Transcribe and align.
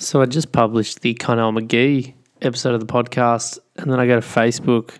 So 0.00 0.22
I 0.22 0.26
just 0.26 0.52
published 0.52 1.00
the 1.00 1.14
Connell 1.14 1.50
McGee 1.50 2.14
episode 2.40 2.72
of 2.72 2.78
the 2.78 2.86
podcast, 2.86 3.58
and 3.76 3.90
then 3.90 3.98
I 3.98 4.06
go 4.06 4.20
to 4.20 4.24
Facebook 4.24 4.98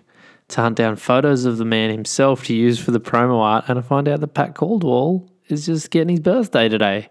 to 0.49 0.59
hunt 0.59 0.75
down 0.75 0.97
photos 0.97 1.45
of 1.45 1.57
the 1.57 1.63
man 1.63 1.89
himself 1.89 2.43
to 2.47 2.53
use 2.53 2.79
for 2.79 2.91
the 2.91 2.99
promo 2.99 3.39
art, 3.39 3.63
and 3.69 3.79
I 3.79 3.81
find 3.81 4.09
out 4.09 4.19
that 4.19 4.33
Pat 4.33 4.55
Caldwell 4.55 5.25
is 5.47 5.67
just 5.67 5.89
getting 5.89 6.09
his 6.09 6.19
birthday 6.19 6.67
today. 6.67 7.07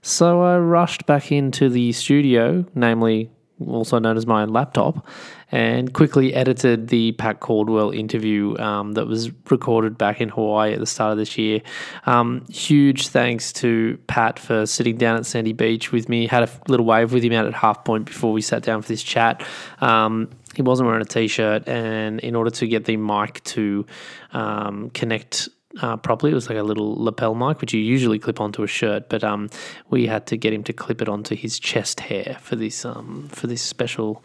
So 0.00 0.40
I 0.40 0.56
rushed 0.56 1.04
back 1.04 1.30
into 1.30 1.68
the 1.68 1.92
studio, 1.92 2.64
namely 2.74 3.30
also 3.66 3.98
known 3.98 4.16
as 4.16 4.26
my 4.26 4.42
own 4.42 4.50
laptop, 4.50 5.06
and 5.50 5.92
quickly 5.92 6.34
edited 6.34 6.88
the 6.88 7.12
Pat 7.12 7.40
Caldwell 7.40 7.90
interview 7.90 8.56
um, 8.58 8.92
that 8.92 9.06
was 9.06 9.30
recorded 9.50 9.96
back 9.96 10.20
in 10.20 10.28
Hawaii 10.28 10.74
at 10.74 10.80
the 10.80 10.86
start 10.86 11.12
of 11.12 11.18
this 11.18 11.38
year. 11.38 11.60
Um, 12.06 12.44
huge 12.50 13.08
thanks 13.08 13.52
to 13.54 13.98
Pat 14.06 14.38
for 14.38 14.66
sitting 14.66 14.96
down 14.96 15.16
at 15.16 15.26
Sandy 15.26 15.52
Beach 15.52 15.92
with 15.92 16.08
me. 16.08 16.26
Had 16.26 16.42
a 16.44 16.50
little 16.68 16.86
wave 16.86 17.12
with 17.12 17.24
him 17.24 17.32
out 17.32 17.46
at 17.46 17.54
half 17.54 17.84
point 17.84 18.06
before 18.06 18.32
we 18.32 18.42
sat 18.42 18.62
down 18.62 18.82
for 18.82 18.88
this 18.88 19.02
chat. 19.02 19.44
Um, 19.80 20.30
he 20.54 20.62
wasn't 20.62 20.86
wearing 20.88 21.02
a 21.02 21.06
t-shirt, 21.06 21.68
and 21.68 22.20
in 22.20 22.34
order 22.34 22.50
to 22.50 22.66
get 22.66 22.84
the 22.84 22.96
mic 22.96 23.42
to 23.44 23.86
um, 24.32 24.90
connect 24.90 25.48
uh, 25.80 25.96
properly. 25.96 26.32
It 26.32 26.34
was 26.34 26.48
like 26.48 26.58
a 26.58 26.62
little 26.62 27.02
lapel 27.02 27.34
mic, 27.34 27.60
which 27.60 27.72
you 27.72 27.80
usually 27.80 28.18
clip 28.18 28.40
onto 28.40 28.62
a 28.62 28.66
shirt, 28.66 29.08
but 29.08 29.24
um, 29.24 29.50
we 29.90 30.06
had 30.06 30.26
to 30.28 30.36
get 30.36 30.52
him 30.52 30.64
to 30.64 30.72
clip 30.72 31.02
it 31.02 31.08
onto 31.08 31.34
his 31.34 31.58
chest 31.58 32.00
hair 32.00 32.38
for 32.40 32.56
this 32.56 32.84
um, 32.84 33.28
for 33.30 33.46
this 33.46 33.62
special 33.62 34.24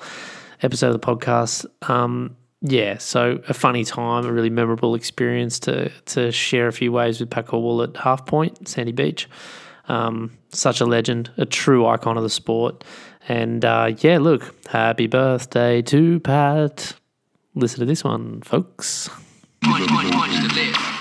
episode 0.62 0.88
of 0.88 0.94
the 0.94 1.00
podcast. 1.00 1.66
Um, 1.90 2.36
yeah, 2.62 2.98
so 2.98 3.42
a 3.50 3.54
funny 3.54 3.84
time, 3.84 4.26
a 4.26 4.32
really 4.32 4.50
memorable 4.50 4.96
experience 4.96 5.60
to 5.60 5.90
to 6.06 6.32
share 6.32 6.68
a 6.68 6.74
few 6.74 6.92
waves 6.92 7.20
with 7.20 7.30
Pat 7.30 7.48
Caldwell 7.48 7.84
at 7.84 7.98
Half 7.98 8.26
Point, 8.26 8.68
Sandy 8.68 8.94
Beach. 8.94 9.30
Um, 9.90 10.32
such 10.50 10.80
a 10.80 10.86
legend, 10.86 11.30
a 11.38 11.46
true 11.46 11.86
icon 11.86 12.16
of 12.16 12.24
the 12.24 12.30
sport. 12.30 12.86
And 13.28 13.64
uh, 13.66 13.96
yeah, 14.00 14.18
look, 14.18 14.56
happy 14.68 15.08
birthday 15.08 15.82
to 15.84 16.20
Pat. 16.22 16.96
Listen 17.54 17.80
to 17.82 17.86
this 17.86 18.04
one, 18.04 18.42
folks. 18.42 19.10
Punch, 19.62 19.88
punch 19.88 20.93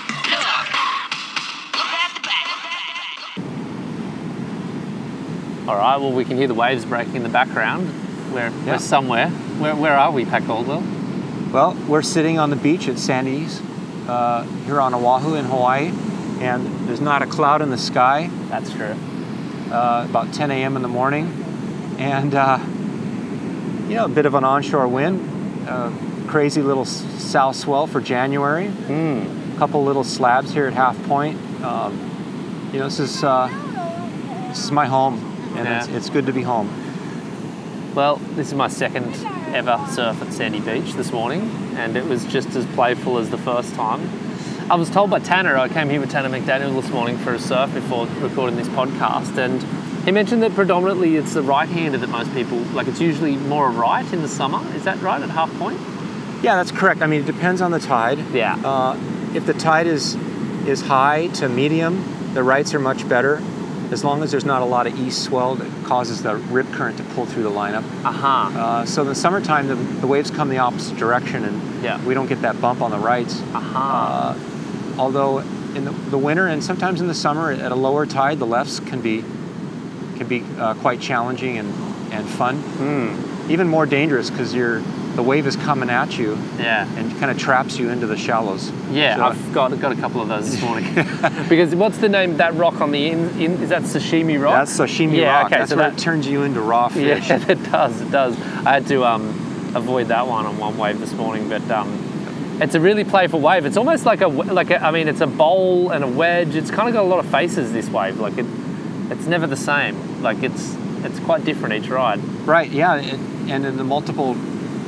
All 5.67 5.75
right, 5.77 5.97
well, 5.97 6.11
we 6.11 6.25
can 6.25 6.35
hear 6.37 6.47
the 6.47 6.53
waves 6.53 6.83
breaking 6.83 7.15
in 7.15 7.23
the 7.23 7.29
background. 7.29 7.87
We're, 8.33 8.49
Yeah. 8.49 8.73
we're 8.73 8.77
somewhere. 8.79 9.29
Where, 9.29 9.75
where 9.75 9.95
are 9.97 10.11
we, 10.11 10.25
Pat 10.25 10.43
Caldwell? 10.45 10.83
Well, 11.53 11.73
we're 11.87 12.01
sitting 12.01 12.37
on 12.37 12.49
the 12.49 12.55
beach 12.57 12.87
at 12.89 12.99
Sandy's 12.99 13.61
uh, 14.07 14.43
here 14.65 14.81
on 14.81 14.93
Oahu 14.93 15.35
in 15.35 15.45
Hawaii, 15.45 15.91
and 16.41 16.65
there's 16.87 16.99
not 16.99 17.21
a 17.21 17.25
cloud 17.27 17.61
in 17.61 17.69
the 17.69 17.77
sky. 17.77 18.29
That's 18.49 18.71
true. 18.73 18.95
Uh, 19.71 20.05
about 20.09 20.33
10 20.33 20.51
a.m. 20.51 20.75
in 20.75 20.81
the 20.81 20.87
morning, 20.89 21.27
and 21.97 22.35
uh, 22.35 22.57
you 23.87 23.95
know 23.95 24.05
a 24.05 24.09
bit 24.09 24.25
of 24.25 24.33
an 24.35 24.43
onshore 24.43 24.87
wind, 24.87 25.67
uh, 25.69 25.91
crazy 26.27 26.61
little 26.61 26.85
south 26.85 27.55
swell 27.55 27.87
for 27.87 28.01
January. 28.01 28.67
A 29.55 29.55
couple 29.57 29.83
little 29.85 30.03
slabs 30.03 30.51
here 30.53 30.67
at 30.67 30.73
Half 30.73 31.01
Point. 31.03 31.39
Um, 31.63 32.69
you 32.73 32.79
know 32.79 32.85
this 32.85 32.99
is 32.99 33.23
uh, 33.23 33.47
this 34.49 34.63
is 34.65 34.71
my 34.71 34.85
home, 34.85 35.32
and 35.55 35.67
it's, 35.67 35.87
Yeah. 35.87 35.97
it's 35.97 36.09
good 36.09 36.25
to 36.27 36.33
be 36.33 36.41
home. 36.41 36.69
Well, 37.95 38.15
this 38.35 38.47
is 38.47 38.53
my 38.55 38.67
second 38.69 39.13
ever 39.53 39.79
surf 39.91 40.21
at 40.21 40.33
Sandy 40.33 40.59
Beach 40.59 40.93
this 40.93 41.11
morning, 41.11 41.49
and 41.75 41.95
it 41.95 42.05
was 42.05 42.25
just 42.25 42.55
as 42.55 42.65
playful 42.67 43.17
as 43.19 43.29
the 43.29 43.37
first 43.37 43.75
time. 43.75 44.09
I 44.69 44.75
was 44.75 44.89
told 44.89 45.09
by 45.09 45.19
Tanner, 45.19 45.57
I 45.57 45.67
came 45.67 45.89
here 45.89 45.99
with 45.99 46.09
Tanner 46.09 46.29
McDaniel 46.29 46.79
this 46.81 46.89
morning 46.91 47.17
for 47.17 47.33
a 47.33 47.39
surf 47.39 47.71
before 47.73 48.07
recording 48.21 48.55
this 48.55 48.69
podcast, 48.69 49.37
and 49.37 49.61
he 50.05 50.11
mentioned 50.11 50.41
that 50.41 50.55
predominantly 50.55 51.17
it's 51.17 51.33
the 51.33 51.43
right 51.43 51.69
hander 51.69 51.97
that 51.99 52.09
most 52.09 52.33
people, 52.33 52.57
like 52.73 52.87
it's 52.87 52.99
usually 52.99 53.35
more 53.35 53.67
a 53.67 53.71
right 53.71 54.11
in 54.11 54.21
the 54.21 54.27
summer. 54.27 54.59
Is 54.75 54.85
that 54.85 54.99
right 55.01 55.21
at 55.21 55.29
half 55.29 55.53
point? 55.59 55.79
Yeah, 56.41 56.55
that's 56.55 56.71
correct. 56.71 57.01
I 57.01 57.07
mean, 57.07 57.21
it 57.21 57.25
depends 57.27 57.61
on 57.61 57.71
the 57.71 57.79
tide. 57.79 58.19
Yeah. 58.33 58.55
Uh, 58.55 58.97
if 59.35 59.45
the 59.45 59.53
tide 59.53 59.85
is 59.87 60.15
is 60.67 60.81
high 60.81 61.27
to 61.27 61.47
medium, 61.49 62.03
the 62.33 62.41
rights 62.43 62.73
are 62.73 62.79
much 62.79 63.07
better. 63.07 63.41
As 63.93 64.03
long 64.03 64.23
as 64.23 64.31
there's 64.31 64.43
not 64.43 64.63
a 64.63 64.65
lot 64.65 64.87
of 64.87 64.99
east 64.99 65.23
swell 65.23 65.53
that 65.53 65.85
causes 65.85 66.23
the 66.23 66.35
rip 66.35 66.65
current 66.71 66.97
to 66.97 67.03
pull 67.13 67.27
through 67.27 67.43
the 67.43 67.51
lineup. 67.51 67.83
Aha. 68.03 68.51
Uh, 68.81 68.85
so 68.85 69.03
in 69.03 69.07
the 69.07 69.13
summertime, 69.13 69.67
the, 69.67 69.75
the 69.75 70.07
waves 70.07 70.31
come 70.31 70.49
the 70.49 70.57
opposite 70.57 70.97
direction, 70.97 71.45
and 71.45 71.83
Yeah. 71.83 72.03
we 72.03 72.15
don't 72.15 72.25
get 72.25 72.41
that 72.41 72.59
bump 72.59 72.81
on 72.81 72.89
the 72.89 72.97
rights. 72.97 73.39
Aha. 73.53 74.35
Uh, 74.35 74.99
although 74.99 75.39
in 75.75 75.85
the, 75.85 75.91
the 76.09 76.17
winter 76.17 76.47
and 76.47 76.63
sometimes 76.63 77.01
in 77.01 77.07
the 77.07 77.13
summer 77.13 77.51
at 77.51 77.71
a 77.71 77.75
lower 77.75 78.07
tide, 78.07 78.39
the 78.39 78.47
lefts 78.47 78.79
can 78.79 78.99
be 78.99 79.23
can 80.17 80.27
be 80.27 80.43
uh, 80.57 80.73
quite 80.75 80.99
challenging 80.99 81.59
and, 81.59 81.71
and 82.11 82.27
fun. 82.27 82.57
Hmm. 82.57 83.51
Even 83.51 83.67
more 83.67 83.85
dangerous 83.85 84.29
because 84.31 84.53
you're 84.55 84.81
the 85.15 85.23
wave 85.23 85.45
is 85.45 85.55
coming 85.55 85.89
at 85.89 86.17
you 86.17 86.37
yeah. 86.57 86.87
and 86.97 87.11
kind 87.19 87.29
of 87.29 87.37
traps 87.37 87.77
you 87.77 87.89
into 87.89 88.07
the 88.07 88.17
shallows. 88.17 88.71
Yeah, 88.91 89.15
So- 89.17 89.23
I've 89.25 89.53
got 89.53 89.79
got 89.79 89.91
a 89.91 89.95
couple 89.95 90.21
of 90.21 90.27
those 90.27 90.51
this 90.51 90.61
morning. 90.61 90.93
because 91.49 91.75
what's 91.75 91.97
the 91.99 92.09
name 92.09 92.37
that 92.37 92.53
rock 92.55 92.81
on 92.81 92.91
the 92.91 93.09
in, 93.09 93.29
in 93.39 93.51
is 93.61 93.69
that 93.69 93.83
sashimi 93.83 94.41
rock? 94.41 94.53
That's 94.65 94.77
sashimi 94.79 95.17
Yeah, 95.17 95.37
rock. 95.37 95.45
okay, 95.47 95.59
That's 95.59 95.69
so 95.69 95.77
where 95.77 95.89
that- 95.91 95.99
it 95.99 96.01
turns 96.01 96.27
you 96.27 96.43
into 96.43 96.61
raw 96.61 96.87
fish. 96.89 97.29
Yeah, 97.29 97.45
it 97.49 97.63
does. 97.71 98.01
It 98.01 98.11
does. 98.11 98.35
I 98.65 98.73
had 98.73 98.87
to 98.87 99.03
um, 99.05 99.27
avoid 99.75 100.07
that 100.07 100.25
one 100.27 100.45
on 100.45 100.57
one 100.57 100.77
wave 100.77 100.99
this 100.99 101.13
morning, 101.13 101.47
but 101.47 101.61
um, 101.69 102.57
it's 102.61 102.75
a 102.75 102.79
really 102.79 103.03
playful 103.03 103.39
wave. 103.39 103.65
It's 103.65 103.77
almost 103.77 104.05
like 104.05 104.21
a 104.21 104.27
like 104.27 104.71
a, 104.71 104.83
I 104.83 104.91
mean, 104.91 105.07
it's 105.07 105.21
a 105.21 105.27
bowl 105.27 105.91
and 105.91 106.03
a 106.03 106.07
wedge. 106.07 106.55
It's 106.55 106.71
kind 106.71 106.87
of 106.87 106.93
got 106.93 107.03
a 107.03 107.07
lot 107.07 107.19
of 107.19 107.29
faces. 107.29 107.71
This 107.71 107.89
wave, 107.89 108.19
like 108.19 108.37
it, 108.37 108.45
it's 109.11 109.27
never 109.27 109.45
the 109.45 109.57
same. 109.57 110.21
Like 110.23 110.41
it's 110.41 110.75
it's 111.03 111.19
quite 111.19 111.45
different 111.45 111.75
each 111.83 111.89
ride. 111.89 112.23
Right. 112.47 112.71
Yeah. 112.71 112.95
It, 112.95 113.19
and 113.49 113.65
in 113.65 113.75
the 113.75 113.83
multiple 113.83 114.35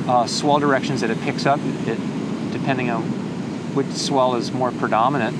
uh, 0.08 0.26
swell 0.26 0.58
directions 0.58 1.00
that 1.00 1.10
it 1.10 1.20
picks 1.22 1.46
up, 1.46 1.60
it 1.86 1.98
depending 2.52 2.90
on 2.90 3.02
which 3.74 3.88
swell 3.88 4.36
is 4.36 4.52
more 4.52 4.72
predominant, 4.72 5.36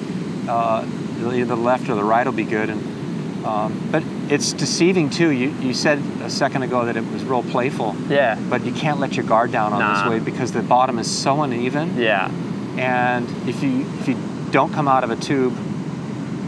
uh, 0.49 0.84
either 1.21 1.44
the 1.47 1.56
left 1.56 1.88
or 1.88 1.94
the 1.94 2.04
right 2.04 2.27
will 2.27 2.32
be 2.32 2.44
good. 2.44 2.69
And 2.71 3.47
um, 3.47 3.88
but 3.93 4.03
it's 4.28 4.53
deceiving 4.53 5.09
too. 5.09 5.31
You 5.31 5.50
you 5.60 5.72
said 5.72 5.99
a 6.22 6.28
second 6.31 6.62
ago 6.62 6.84
that 6.87 6.97
it 6.97 7.04
was 7.12 7.22
real 7.25 7.43
playful. 7.44 7.94
Yeah. 8.09 8.34
But 8.50 8.65
you 8.65 8.72
can't 8.72 8.99
let 8.99 9.15
your 9.16 9.25
guard 9.25 9.53
down 9.53 9.72
on 9.72 9.78
Nah. 9.78 10.03
this 10.03 10.10
wave 10.10 10.25
because 10.25 10.53
the 10.53 10.62
bottom 10.62 10.98
is 10.98 11.09
so 11.10 11.43
uneven. 11.43 11.97
Yeah. 11.97 12.31
and 12.77 13.27
if 13.48 13.62
you 13.62 13.87
if 14.00 14.09
you 14.09 14.16
don't 14.50 14.72
come 14.72 14.88
out 14.88 15.04
of 15.04 15.10
a 15.10 15.16
tube 15.16 15.54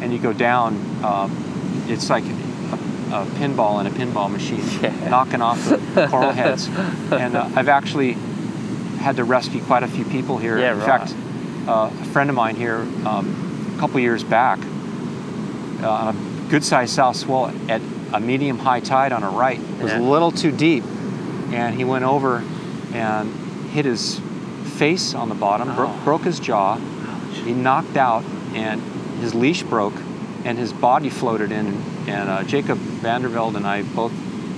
and 0.03 0.13
you 0.13 0.19
go 0.19 0.33
down, 0.33 0.75
um, 1.05 1.85
it's 1.89 2.11
like 2.11 2.25
a, 3.13 3.25
pinball 3.39 3.81
in 3.81 3.87
a 3.87 3.91
pinball 3.91 4.31
machine, 4.31 4.63
Yeah. 4.83 5.09
knocking 5.09 5.41
off 5.43 5.63
the 5.69 6.07
coral 6.11 6.31
heads. 6.33 6.69
And 7.11 7.37
uh, 7.37 7.49
I've 7.55 7.69
actually 7.69 8.13
had 9.01 9.17
to 9.17 9.25
rescue 9.25 9.63
quite 9.63 9.83
a 9.83 9.89
few 9.89 10.05
people 10.05 10.39
here. 10.39 10.59
Yeah, 10.59 10.73
in 10.73 10.79
right. 10.81 10.87
fact, 11.09 11.15
uh, 11.69 11.91
a 11.93 12.05
friend 12.07 12.31
of 12.31 12.37
mine 12.37 12.57
here 12.57 12.79
um, 13.07 13.73
a 13.77 13.81
couple 13.81 14.01
years 14.01 14.25
back 14.25 14.59
uh, 15.83 15.89
on 15.91 16.17
a 16.17 16.51
good 16.51 16.65
sized 16.65 16.95
south 16.95 17.17
swell 17.17 17.53
at 17.69 17.81
a 18.13 18.21
medium 18.21 18.59
high 18.59 18.81
tide 18.81 19.13
on 19.13 19.23
a 19.23 19.29
right 19.31 19.61
it 19.61 19.83
was 19.83 19.93
Yeah. 19.93 20.01
a 20.01 20.01
little 20.01 20.31
too 20.33 20.51
deep, 20.51 20.83
and 21.53 21.75
he 21.75 21.85
went 21.85 22.05
over 22.05 22.43
and 22.95 23.33
hit 23.71 23.85
his 23.85 24.19
face 24.79 25.15
on 25.15 25.29
the 25.29 25.35
bottom, 25.35 25.75
bro- 25.75 25.89
Oh. 25.89 26.01
broke 26.05 26.23
his 26.23 26.41
jaw. 26.41 26.77
He 27.45 27.53
knocked 27.53 27.97
out, 27.97 28.25
and 28.55 28.81
his 29.21 29.35
leash 29.35 29.63
broke, 29.63 29.95
and 30.45 30.57
his 30.59 30.73
body 30.73 31.11
floated 31.11 31.53
in. 31.53 31.67
And 32.09 32.29
uh, 32.29 32.43
Jacob 32.45 32.79
Vandervelde 32.79 33.57
and 33.57 33.67
I 33.67 33.83
both, 33.83 34.13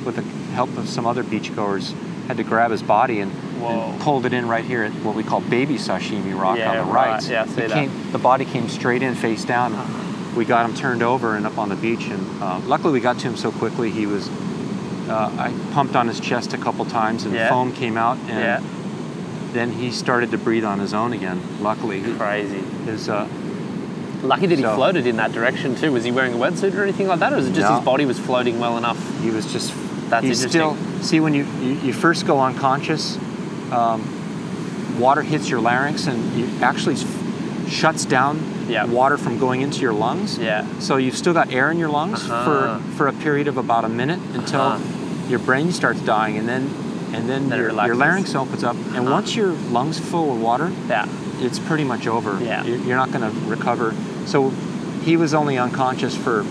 with 0.05 0.17
the 0.17 0.23
help 0.55 0.77
of 0.77 0.89
some 0.89 1.07
other 1.07 1.25
beachgoers, 1.25 1.93
had 2.27 2.37
to 2.37 2.45
grab 2.45 2.71
his 2.71 2.83
body 2.83 3.21
and, 3.21 3.33
and 3.63 4.01
pulled 4.01 4.25
it 4.25 4.33
in 4.33 4.47
right 4.49 4.65
here 4.65 4.85
at 4.85 4.93
what 5.05 5.15
we 5.17 5.25
call 5.25 5.41
baby 5.41 5.75
sashimi 5.77 6.39
rock 6.39 6.59
Yeah, 6.59 6.71
on 6.71 6.77
the 6.87 6.93
right. 6.93 7.11
right. 7.15 7.29
Yeah, 7.29 7.45
see 7.47 7.63
that. 7.63 7.71
came, 7.71 8.13
the 8.13 8.19
body 8.19 8.45
came 8.45 8.69
straight 8.69 9.03
in, 9.03 9.15
face 9.15 9.45
down. 9.45 9.73
We 10.37 10.45
got 10.45 10.69
him 10.69 10.77
turned 10.77 11.03
over 11.03 11.35
and 11.35 11.45
up 11.45 11.59
on 11.59 11.69
the 11.69 11.77
beach, 11.77 12.05
and 12.05 12.43
uh, 12.43 12.61
luckily 12.61 12.93
we 12.93 13.01
got 13.01 13.19
to 13.19 13.27
him 13.29 13.37
so 13.37 13.51
quickly. 13.51 13.91
He 13.91 14.07
was. 14.07 14.29
Uh, 15.09 15.29
I 15.37 15.73
pumped 15.73 15.97
on 15.97 16.07
his 16.07 16.21
chest 16.21 16.53
a 16.53 16.59
couple 16.59 16.85
times, 16.85 17.25
and 17.25 17.35
Yeah. 17.35 17.49
foam 17.49 17.73
came 17.73 17.97
out, 17.97 18.17
and 18.29 18.29
Yeah. 18.29 18.61
then 19.53 19.73
he 19.73 19.91
started 19.91 20.31
to 20.31 20.39
breathe 20.39 20.65
on 20.65 20.79
his 20.79 20.95
own 20.95 21.13
again. 21.13 21.43
Luckily, 21.61 22.01
Crazy. 22.15 22.61
his 22.87 23.09
uh, 23.09 23.27
Lucky 24.23 24.47
that 24.47 24.59
he 24.59 24.63
So- 24.65 24.75
floated 24.77 25.07
in 25.07 25.17
that 25.17 25.33
direction 25.33 25.75
too. 25.77 25.93
Was 25.93 26.05
he 26.05 26.11
wearing 26.13 26.35
a 26.35 26.37
wetsuit 26.37 26.75
or 26.77 26.83
anything 26.83 27.09
like 27.09 27.21
that, 27.21 27.33
or 27.33 27.37
was 27.37 27.47
it 27.47 27.55
just 27.55 27.69
No. 27.69 27.77
his 27.77 27.85
body 27.85 28.05
was 28.05 28.19
floating 28.19 28.59
well 28.61 28.77
enough? 28.77 28.99
he 29.23 29.31
was 29.31 29.47
just. 29.53 29.73
That's 30.11 30.25
he's 30.27 30.43
interesting. 30.45 30.77
still 30.97 31.03
see 31.03 31.21
when 31.21 31.35
you, 31.35 31.47
you 31.63 31.73
you 31.85 31.93
first 31.93 32.27
go 32.27 32.41
unconscious, 32.41 33.17
um, 33.73 34.03
water 34.99 35.23
hits 35.23 35.49
your 35.49 35.61
larynx 35.61 36.07
and 36.07 36.33
you 36.35 36.49
actually 36.63 36.97
shuts 37.69 38.05
down 38.05 38.41
Yeah. 38.69 38.85
water 38.85 39.17
from 39.17 39.39
going 39.39 39.61
into 39.63 39.81
your 39.81 39.93
lungs. 39.93 40.37
Yeah. 40.39 40.65
So 40.81 40.97
you've 40.97 41.17
still 41.17 41.33
got 41.33 41.53
air 41.53 41.71
in 41.71 41.79
your 41.79 41.89
lungs 41.91 42.25
Uh-huh. 42.25 42.45
for 42.45 42.81
for 42.97 43.07
a 43.09 43.13
period 43.13 43.47
of 43.49 43.57
about 43.57 43.85
a 43.85 43.89
minute 43.89 44.19
until 44.35 44.61
Uh-huh. 44.61 44.79
your 45.29 45.39
brain 45.39 45.73
starts 45.73 46.01
dying, 46.01 46.37
and 46.37 46.49
then 46.49 46.69
and 47.13 47.29
then, 47.29 47.49
Then 47.49 47.59
your, 47.59 47.71
your 47.87 47.95
larynx 47.97 48.37
opens 48.37 48.63
up, 48.63 48.77
and 48.95 48.99
Uh-huh. 49.05 49.11
once 49.13 49.35
your 49.35 49.53
lungs 49.73 49.99
full 49.99 50.31
of 50.33 50.41
water, 50.41 50.71
Yeah. 50.89 51.07
it's 51.41 51.59
pretty 51.59 51.83
much 51.83 52.07
over. 52.07 52.39
Yeah. 52.43 52.63
You're 52.65 52.79
you're 52.79 52.97
not 52.97 53.11
going 53.13 53.23
to 53.29 53.33
recover. 53.49 53.95
So 54.31 54.51
he 55.05 55.17
was 55.17 55.35
only 55.35 55.59
unconscious 55.59 56.17
for 56.17 56.45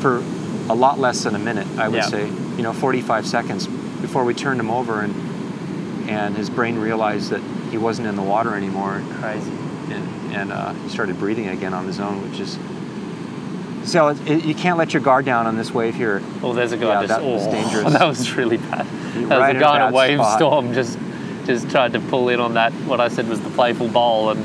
for 0.00 0.22
a 0.68 0.74
lot 0.74 0.98
less 0.98 1.24
than 1.24 1.34
a 1.34 1.38
minute, 1.38 1.66
I 1.78 1.88
would 1.88 1.96
Yeah. 1.96 2.08
say. 2.08 2.26
you 2.56 2.62
know, 2.62 2.72
45 2.72 3.26
seconds 3.26 3.66
before 4.00 4.24
we 4.24 4.32
turned 4.32 4.60
him 4.60 4.70
over, 4.70 5.00
and 5.00 5.14
and 6.08 6.36
his 6.36 6.48
brain 6.48 6.78
realized 6.78 7.30
that 7.30 7.40
he 7.70 7.78
wasn't 7.78 8.06
in 8.06 8.14
the 8.16 8.22
water 8.22 8.54
anymore, 8.54 9.02
Crazy. 9.20 9.50
and, 9.90 10.34
and 10.34 10.52
uh, 10.52 10.72
he 10.72 10.88
started 10.88 11.18
breathing 11.18 11.48
again 11.48 11.74
on 11.74 11.84
his 11.86 11.98
own, 11.98 12.22
which 12.30 12.38
is. 12.40 12.58
So 13.90 14.08
it, 14.08 14.18
it, 14.28 14.44
you 14.44 14.54
can't 14.54 14.78
let 14.78 14.94
your 14.94 15.02
guard 15.02 15.24
down 15.24 15.46
on 15.46 15.56
this 15.56 15.72
wave 15.74 15.94
here. 15.96 16.22
Oh, 16.42 16.52
there's 16.52 16.72
a 16.72 16.76
guy 16.76 16.86
Yeah, 17.02 17.06
just. 17.06 17.20
that 17.20 17.24
was 17.24 17.46
oh, 17.46 17.50
dangerous. 17.58 17.92
That 17.92 18.06
was 18.06 18.32
really 18.36 18.56
bad. 18.56 18.86
That 18.86 19.20
was 19.20 19.28
right 19.30 19.56
a 19.56 19.58
guy 19.60 19.76
in 19.88 19.92
a 19.92 19.96
wave 19.96 20.18
spot. 20.18 20.38
storm 20.38 20.72
just 20.74 20.98
just 21.44 21.68
tried 21.70 21.92
to 21.92 22.00
pull 22.00 22.28
in 22.28 22.40
on 22.40 22.54
that 22.54 22.72
what 22.88 23.00
I 23.00 23.08
said 23.08 23.28
was 23.28 23.40
the 23.40 23.50
playful 23.50 23.88
bowl 23.88 24.30
and 24.30 24.44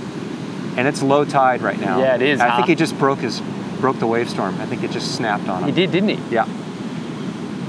And 0.77 0.88
it's 0.88 1.01
low 1.01 1.25
tide 1.25 1.62
right 1.62 1.79
now. 1.79 2.00
Yeah, 2.00 2.15
it 2.15 2.21
is, 2.21 2.39
I 2.39 2.47
huh? 2.50 2.57
think 2.57 2.69
he 2.69 2.75
just 2.75 2.97
broke 2.97 3.19
his 3.19 3.41
broke 3.79 4.00
the 4.00 4.07
Wavestorm. 4.07 4.59
I 4.62 4.65
think 4.65 4.83
it 4.83 4.91
just 4.91 5.15
snapped 5.15 5.47
on 5.50 5.63
him. 5.63 5.69
he 5.69 5.75
did, 5.75 5.91
didn't 5.91 6.09
he? 6.09 6.33
Yeah. 6.33 6.45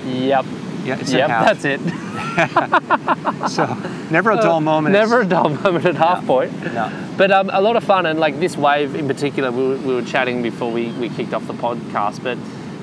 Yep. 0.06 0.44
Yeah, 0.84 0.98
it's 0.98 1.12
yep, 1.12 1.28
that's 1.28 1.64
it. 1.64 1.80
So 3.48 3.66
never 4.10 4.30
a 4.30 4.36
dull 4.36 4.60
moment. 4.60 4.92
Never 4.94 5.20
a 5.20 5.24
dull 5.24 5.50
moment 5.50 5.84
at 5.84 5.96
half 5.96 6.24
point. 6.26 6.52
No. 6.72 6.90
But 7.16 7.30
um, 7.30 7.50
a 7.52 7.60
lot 7.60 7.76
of 7.76 7.84
fun, 7.84 8.06
and 8.06 8.18
like 8.18 8.40
this 8.40 8.56
wave 8.56 8.94
in 8.94 9.06
particular, 9.06 9.50
we 9.50 9.68
were, 9.68 9.76
we 9.76 9.94
were 9.94 10.02
chatting 10.02 10.42
before 10.42 10.70
we, 10.70 10.90
we 10.92 11.08
kicked 11.08 11.34
off 11.34 11.46
the 11.46 11.54
podcast. 11.54 12.22
But 12.22 12.36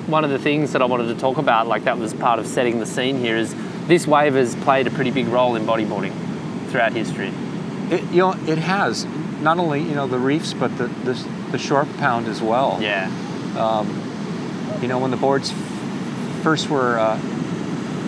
one 0.06 0.24
of 0.24 0.30
the 0.30 0.38
things 0.38 0.72
that 0.72 0.82
I 0.82 0.84
wanted 0.84 1.12
to 1.14 1.20
talk 1.20 1.38
about, 1.38 1.66
like 1.66 1.84
that 1.84 1.98
was 1.98 2.14
part 2.14 2.38
of 2.38 2.46
setting 2.46 2.78
the 2.78 2.86
scene 2.86 3.18
here, 3.18 3.36
is 3.36 3.54
this 3.86 4.06
wave 4.06 4.34
has 4.34 4.54
played 4.56 4.86
a 4.86 4.90
pretty 4.90 5.10
big 5.10 5.28
role 5.28 5.56
in 5.56 5.64
bodyboarding 5.64 6.12
throughout 6.68 6.92
history. 6.92 7.32
It, 7.90 8.02
you 8.10 8.18
know, 8.18 8.32
it 8.46 8.58
has 8.58 9.06
not 9.42 9.58
only 9.58 9.80
you 9.82 9.94
know 9.94 10.06
the 10.06 10.18
reefs, 10.18 10.52
but 10.54 10.76
the 10.78 10.86
the, 11.04 11.14
the 11.52 11.58
shore 11.58 11.86
pound 11.98 12.26
as 12.28 12.40
well. 12.42 12.78
Yeah. 12.80 13.08
You 14.80 14.88
know, 14.88 14.98
when 14.98 15.10
the 15.10 15.16
boards 15.18 15.52
first 16.42 16.70
were 16.70 16.98
uh, 16.98 17.18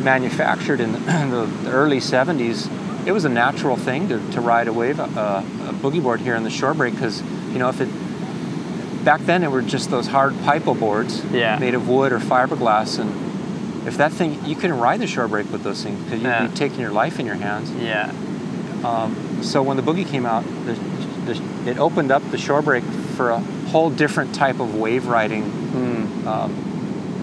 manufactured 0.03 0.81
in 0.81 0.93
the, 0.93 0.99
the 1.65 1.71
early 1.71 1.99
'70s, 1.99 2.69
it 3.07 3.13
was 3.13 3.25
a 3.25 3.29
natural 3.29 3.77
thing 3.77 4.09
to, 4.09 4.19
to 4.33 4.41
ride 4.41 4.69
a 4.69 4.73
wave, 4.73 4.99
uh, 4.99 5.05
a 5.05 5.73
boogie 5.73 6.03
board 6.03 6.21
here 6.21 6.35
in 6.35 6.45
the 6.45 6.51
shore 6.51 6.73
break 6.75 6.95
because 6.95 7.21
you 7.53 7.59
know 7.59 7.69
if 7.69 7.81
it 7.81 7.89
back 9.05 9.21
then 9.23 9.43
it 9.43 9.51
were 9.51 9.63
just 9.63 9.91
those 9.91 10.07
hard 10.07 10.33
paipo 10.47 10.79
boards 10.79 11.25
Yeah. 11.27 11.59
made 11.59 11.75
of 11.75 11.89
wood 11.89 12.13
or 12.13 12.21
fiberglass 12.21 13.01
and 13.01 13.11
if 13.89 13.97
that 13.97 14.13
thing 14.13 14.39
you 14.47 14.55
couldn't 14.55 14.79
ride 14.79 15.01
the 15.01 15.09
shore 15.09 15.27
break 15.27 15.51
with 15.51 15.65
those 15.65 15.83
things 15.83 15.99
because 16.05 16.21
you'd 16.21 16.29
Yeah. 16.29 16.47
be 16.47 16.55
taking 16.55 16.79
your 16.79 16.93
life 16.93 17.19
in 17.19 17.27
your 17.27 17.35
hands 17.35 17.69
Yeah. 17.73 18.13
so 19.43 19.61
when 19.63 19.77
the 19.77 19.83
boogie 19.83 20.07
came 20.07 20.25
out, 20.25 20.45
the, 21.27 21.71
it 21.71 21.79
opened 21.79 22.11
up 22.11 22.23
the 22.31 22.39
shore 22.39 22.63
break 22.63 22.85
for 23.17 23.31
a 23.31 23.39
whole 23.39 23.91
different 23.91 24.35
type 24.35 24.61
of 24.61 24.75
wave 24.75 25.07
riding 25.07 25.43
Hmm. 25.45 26.29
um, 26.29 26.53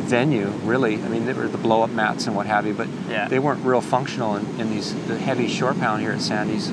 venue. 0.08 0.48
Really, 0.64 0.96
I 1.04 1.08
mean, 1.08 1.26
there 1.26 1.36
were 1.36 1.48
the 1.48 1.58
blow 1.58 1.84
up 1.84 1.92
mats 1.92 2.26
and 2.28 2.36
what 2.36 2.46
have 2.48 2.66
you, 2.66 2.74
but 2.74 2.88
Yeah. 3.10 3.28
they 3.28 3.38
weren't 3.40 3.64
real 3.64 3.82
functional 3.82 4.36
in, 4.36 4.46
in 4.60 4.70
these 4.72 4.94
the 5.08 5.18
heavy 5.18 5.48
shore 5.48 5.74
pound 5.74 6.02
here 6.02 6.12
at 6.12 6.22
Sandy's. 6.22 6.72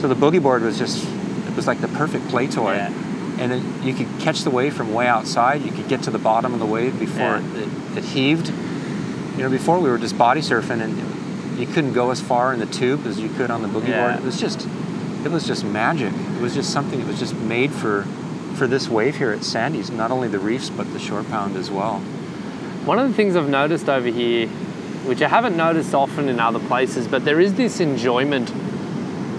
So 0.00 0.08
the 0.08 0.14
boogie 0.14 0.42
board 0.42 0.62
was 0.62 0.78
just 0.78 1.04
it 1.04 1.56
was 1.56 1.66
like 1.66 1.80
the 1.80 1.88
perfect 1.88 2.28
play 2.28 2.46
toy. 2.46 2.74
Yeah. 2.74 2.90
And 3.38 3.52
then 3.52 3.82
you 3.82 3.94
could 3.94 4.08
catch 4.20 4.42
the 4.42 4.50
wave 4.50 4.74
from 4.74 4.92
way 4.94 5.06
outside. 5.06 5.62
You 5.62 5.70
could 5.72 5.88
get 5.88 6.02
to 6.04 6.10
the 6.10 6.18
bottom 6.18 6.52
of 6.54 6.60
the 6.60 6.66
wave 6.66 6.98
before 6.98 7.38
Yeah. 7.38 7.62
it, 7.94 7.98
it 7.98 8.04
heaved. 8.04 8.48
You 9.36 9.42
know, 9.44 9.50
before 9.50 9.78
we 9.78 9.88
were 9.90 9.98
just 9.98 10.16
body 10.18 10.40
surfing 10.40 10.80
and 10.82 11.58
you 11.58 11.66
couldn't 11.66 11.92
go 11.94 12.10
as 12.10 12.20
far 12.20 12.52
in 12.52 12.60
the 12.60 12.66
tube 12.66 13.06
as 13.06 13.18
you 13.18 13.28
could 13.30 13.50
on 13.50 13.62
the 13.62 13.68
boogie 13.68 13.94
board. 13.94 14.14
It 14.16 14.22
was 14.22 14.38
just, 14.40 14.66
it 15.26 15.32
was 15.32 15.44
just 15.44 15.64
magic. 15.64 16.12
It 16.14 16.40
was 16.40 16.54
just 16.54 16.72
something 16.72 17.00
that 17.00 17.06
was 17.08 17.18
just 17.18 17.34
made 17.34 17.72
for, 17.72 18.04
for 18.54 18.68
this 18.68 18.88
wave 18.88 19.16
here 19.16 19.32
at 19.32 19.42
Sandy's. 19.42 19.90
Not 19.90 20.12
only 20.12 20.28
the 20.28 20.38
reefs, 20.38 20.70
but 20.70 20.90
the 20.92 21.00
shore 21.00 21.24
pound 21.24 21.56
as 21.56 21.68
well. 21.68 21.98
One 22.86 23.00
of 23.00 23.08
the 23.08 23.14
things 23.14 23.34
I've 23.34 23.48
noticed 23.48 23.88
over 23.88 24.06
here, 24.06 24.46
which 25.04 25.20
I 25.22 25.28
haven't 25.28 25.56
noticed 25.56 25.94
often 25.94 26.28
in 26.28 26.38
other 26.38 26.60
places, 26.60 27.08
but 27.08 27.24
there 27.24 27.40
is 27.40 27.54
this 27.54 27.80
enjoyment, 27.80 28.52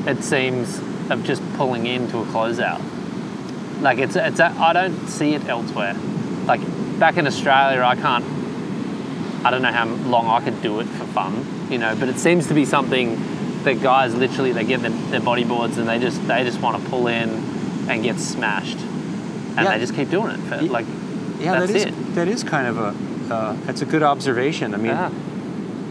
it 0.06 0.24
seems, 0.26 0.80
of 1.10 1.24
just 1.24 1.42
pulling 1.54 1.86
into 1.88 2.18
a 2.18 2.26
closeout. 2.26 2.82
Like 3.82 4.00
it's, 4.00 4.18
it's 4.18 4.42
a, 4.42 4.48
I 4.48 4.74
don't 4.74 5.08
see 5.08 5.36
it 5.36 5.46
elsewhere. 5.46 5.94
Like 6.46 6.60
back 7.00 7.16
in 7.16 7.26
Australia, 7.28 7.82
I 7.82 7.96
can't. 7.96 8.26
I 9.46 9.52
don't 9.52 9.62
know 9.62 9.72
how 9.72 9.86
long 9.86 10.28
I 10.28 10.44
could 10.44 10.62
do 10.62 10.82
it 10.82 10.88
for 10.88 11.06
fun, 11.06 11.72
you 11.72 11.78
know. 11.78 11.96
But 11.96 12.10
it 12.10 12.20
seems 12.20 12.48
to 12.48 12.54
be 12.54 12.66
something 12.66 13.37
that 13.64 13.82
guys 13.82 14.16
literally 14.16 14.52
they 14.54 14.64
get 14.64 14.82
their, 14.82 14.92
their 14.92 15.20
bodyboards 15.22 15.78
and 15.78 15.88
they 15.88 16.00
just 16.00 16.26
they 16.28 16.44
just 16.44 16.62
want 16.62 16.82
to 16.82 16.90
pull 16.90 17.08
in 17.08 17.30
and 17.90 18.04
get 18.04 18.20
smashed, 18.20 18.78
and 18.78 19.56
Yeah. 19.66 19.74
they 19.74 19.80
just 19.80 19.96
keep 19.96 20.10
doing 20.10 20.32
it. 20.32 20.40
For, 20.48 20.62
like 20.62 20.86
Yeah, 21.40 21.60
that's 21.60 21.72
that 21.72 21.78
is 21.78 21.86
it. 21.86 22.16
that 22.16 22.28
is 22.28 22.44
kind 22.44 22.68
of 22.68 22.78
a 22.78 23.34
uh, 23.34 23.56
that's 23.66 23.82
a 23.82 23.86
good 23.86 24.04
observation. 24.04 24.74
I 24.74 24.78
mean, 24.78 24.86
Yeah. 24.88 25.12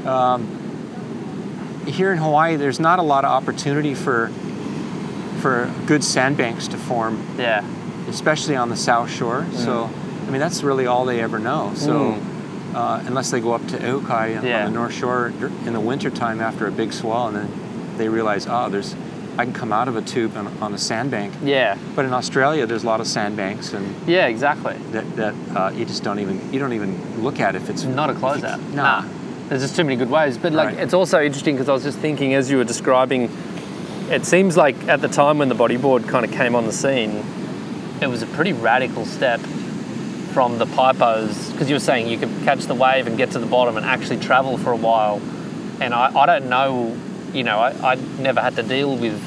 Um, 0.07 0.47
here 1.87 2.13
in 2.13 2.19
Hawaii, 2.19 2.57
there's 2.57 2.81
not 2.81 2.99
a 2.99 3.03
lot 3.03 3.25
of 3.25 3.31
opportunity 3.31 3.95
for 3.95 4.31
for 5.41 5.71
good 5.87 6.03
sandbanks 6.03 6.69
to 6.69 6.77
form, 6.79 7.23
Yeah. 7.39 7.63
especially 8.09 8.57
on 8.57 8.69
the 8.69 8.77
South 8.77 9.11
Shore. 9.11 9.47
So, 9.53 9.89
mm. 9.89 10.29
I 10.29 10.31
mean, 10.31 10.41
that's 10.41 10.63
really 10.63 10.87
all 10.87 11.05
they 11.05 11.21
ever 11.21 11.39
know. 11.39 11.73
So, 11.77 11.93
mm. 12.13 12.21
Uh, 12.77 13.03
unless 13.07 13.31
they 13.31 13.41
go 13.41 13.53
up 13.53 13.67
to 13.69 13.79
Ehukai 13.79 14.43
Yeah. 14.45 14.67
on 14.67 14.73
the 14.73 14.79
North 14.79 14.93
Shore 14.93 15.33
in 15.65 15.73
the 15.73 15.81
wintertime 15.81 16.43
after 16.43 16.67
a 16.67 16.71
big 16.71 16.93
swell, 16.93 17.29
and 17.29 17.37
then 17.37 17.49
they 17.97 18.09
realize, 18.11 18.47
oh, 18.49 18.69
there's 18.69 18.95
I 19.39 19.45
can 19.45 19.53
come 19.55 19.71
out 19.73 19.87
of 19.89 19.97
a 19.97 20.03
tube 20.03 20.35
on, 20.37 20.47
on 20.63 20.73
a 20.75 20.79
sandbank. 20.79 21.33
Yeah. 21.43 21.77
But 21.95 22.05
in 22.07 22.13
Australia, 22.15 22.65
there's 22.67 22.85
a 22.85 22.87
lot 22.87 23.01
of 23.01 23.07
sandbanks, 23.07 23.73
and 23.73 23.95
Yeah, 24.07 24.27
exactly. 24.27 24.77
that, 24.93 25.17
that 25.17 25.35
uh, 25.55 25.71
you 25.75 25.85
just 25.87 26.03
don't 26.05 26.21
even 26.21 26.53
you 26.53 26.59
don't 26.59 26.75
even 26.75 27.23
look 27.23 27.41
at 27.41 27.55
if 27.55 27.71
it's 27.71 27.85
Not 27.85 28.11
a 28.11 28.15
closeout. 28.15 28.61
Nah. 28.75 29.05
There's 29.49 29.63
just 29.63 29.75
too 29.77 29.85
many 29.85 29.97
good 29.97 30.11
ways. 30.11 30.37
But 30.37 30.53
like, 30.53 30.69
Right. 30.71 30.79
it's 30.79 30.93
also 30.95 31.23
interesting 31.23 31.55
because 31.55 31.69
I 31.71 31.73
was 31.73 31.83
just 31.83 31.99
thinking 31.99 32.35
as 32.35 32.51
you 32.51 32.59
were 32.59 32.65
describing, 32.65 33.31
it 34.11 34.27
seems 34.27 34.55
like 34.57 34.77
at 34.89 35.01
the 35.01 35.09
time 35.09 35.39
when 35.39 35.49
the 35.49 35.55
bodyboard 35.55 36.09
kind 36.09 36.25
of 36.27 36.31
came 36.33 36.55
on 36.55 36.67
the 36.67 36.73
scene, 36.73 37.23
it 38.03 38.09
was 38.09 38.21
a 38.23 38.27
pretty 38.27 38.53
radical 38.53 39.07
step 39.07 39.41
from 40.37 40.59
the 40.59 40.67
paipos 40.67 41.51
because 41.53 41.67
you 41.71 41.75
were 41.75 41.81
saying 41.81 42.07
you 42.09 42.19
could 42.19 42.29
catch 42.45 42.67
the 42.67 42.75
wave 42.75 43.07
and 43.07 43.17
get 43.17 43.31
to 43.31 43.39
the 43.39 43.47
bottom 43.47 43.79
and 43.79 43.87
actually 43.87 44.19
travel 44.19 44.59
for 44.59 44.71
a 44.71 44.77
while. 44.77 45.17
And 45.81 45.95
I, 45.95 46.15
I 46.15 46.27
don't 46.27 46.51
know, 46.51 46.95
you 47.33 47.43
know, 47.43 47.59
I, 47.59 47.93
I 47.93 47.95
never 47.95 48.43
had 48.43 48.55
to 48.57 48.63
deal 48.63 48.95
with 48.95 49.19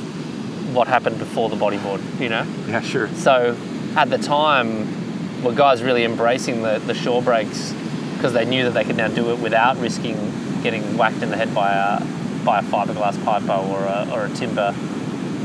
what 0.72 0.88
happened 0.88 1.18
before 1.18 1.50
the 1.50 1.56
bodyboard, 1.56 2.20
you 2.20 2.30
know? 2.30 2.46
Yeah, 2.68 2.82
sure. 2.82 3.08
So 3.16 3.58
at 3.96 4.12
the 4.12 4.20
time, 4.20 5.42
were 5.42 5.52
guys 5.52 5.82
really 5.82 6.04
embracing 6.04 6.62
the, 6.62 6.78
the 6.78 6.94
shore 6.94 7.24
breaks 7.24 7.74
because 8.14 8.34
they 8.34 8.46
knew 8.46 8.66
that 8.66 8.76
they 8.76 8.84
could 8.84 8.98
now 8.98 9.08
do 9.08 9.32
it 9.32 9.40
without 9.40 9.78
risking 9.78 10.16
getting 10.62 10.96
whacked 10.96 11.24
in 11.24 11.32
the 11.32 11.38
head 11.38 11.56
by 11.56 11.72
a 11.72 12.06
by 12.46 12.60
a 12.60 12.62
fiberglass 12.62 13.16
paipo 13.24 13.68
or 13.68 13.84
a, 13.84 14.08
or 14.14 14.26
a 14.26 14.30
timber 14.36 14.76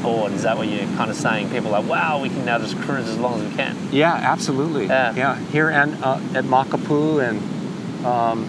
board? 0.05 0.33
Is 0.33 0.43
that 0.43 0.57
what 0.57 0.69
you're 0.69 0.87
kind 0.97 1.11
of 1.11 1.17
saying? 1.17 1.51
People 1.51 1.75
are 1.75 1.81
like, 1.81 1.91
wow, 1.91 2.21
we 2.23 2.29
can 2.29 2.45
now 2.45 2.59
just 2.59 2.77
cruise 2.83 3.09
as 3.09 3.19
long 3.19 3.41
as 3.41 3.51
we 3.51 3.57
can. 3.57 3.77
Yeah, 3.91 4.13
absolutely. 4.13 4.87
Yeah. 4.87 5.15
yeah. 5.17 5.37
here 5.51 5.71
and 5.71 5.95
uh, 6.05 6.21
at 6.35 6.45
Makapu'u 6.45 7.27
and 7.29 8.07
um, 8.07 8.45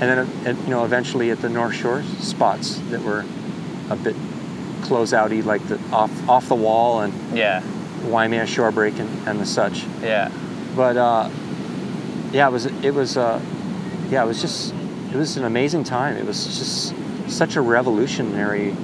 then 0.00 0.18
at, 0.46 0.56
you 0.64 0.70
know 0.70 0.84
eventually 0.84 1.30
at 1.30 1.40
the 1.40 1.48
North 1.48 1.74
Shore 1.74 2.02
spots 2.18 2.78
that 2.90 3.02
were 3.02 3.24
a 3.90 3.96
bit 3.96 4.16
close 4.82 5.12
outy 5.12 5.44
like 5.44 5.62
the 5.68 5.78
off 5.92 6.10
off 6.28 6.48
the 6.48 6.54
wall 6.54 7.00
and 7.02 7.12
Yeah, 7.36 7.62
Waimea 8.06 8.46
shore 8.46 8.72
break 8.72 8.98
and, 8.98 9.28
and 9.28 9.38
the 9.38 9.44
such. 9.46 9.84
yeah, 10.02 10.30
But 10.74 10.96
uh, 10.96 11.28
yeah, 12.32 12.48
it 12.48 12.52
was 12.52 12.64
it 12.66 12.94
was 12.94 13.16
uh, 13.18 13.40
yeah 14.08 14.24
it 14.24 14.26
was 14.26 14.40
just 14.40 14.72
it 15.12 15.16
was 15.16 15.36
an 15.36 15.44
amazing 15.44 15.84
time. 15.84 16.16
It 16.16 16.24
was 16.24 16.46
just 16.46 16.94
such 17.28 17.56
a 17.56 17.60
revolutionary 17.60 18.74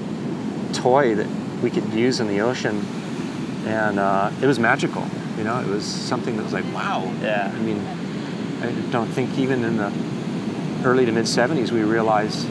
toy 0.74 1.14
that 1.14 1.26
we 1.66 1.70
could 1.72 1.92
use 1.92 2.20
in 2.20 2.28
the 2.28 2.40
ocean, 2.42 2.76
and 3.66 3.98
uh, 3.98 4.30
it 4.40 4.46
was 4.46 4.60
magical. 4.60 5.04
You 5.36 5.42
know, 5.42 5.60
it 5.60 5.66
was 5.66 5.84
something 5.84 6.36
that 6.36 6.44
was 6.44 6.52
like 6.52 6.64
wow. 6.72 7.12
Yeah. 7.20 7.52
I 7.52 7.58
mean, 7.58 7.80
I 8.62 8.70
don't 8.92 9.08
think 9.08 9.36
even 9.36 9.64
in 9.64 9.76
the 9.76 9.92
early 10.84 11.04
to 11.06 11.10
mid 11.10 11.24
'70s 11.24 11.72
we 11.72 11.82
realized 11.82 12.46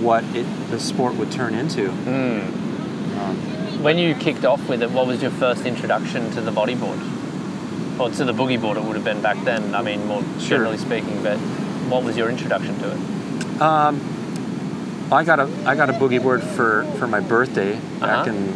what 0.00 0.22
it 0.36 0.46
the 0.70 0.78
sport 0.78 1.16
would 1.16 1.32
turn 1.32 1.54
into. 1.54 1.90
Hmm. 1.90 3.18
Um, 3.18 3.82
when 3.82 3.98
you 3.98 4.14
kicked 4.14 4.44
off 4.44 4.68
with 4.68 4.84
it, 4.84 4.90
what 4.92 5.08
was 5.08 5.20
your 5.20 5.32
first 5.32 5.66
introduction 5.66 6.30
to 6.30 6.40
the 6.40 6.52
bodyboard? 6.52 7.00
Or 7.98 8.08
to 8.08 8.24
the 8.24 8.32
boogie 8.32 8.60
board, 8.60 8.76
it 8.76 8.84
would 8.84 8.94
have 8.94 9.04
been 9.04 9.20
back 9.20 9.44
then, 9.44 9.74
I 9.74 9.82
mean, 9.82 10.06
more 10.06 10.22
Sure. 10.38 10.58
generally 10.58 10.78
speaking, 10.78 11.22
but 11.24 11.38
what 11.90 12.04
was 12.04 12.16
your 12.16 12.30
introduction 12.30 12.78
to 12.78 12.92
it? 12.92 13.60
Um, 13.60 14.00
I 15.12 15.24
got 15.24 15.40
a 15.40 15.48
I 15.66 15.74
got 15.74 15.90
a 15.90 15.92
boogie 15.92 16.22
board 16.22 16.42
for 16.42 16.84
for 16.98 17.06
my 17.06 17.20
birthday 17.20 17.74
back 18.00 18.26
Uh-huh. 18.26 18.30
in 18.30 18.52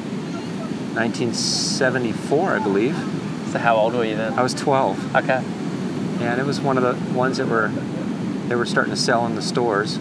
1974, 0.94 2.54
I 2.54 2.58
believe. 2.58 2.96
So, 3.52 3.58
how 3.58 3.76
old 3.76 3.94
were 3.94 4.04
you 4.04 4.16
then? 4.16 4.32
I 4.38 4.42
was 4.42 4.54
12, 4.54 5.14
Okay. 5.16 5.40
and 6.20 6.40
it 6.40 6.46
was 6.46 6.60
one 6.60 6.78
of 6.78 6.82
the 6.82 6.94
ones 7.14 7.36
that 7.38 7.46
were 7.48 7.70
they 8.48 8.54
were 8.56 8.64
starting 8.66 8.92
to 8.94 9.00
sell 9.00 9.26
in 9.26 9.34
the 9.34 9.42
stores. 9.42 9.98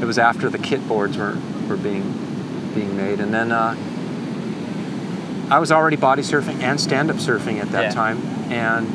It 0.00 0.04
was 0.04 0.18
after 0.18 0.50
the 0.50 0.58
kit 0.58 0.86
boards 0.86 1.16
were 1.16 1.36
were 1.68 1.76
being 1.76 2.12
being 2.74 2.96
made, 2.96 3.20
and 3.20 3.32
then 3.32 3.50
uh, 3.52 3.74
I 5.50 5.58
was 5.58 5.72
already 5.72 5.96
body 5.96 6.22
surfing 6.22 6.60
and 6.62 6.78
stand 6.80 7.10
up 7.10 7.16
surfing 7.16 7.60
at 7.60 7.70
that 7.72 7.84
Yeah. 7.84 7.90
time, 7.92 8.18
and 8.50 8.86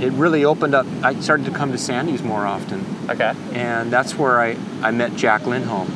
it 0.00 0.12
really 0.14 0.44
opened 0.44 0.74
up. 0.74 0.86
I 1.02 1.14
started 1.20 1.46
to 1.46 1.52
come 1.52 1.72
to 1.72 1.78
Sandy's 1.78 2.22
more 2.22 2.46
often, 2.46 2.84
Okay. 3.08 3.32
and 3.52 3.92
that's 3.92 4.14
where 4.16 4.40
I, 4.40 4.56
I 4.82 4.90
met 4.90 5.14
Jack 5.16 5.46
Lindholm. 5.46 5.88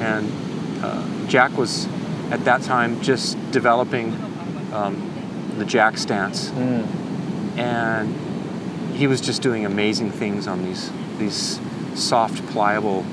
And 0.00 0.30
uh, 0.84 1.26
Jack 1.26 1.56
was 1.58 1.86
at 2.30 2.44
that 2.44 2.62
time 2.62 3.00
just 3.02 3.36
developing 3.50 4.12
um, 4.72 5.52
the 5.58 5.64
Jack 5.64 5.98
stance, 5.98 6.50
and 7.56 8.14
he 8.94 9.06
was 9.06 9.20
just 9.20 9.42
doing 9.42 9.64
amazing 9.66 10.10
things 10.10 10.46
on 10.46 10.64
these 10.64 10.90
these 11.18 11.60
soft, 11.94 12.44
pliable 12.48 13.04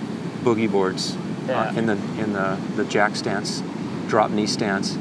boogie 0.44 0.72
boards 0.72 1.16
Yeah. 1.48 1.62
uh, 1.62 1.74
in 1.74 1.86
the 1.88 1.94
in 2.22 2.34
the 2.34 2.58
the 2.76 2.86
Jack 2.86 3.16
stance, 3.16 3.62
drop 4.08 4.32
knee 4.32 4.48
stance. 4.48 4.98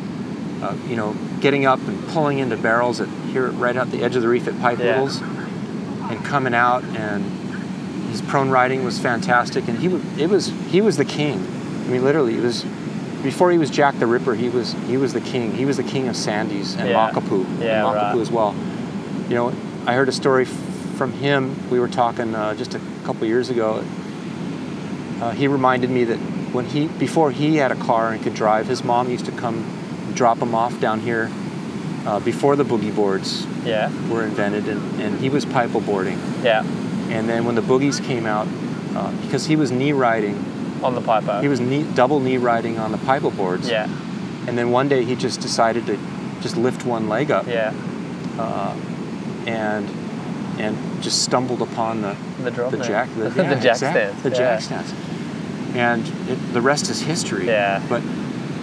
Uh, 0.63 0.75
you 0.89 0.97
know, 0.97 1.15
getting 1.41 1.67
up 1.67 1.79
and 1.87 2.09
pulling 2.09 2.39
into 2.39 2.57
barrels 2.57 3.01
at 3.01 3.09
here 3.37 3.51
right 3.51 3.77
out 3.77 3.91
the 3.91 4.03
edge 4.03 4.17
of 4.17 4.23
the 4.23 4.29
reef 4.29 4.49
at 4.49 4.59
Pipe 4.61 4.79
Yeah. 4.79 4.93
Littles, 5.03 5.21
and 5.21 6.25
coming 6.25 6.55
out 6.55 6.83
and 6.85 7.23
his 8.11 8.23
prone 8.23 8.49
riding 8.51 8.83
was 8.85 8.99
fantastic, 8.99 9.69
and 9.69 9.79
he 9.79 9.89
was 9.89 10.03
it 10.19 10.31
was 10.31 10.47
he 10.71 10.81
was 10.81 10.97
the 10.97 11.05
king. 11.05 11.39
I 11.85 11.89
mean, 11.91 12.03
literally, 12.03 12.37
it 12.37 12.43
was 12.43 12.65
before 13.23 13.51
he 13.51 13.59
was 13.59 13.69
Jack 13.71 13.99
the 13.99 14.07
Ripper. 14.07 14.35
He 14.35 14.49
was 14.49 14.73
he 14.87 14.97
was 14.97 15.13
the 15.13 15.21
king. 15.21 15.53
He 15.55 15.67
was 15.67 15.77
the 15.77 15.83
king 15.83 16.09
of 16.09 16.17
Sandy's 16.17 16.75
and 16.77 16.89
Yeah. 16.89 17.11
Makapu'u, 17.11 17.45
Yeah, 17.61 17.87
and 17.87 17.97
Makapu'u 17.97 18.13
right. 18.15 18.19
as 18.21 18.31
well. 18.31 18.55
You 19.29 19.35
know, 19.35 19.53
I 19.87 19.95
heard 19.95 20.09
a 20.09 20.13
story 20.13 20.45
from 20.47 21.13
him. 21.13 21.69
We 21.71 21.79
were 21.79 21.89
talking 21.89 22.35
uh, 22.35 22.55
just 22.55 22.75
a 22.75 22.81
couple 23.05 23.27
years 23.27 23.51
ago. 23.51 23.85
Uh, 25.21 25.31
he 25.33 25.47
reminded 25.49 25.91
me 25.91 26.05
that 26.05 26.19
when 26.55 26.65
he 26.65 26.87
before 26.89 27.31
he 27.31 27.57
had 27.57 27.71
a 27.73 27.77
car 27.77 28.13
and 28.13 28.23
could 28.23 28.35
drive, 28.35 28.67
his 28.67 28.83
mom 28.83 29.11
used 29.11 29.27
to 29.27 29.33
come 29.33 29.65
drop 30.15 30.39
him 30.39 30.55
off 30.55 30.81
down 30.81 31.01
here 31.01 31.31
uh, 32.07 32.21
before 32.21 32.57
the 32.57 32.65
boogie 32.65 32.95
boards 32.95 33.47
Yeah. 33.65 33.91
were 34.09 34.23
invented, 34.25 34.69
and, 34.69 35.01
and 35.01 35.19
he 35.21 35.29
was 35.29 35.45
pipe 35.45 35.73
boarding. 35.73 36.19
Yeah. 36.43 36.63
And 37.11 37.29
then 37.29 37.45
when 37.45 37.55
the 37.55 37.63
boogies 37.63 38.03
came 38.03 38.27
out, 38.27 38.47
uh, 38.95 39.11
because 39.23 39.47
he 39.47 39.57
was 39.57 39.71
knee 39.71 39.93
riding, 39.93 40.37
On 40.83 40.95
the 40.95 41.01
paipo. 41.01 41.41
he 41.43 41.49
was 41.49 41.61
knee, 41.61 41.85
double 41.95 42.21
knee 42.21 42.37
riding 42.39 42.79
on 42.79 42.93
the 42.93 42.99
pipe 42.99 43.23
boards. 43.37 43.69
Yeah. 43.69 43.89
And 44.47 44.57
then 44.57 44.71
one 44.71 44.89
day 44.89 45.05
he 45.05 45.15
just 45.17 45.41
decided 45.41 45.87
to 45.87 45.99
just 46.41 46.57
lift 46.57 46.85
one 46.87 47.09
leg 47.09 47.31
up 47.31 47.47
Yeah. 47.47 47.73
and 49.47 49.89
and 50.59 51.03
just 51.03 51.23
stumbled 51.23 51.61
upon 51.61 52.01
the 52.03 52.17
The 52.43 52.51
the 52.71 52.79
jack 52.79 53.09
the, 53.17 53.29
The 53.31 53.57
jack 53.57 53.77
stance, 53.77 54.23
the 54.23 54.31
yeah. 54.31 54.37
jack 54.37 54.61
stance. 54.63 54.95
And 55.75 56.03
it, 56.31 56.53
the 56.55 56.61
rest 56.63 56.89
is 56.89 57.01
history. 57.03 57.47
Yeah. 57.47 57.83
But 57.89 58.03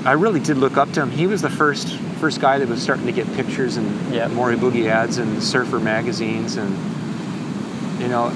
I 0.05 0.13
really 0.13 0.39
did 0.39 0.57
look 0.57 0.75
up 0.77 0.91
to 0.93 1.01
him. 1.01 1.11
He 1.11 1.27
was 1.27 1.41
the 1.43 1.49
first 1.51 1.87
first 2.23 2.39
guy 2.39 2.57
that 2.57 2.69
was 2.69 2.81
starting 2.81 3.05
to 3.05 3.11
get 3.11 3.27
pictures 3.33 3.75
and 3.75 4.13
Yeah. 4.13 4.29
Morey 4.29 4.55
Boogie 4.55 4.85
ads 4.87 5.17
and 5.17 5.43
surfer 5.43 5.77
magazines 5.77 6.55
and 6.55 6.71
you 8.01 8.07
know 8.07 8.31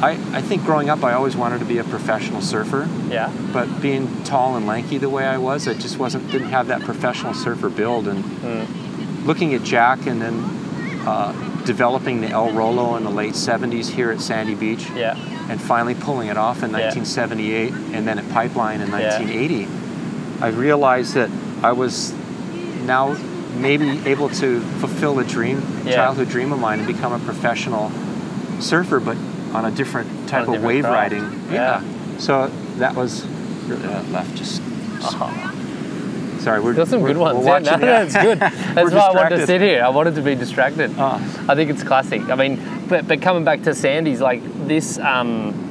I, 0.00 0.10
I 0.32 0.42
think 0.42 0.62
growing 0.64 0.90
up 0.90 1.02
I 1.02 1.14
always 1.14 1.34
wanted 1.36 1.58
to 1.58 1.64
be 1.64 1.78
a 1.78 1.82
professional 1.84 2.40
surfer. 2.40 2.86
Yeah. 3.10 3.32
but 3.52 3.66
being 3.82 4.06
tall 4.22 4.54
and 4.56 4.64
lanky 4.64 4.98
the 4.98 5.08
way 5.10 5.24
I 5.26 5.38
was, 5.38 5.66
I 5.66 5.74
just 5.74 5.98
wasn't 5.98 6.30
didn't 6.30 6.50
have 6.50 6.68
that 6.68 6.82
professional 6.82 7.34
surfer 7.34 7.68
build. 7.68 8.06
And 8.06 8.22
Hmm. 8.44 9.26
looking 9.26 9.54
at 9.54 9.64
Jack 9.64 10.06
and 10.06 10.22
then 10.22 10.34
uh, 11.04 11.32
developing 11.64 12.20
the 12.20 12.28
El 12.28 12.52
Rollo 12.52 12.94
in 12.96 13.02
the 13.02 13.10
late 13.10 13.34
'70s 13.34 13.88
here 13.90 14.12
at 14.12 14.20
Sandy 14.20 14.54
Beach, 14.54 14.86
Yeah. 14.94 15.16
and 15.50 15.60
finally 15.60 15.94
pulling 15.96 16.28
it 16.28 16.36
off 16.36 16.62
in 16.62 16.70
Yeah. 16.70 16.90
1978, 16.94 17.72
and 17.92 18.06
then 18.06 18.18
at 18.20 18.28
Pipeline 18.30 18.80
in 18.80 18.88
Yeah. 18.88 19.18
1980, 19.18 19.66
I 20.40 20.48
realized 20.48 21.14
that 21.14 21.30
I 21.64 21.72
was 21.72 22.12
now 22.84 23.16
maybe 23.56 24.00
able 24.06 24.28
to 24.28 24.60
fulfill 24.80 25.18
a 25.18 25.24
dream, 25.24 25.62
Yeah. 25.84 25.94
childhood 25.94 26.28
dream 26.28 26.52
of 26.52 26.58
mine, 26.60 26.78
and 26.80 26.86
become 26.86 27.12
a 27.12 27.18
professional 27.18 27.90
surfer, 28.60 29.00
but 29.00 29.16
on 29.54 29.64
a 29.64 29.70
different 29.70 30.08
type 30.28 30.42
of 30.42 30.54
different 30.54 30.64
wave 30.64 30.84
craft. 30.84 31.12
riding. 31.12 31.40
Yeah. 31.50 31.82
So 32.18 32.48
that 32.78 32.94
was 32.94 33.24
uh, 33.70 34.04
left 34.10 34.34
just. 34.36 34.60
Uh-huh. 35.02 35.52
Sorry, 36.40 36.60
we're 36.60 36.74
There's 36.74 36.90
some 36.90 37.00
we're, 37.00 37.08
good 37.08 37.16
ones. 37.18 37.44
Yeah, 37.44 37.50
watching, 37.50 37.80
no, 37.80 37.86
yeah. 37.86 37.98
no, 37.98 38.02
it's 38.04 38.14
good. 38.16 38.38
That's 38.74 38.92
why 38.92 38.98
I 39.00 39.12
wanted 39.12 39.36
to 39.38 39.46
sit 39.46 39.60
here. 39.60 39.82
I 39.82 39.88
wanted 39.88 40.14
to 40.16 40.22
be 40.22 40.34
distracted. 40.34 40.96
Uh. 40.98 41.18
I 41.48 41.54
think 41.54 41.70
it's 41.70 41.82
classic. 41.82 42.28
I 42.28 42.34
mean, 42.34 42.60
but 42.88 43.08
but 43.08 43.20
coming 43.22 43.44
back 43.44 43.62
to 43.62 43.74
Sandy's, 43.74 44.20
like 44.20 44.42
this. 44.66 44.98
Um, 44.98 45.62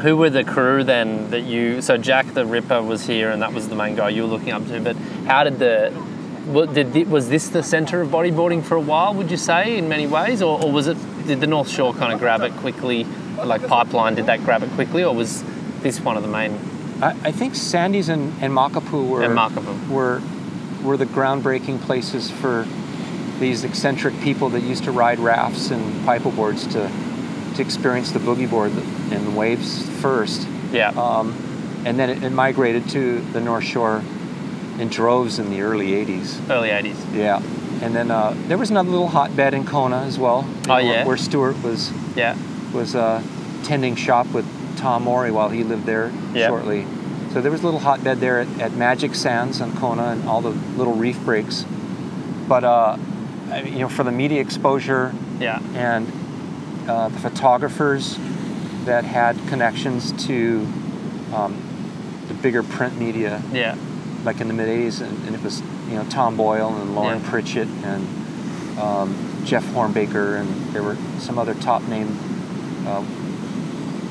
who 0.00 0.16
were 0.16 0.30
the 0.30 0.44
crew 0.44 0.82
then 0.82 1.28
that 1.30 1.42
you? 1.42 1.82
So 1.82 1.98
Jack 1.98 2.32
the 2.32 2.46
Ripper 2.46 2.82
was 2.82 3.06
here, 3.06 3.30
and 3.30 3.42
that 3.42 3.52
was 3.52 3.68
the 3.68 3.74
main 3.74 3.96
guy 3.96 4.08
you 4.08 4.22
were 4.22 4.28
looking 4.28 4.50
up 4.50 4.66
to. 4.68 4.80
But 4.80 4.96
how 5.26 5.44
did 5.44 5.58
the 5.58 5.90
what, 5.90 5.90
did 5.90 5.94
thi- 5.94 6.09
was 6.50 7.28
this 7.28 7.48
the 7.48 7.62
centre 7.62 8.00
of 8.00 8.08
bodyboarding 8.08 8.62
for 8.64 8.76
a 8.76 8.80
while? 8.80 9.14
Would 9.14 9.30
you 9.30 9.36
say 9.36 9.78
in 9.78 9.88
many 9.88 10.06
ways, 10.06 10.42
or, 10.42 10.62
or 10.62 10.70
was 10.72 10.86
it? 10.86 10.96
Did 11.26 11.40
the 11.40 11.46
North 11.46 11.68
Shore 11.70 11.94
kind 11.94 12.12
of 12.12 12.18
grab 12.18 12.42
it 12.42 12.52
quickly? 12.54 13.04
Like 13.44 13.66
Pipeline, 13.66 14.16
did 14.16 14.26
that 14.26 14.44
grab 14.44 14.62
it 14.62 14.70
quickly, 14.72 15.02
or 15.04 15.14
was 15.14 15.42
this 15.80 16.00
one 16.00 16.16
of 16.16 16.22
the 16.22 16.28
main? 16.28 16.58
I, 17.00 17.10
I 17.24 17.32
think 17.32 17.54
Sandy's 17.54 18.08
and, 18.10 18.34
and 18.42 18.52
Makapu'u 18.52 19.08
were 19.08 19.22
And 19.22 19.34
Makapu'u. 19.36 19.88
were 19.88 20.20
were 20.82 20.96
the 20.96 21.06
groundbreaking 21.06 21.80
places 21.82 22.30
for 22.30 22.66
these 23.38 23.64
eccentric 23.64 24.18
people 24.20 24.50
that 24.50 24.60
used 24.62 24.84
to 24.84 24.90
ride 24.92 25.18
rafts 25.18 25.70
and 25.70 25.82
paddleboards 26.06 26.70
to 26.72 26.90
to 27.56 27.62
experience 27.62 28.12
the 28.12 28.18
boogie 28.18 28.48
board 28.48 28.70
and 29.10 29.26
the 29.26 29.30
waves 29.30 29.88
first, 30.00 30.46
Yeah. 30.72 30.90
um, 30.90 31.34
and 31.84 31.98
then 31.98 32.10
it, 32.10 32.22
it 32.22 32.30
migrated 32.30 32.88
to 32.90 33.20
the 33.32 33.40
North 33.40 33.64
Shore 33.64 34.02
in 34.78 34.88
droves 34.88 35.38
in 35.38 35.50
the 35.50 35.60
early 35.62 35.88
'80s. 35.92 36.48
Early 36.50 36.68
'80s. 36.70 37.14
Yeah, 37.14 37.42
and 37.82 37.94
then 37.94 38.10
uh, 38.10 38.34
there 38.48 38.58
was 38.58 38.70
another 38.70 38.90
little 38.90 39.08
hotbed 39.08 39.54
in 39.54 39.64
Kona 39.64 40.02
as 40.02 40.18
well. 40.18 40.44
Oh, 40.68 40.74
where- 40.74 40.82
yeah? 40.82 41.04
where 41.06 41.16
Stewart 41.16 41.62
was 41.62 41.90
Yeah. 42.16 42.36
was 42.72 42.94
uh, 42.94 43.22
tending 43.64 43.96
shop 43.96 44.26
with 44.28 44.46
Tom 44.78 45.02
Morey 45.04 45.30
while 45.30 45.48
he 45.48 45.64
lived 45.64 45.84
there 45.86 46.12
Yeah. 46.34 46.48
shortly. 46.48 46.86
So 47.32 47.40
there 47.40 47.50
was 47.52 47.60
a 47.62 47.64
little 47.64 47.80
hotbed 47.80 48.18
there 48.20 48.40
at, 48.40 48.48
at 48.60 48.72
Magic 48.74 49.14
Sands 49.14 49.60
on 49.60 49.76
Kona 49.76 50.08
and 50.08 50.28
all 50.28 50.40
the 50.40 50.50
little 50.76 50.94
reef 50.94 51.18
breaks. 51.24 51.64
But 52.48 52.64
uh, 52.64 52.96
I 53.50 53.62
mean, 53.62 53.72
you 53.74 53.78
know, 53.80 53.88
for 53.88 54.02
the 54.02 54.10
media 54.12 54.40
exposure 54.40 55.12
Yeah. 55.38 55.60
and 55.74 56.10
uh, 56.88 57.08
the 57.08 57.18
photographers 57.20 58.18
that 58.84 59.04
had 59.04 59.36
connections 59.48 60.10
to 60.26 60.66
um, 61.34 61.54
the 62.28 62.34
bigger 62.34 62.62
print 62.64 62.98
media, 62.98 63.40
Yeah. 63.52 63.76
Like 64.24 64.40
in 64.40 64.48
the 64.48 64.54
mid 64.54 64.68
'80s, 64.68 65.00
and, 65.00 65.26
and 65.26 65.34
it 65.34 65.42
was 65.42 65.60
you 65.88 65.94
know 65.94 66.04
Tom 66.10 66.36
Boyle 66.36 66.74
and 66.76 66.94
Lauren 66.94 67.20
Yeah. 67.22 67.30
Pritchett 67.30 67.68
and 67.84 68.78
um, 68.78 69.42
Jeff 69.44 69.64
Hornbaker, 69.66 70.38
and 70.38 70.48
there 70.74 70.82
were 70.82 70.96
some 71.18 71.38
other 71.38 71.54
top 71.54 71.82
name 71.84 72.08
uh, 72.86 73.02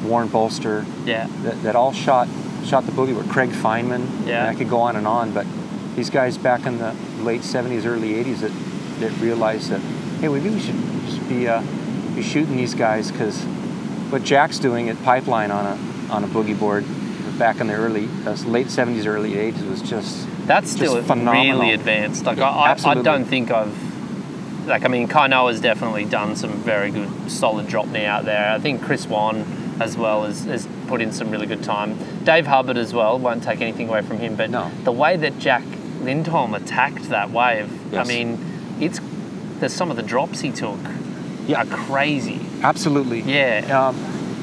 Warren 0.03 0.27
Bolster 0.29 0.85
Yeah. 1.05 1.27
that, 1.43 1.61
that 1.63 1.75
all 1.75 1.91
shot 1.93 2.27
shot 2.65 2.85
the 2.85 2.91
boogie. 2.91 3.15
Were 3.15 3.23
Craig 3.31 3.51
Fineman? 3.51 4.27
Yeah. 4.27 4.39
and 4.47 4.49
I 4.49 4.55
could 4.57 4.69
go 4.69 4.79
on 4.81 4.95
and 4.95 5.05
on, 5.07 5.31
but 5.33 5.45
these 5.95 6.09
guys 6.09 6.37
back 6.37 6.65
in 6.65 6.77
the 6.79 6.93
late 7.21 7.41
'70s, 7.41 7.85
early 7.85 8.13
'80s 8.13 8.39
that 8.39 8.51
that 9.01 9.11
realized 9.21 9.69
that 9.69 9.79
hey, 10.21 10.27
maybe 10.27 10.49
we 10.49 10.59
should 10.59 10.75
just 11.05 11.27
be 11.29 11.47
uh, 11.47 11.61
be 12.15 12.23
shooting 12.23 12.57
these 12.57 12.73
guys 12.73 13.11
because 13.11 13.39
what 14.11 14.23
Jack's 14.23 14.57
doing 14.57 14.89
at 14.89 15.01
Pipeline 15.03 15.51
on 15.51 15.65
a 15.67 16.11
on 16.13 16.23
a 16.23 16.27
boogie 16.27 16.57
board 16.57 16.83
back 17.39 17.59
in 17.59 17.67
the 17.67 17.73
early 17.73 18.07
uh, 18.25 18.33
late 18.45 18.67
'70s, 18.67 19.05
early 19.07 19.31
'80s 19.33 19.67
was 19.69 19.81
just 19.81 20.27
That's 20.45 20.69
still 20.69 20.95
Just 20.95 21.07
phenomenal. 21.07 21.59
really 21.61 21.73
advanced. 21.73 22.25
Like 22.25 22.37
I, 22.37 22.49
I, 22.49 22.67
I 22.67 22.69
Absolutely. 22.71 23.03
don't 23.03 23.25
think 23.25 23.49
I've 23.51 24.67
like 24.67 24.85
I 24.85 24.87
mean 24.89 25.07
Kainoa's 25.07 25.59
definitely 25.61 26.05
done 26.05 26.35
some 26.35 26.51
very 26.51 26.91
good 26.91 27.31
solid 27.31 27.67
drop 27.67 27.87
knee 27.87 28.05
out 28.05 28.25
there. 28.25 28.51
I 28.51 28.59
think 28.59 28.83
Chris 28.83 29.07
Won 29.07 29.45
as 29.79 29.97
well 29.97 30.25
has, 30.25 30.43
has 30.43 30.67
put 30.87 31.01
in 31.01 31.11
some 31.13 31.31
really 31.31 31.47
good 31.47 31.63
time. 31.63 31.97
Dave 32.25 32.45
Hubbard 32.45 32.77
as 32.77 32.93
well, 32.93 33.17
won't 33.17 33.41
take 33.41 33.61
anything 33.61 33.87
away 33.87 34.01
from 34.01 34.17
him, 34.17 34.35
but 34.35 34.49
No. 34.49 34.69
the 34.83 34.91
way 34.91 35.15
that 35.15 35.39
Jack 35.39 35.63
Lindholm 36.01 36.53
attacked 36.53 37.03
that 37.09 37.31
wave, 37.31 37.71
I 37.95 38.03
mean, 38.03 38.37
it's 38.81 38.99
there's 39.59 39.73
some 39.73 39.89
of 39.89 39.95
the 39.97 40.03
drops 40.03 40.41
he 40.41 40.51
took 40.51 40.77
Yeah. 41.47 41.61
are 41.61 41.65
crazy. 41.65 42.41
absolutely 42.61 43.21
Yeah. 43.21 43.87
Um, 43.87 43.95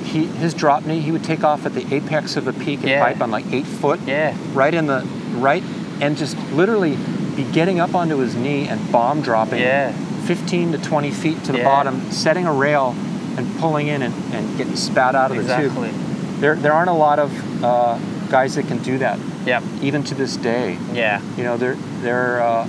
he 0.07 0.27
his 0.27 0.55
drop 0.55 0.85
knee, 0.87 1.01
he 1.01 1.13
would 1.13 1.25
take 1.25 1.45
off 1.45 1.67
at 1.67 1.75
the 1.75 1.95
apex 1.95 2.37
of 2.37 2.45
the 2.45 2.53
peak 2.53 2.81
and 2.81 2.89
Yeah. 2.89 3.05
pipe 3.05 3.21
on 3.21 3.31
like 3.31 3.45
eight 3.53 3.67
foot, 3.67 4.01
Yeah. 4.07 4.35
right 4.55 4.73
in 4.75 4.87
the 4.87 5.05
right, 5.37 5.63
and 6.01 6.17
just 6.17 6.37
literally 6.53 6.97
be 7.37 7.45
getting 7.53 7.81
up 7.81 7.95
onto 7.95 8.17
his 8.19 8.35
knee 8.35 8.67
and 8.69 8.81
bomb 8.93 9.21
dropping 9.21 9.61
Yeah. 9.61 9.93
15 10.25 10.73
to 10.73 10.79
20 10.79 11.11
feet 11.11 11.45
to 11.45 11.53
the 11.53 11.59
Yeah. 11.59 11.65
bottom, 11.65 12.11
setting 12.11 12.47
a 12.47 12.53
rail 12.53 12.95
and 13.37 13.47
pulling 13.59 13.89
in 13.89 14.03
and, 14.03 14.15
and 14.33 14.57
getting 14.57 14.77
spat 14.77 15.15
out 15.15 15.31
of 15.31 15.37
the 15.37 15.43
Exactly. 15.43 15.89
tube. 15.91 16.41
There, 16.41 16.55
there 16.57 16.73
aren't 16.73 16.89
a 16.91 16.95
lot 16.95 17.19
of 17.19 17.31
uh, 17.65 17.99
guys 18.31 18.55
that 18.57 18.67
can 18.69 18.79
do 18.79 18.99
that, 18.99 19.19
Yep. 19.47 19.63
even 19.83 20.03
to 20.05 20.15
this 20.15 20.37
day. 20.37 20.79
Yeah. 20.95 21.21
You 21.37 21.45
know, 21.45 21.57
they're, 21.57 21.77
they're 22.03 22.43
uh, 22.43 22.67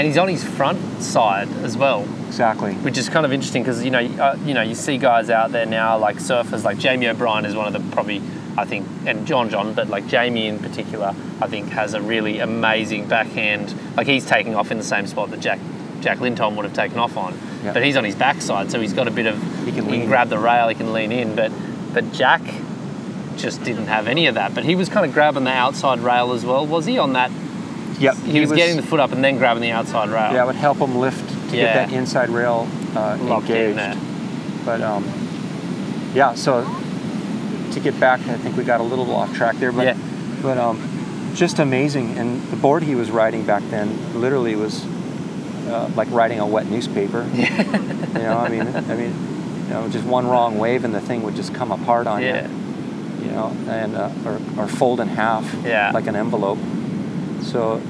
And 0.00 0.06
he's 0.06 0.16
on 0.16 0.28
his 0.28 0.42
front 0.42 1.02
side 1.02 1.46
as 1.62 1.76
well. 1.76 2.04
exactly. 2.26 2.72
which 2.76 2.96
is 2.96 3.10
kind 3.10 3.26
of 3.26 3.32
interesting 3.34 3.62
because 3.62 3.84
you 3.84 3.90
know 3.90 3.98
uh, 3.98 4.34
you 4.46 4.54
know 4.54 4.62
you 4.62 4.74
see 4.74 4.96
guys 4.96 5.28
out 5.28 5.52
there 5.52 5.66
now 5.66 5.98
like 5.98 6.16
surfers 6.16 6.64
like 6.64 6.78
Jamie 6.78 7.06
O'Brien 7.06 7.44
is 7.44 7.54
one 7.54 7.66
of 7.66 7.74
the 7.74 7.80
probably 7.94 8.22
I 8.56 8.64
think 8.64 8.86
and 9.04 9.26
John 9.26 9.50
John 9.50 9.74
but 9.74 9.88
like 9.88 10.06
Jamie 10.06 10.46
in 10.46 10.58
particular 10.58 11.14
I 11.42 11.48
think 11.48 11.68
has 11.68 11.92
a 11.92 12.00
really 12.00 12.38
amazing 12.38 13.08
backhand 13.08 13.74
like 13.94 14.06
he's 14.06 14.24
taking 14.24 14.54
off 14.54 14.70
in 14.70 14.78
the 14.78 14.84
same 14.84 15.06
spot 15.06 15.30
that 15.32 15.40
Jack 15.40 15.58
Jack 16.00 16.18
Lindholm 16.20 16.56
would 16.56 16.64
have 16.64 16.72
taken 16.72 16.98
off 16.98 17.18
on. 17.18 17.38
But 17.62 17.84
he's 17.84 17.98
on 17.98 18.04
his 18.04 18.14
backside, 18.14 18.70
so 18.70 18.80
he's 18.80 18.94
got 18.94 19.06
a 19.06 19.10
bit 19.10 19.26
of 19.26 19.36
He 19.66 19.72
can 19.72 19.86
lean. 19.90 20.06
grab 20.06 20.30
the 20.30 20.38
rail, 20.38 20.68
he 20.68 20.74
can 20.74 20.94
lean 20.94 21.12
in. 21.12 21.36
But 21.36 21.52
but 21.92 22.10
Jack 22.14 22.40
just 23.36 23.62
didn't 23.64 23.88
have 23.88 24.06
any 24.08 24.26
of 24.28 24.34
that. 24.36 24.54
But 24.54 24.64
he 24.64 24.74
was 24.76 24.88
kind 24.88 25.04
of 25.04 25.12
grabbing 25.12 25.44
the 25.44 25.50
outside 25.52 25.98
rail 25.98 26.32
as 26.32 26.42
well, 26.42 26.66
was 26.66 26.86
he? 26.86 26.96
On 26.96 27.12
that, 27.12 27.30
Yep. 28.00 28.16
he, 28.16 28.40
was, 28.40 28.50
getting 28.52 28.76
the 28.76 28.82
foot 28.82 28.98
up 28.98 29.12
and 29.12 29.22
then 29.22 29.36
grabbing 29.36 29.60
the 29.62 29.70
outside 29.72 30.08
rail. 30.08 30.32
Yeah, 30.32 30.42
it 30.42 30.46
would 30.46 30.56
help 30.56 30.78
him 30.78 30.96
lift 30.96 31.28
to 31.50 31.56
Yeah. 31.56 31.64
get 31.64 31.74
that 31.88 31.92
inside 31.92 32.30
rail 32.30 32.66
uh, 32.96 33.18
engaged. 33.20 33.98
But 34.64 34.80
um, 34.80 35.04
yeah, 36.14 36.34
so 36.34 36.64
to 37.72 37.80
get 37.80 37.98
back, 38.00 38.20
I 38.20 38.34
think 38.34 38.56
we 38.56 38.64
got 38.64 38.80
a 38.80 38.84
little 38.84 39.10
off 39.14 39.34
track 39.34 39.56
there. 39.56 39.70
But 39.72 39.86
Yeah. 39.86 39.96
but 40.42 40.56
um, 40.58 40.80
just 41.34 41.58
amazing. 41.58 42.16
And 42.18 42.42
the 42.50 42.56
board 42.56 42.82
he 42.82 42.94
was 42.94 43.10
riding 43.10 43.44
back 43.44 43.62
then 43.70 44.18
literally 44.20 44.56
was 44.56 44.84
uh, 45.68 45.90
like 45.94 46.10
riding 46.10 46.40
a 46.40 46.46
wet 46.46 46.66
newspaper. 46.66 47.28
you 47.34 47.44
know, 48.14 48.38
I 48.38 48.48
mean, 48.48 48.62
I 48.62 48.94
mean, 48.96 49.14
you 49.64 49.70
know, 49.74 49.88
just 49.90 50.04
one 50.06 50.26
wrong 50.26 50.58
wave 50.58 50.84
and 50.84 50.94
the 50.94 51.00
thing 51.00 51.22
would 51.22 51.36
just 51.36 51.54
come 51.54 51.70
apart 51.70 52.06
on 52.06 52.22
Yeah. 52.22 52.48
you. 52.48 52.56
You 53.26 53.30
know, 53.32 53.54
and 53.68 53.94
uh, 53.94 54.10
or, 54.24 54.40
or 54.58 54.66
fold 54.68 55.00
in 55.00 55.08
half 55.08 55.44
Yeah. 55.64 55.90
like 55.92 56.06
an 56.06 56.16
envelope. 56.16 56.58
So 57.42 57.80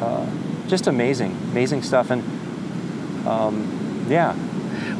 uh, 0.00 0.26
just 0.68 0.86
amazing, 0.86 1.32
amazing 1.52 1.82
stuff. 1.82 2.10
And 2.10 2.22
um, 3.26 4.06
yeah, 4.08 4.34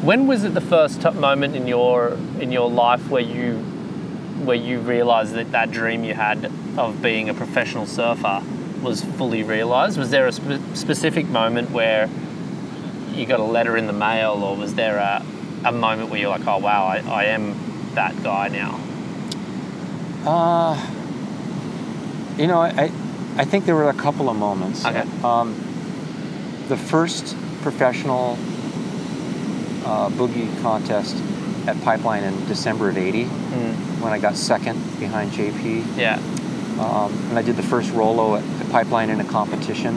When 0.01 0.25
was 0.27 0.43
it 0.43 0.53
the 0.53 0.61
first 0.61 1.01
t- 1.01 1.11
moment 1.11 1.55
in 1.55 1.67
your 1.67 2.17
in 2.39 2.51
your 2.51 2.69
life 2.69 3.09
where 3.09 3.21
you 3.21 3.57
where 4.45 4.55
you 4.57 4.79
realised 4.79 5.33
that 5.35 5.51
that 5.51 5.71
dream 5.71 6.03
you 6.03 6.13
had 6.15 6.51
of 6.77 7.01
being 7.01 7.29
a 7.29 7.33
professional 7.33 7.85
surfer 7.85 8.41
was 8.81 9.03
fully 9.03 9.43
realised? 9.43 9.97
Was 9.97 10.09
there 10.09 10.27
a 10.27 10.31
spe- 10.31 10.61
specific 10.73 11.27
moment 11.27 11.69
where 11.71 12.09
you 13.13 13.25
got 13.25 13.39
a 13.39 13.43
letter 13.43 13.77
in 13.77 13.85
the 13.87 13.93
mail, 13.93 14.43
or 14.43 14.55
was 14.55 14.73
there 14.73 14.97
a, 14.97 15.23
a 15.65 15.71
moment 15.71 16.09
where 16.09 16.19
you're 16.19 16.29
like, 16.29 16.47
oh 16.47 16.57
wow, 16.57 16.85
I, 16.85 16.97
I 17.07 17.23
am 17.25 17.55
that 17.93 18.15
guy 18.23 18.47
now? 18.47 18.79
Uh, 20.25 20.75
you 22.37 22.47
know, 22.47 22.61
I, 22.61 22.91
I 23.37 23.45
think 23.45 23.65
there 23.65 23.75
were 23.75 23.89
a 23.89 23.93
couple 23.93 24.29
of 24.29 24.35
moments. 24.35 24.85
Okay. 24.85 25.05
Um, 25.23 25.55
the 26.67 26.77
first 26.77 27.35
professional 27.61 28.37
uh, 29.85 30.09
boogie 30.09 30.49
contest 30.61 31.15
at 31.67 31.79
Pipeline 31.83 32.23
in 32.23 32.45
December 32.47 32.89
of 32.89 32.97
'80, 32.97 33.25
when 33.25 34.13
I 34.13 34.19
got 34.19 34.35
second 34.35 34.79
behind 34.99 35.31
JP, 35.31 35.97
Yeah, 35.97 36.15
um, 36.79 37.11
and 37.29 37.37
I 37.37 37.41
did 37.41 37.55
the 37.55 37.63
first 37.63 37.91
Rollo 37.91 38.35
at 38.35 38.59
the 38.59 38.65
Pipeline 38.71 39.09
in 39.09 39.19
a 39.19 39.25
competition. 39.25 39.95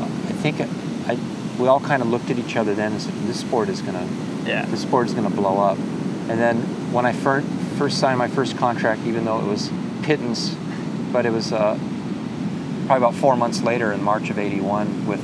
I 0.00 0.38
think 0.42 0.60
I, 0.60 0.68
I, 1.12 1.18
we 1.58 1.68
all 1.68 1.80
kind 1.80 2.02
of 2.02 2.08
looked 2.08 2.30
at 2.30 2.38
each 2.38 2.56
other 2.56 2.74
then 2.74 2.92
and 2.92 3.00
said, 3.02 3.14
"This 3.26 3.40
sport 3.40 3.68
is 3.68 3.82
gonna 3.82 4.06
yeah, 4.46 4.64
the 4.66 4.76
sport 4.76 5.08
is 5.08 5.14
going 5.14 5.28
to 5.28 5.34
blow 5.34 5.58
up. 5.58 5.76
And 6.28 6.38
then 6.40 6.56
when 6.92 7.04
I 7.06 7.12
fir- 7.12 7.42
first 7.78 7.98
signed 7.98 8.18
my 8.18 8.28
first 8.28 8.56
contract, 8.56 9.02
even 9.04 9.24
though 9.24 9.40
it 9.40 9.46
was 9.46 9.70
pittance, 10.02 10.54
but 11.12 11.26
it 11.26 11.30
was 11.32 11.52
uh, 11.52 11.78
probably 12.86 13.04
about 13.06 13.14
four 13.14 13.36
months 13.36 13.62
later 13.62 13.92
in 13.92 14.02
March 14.02 14.30
of 14.30 14.38
'81 14.38 15.06
with 15.06 15.20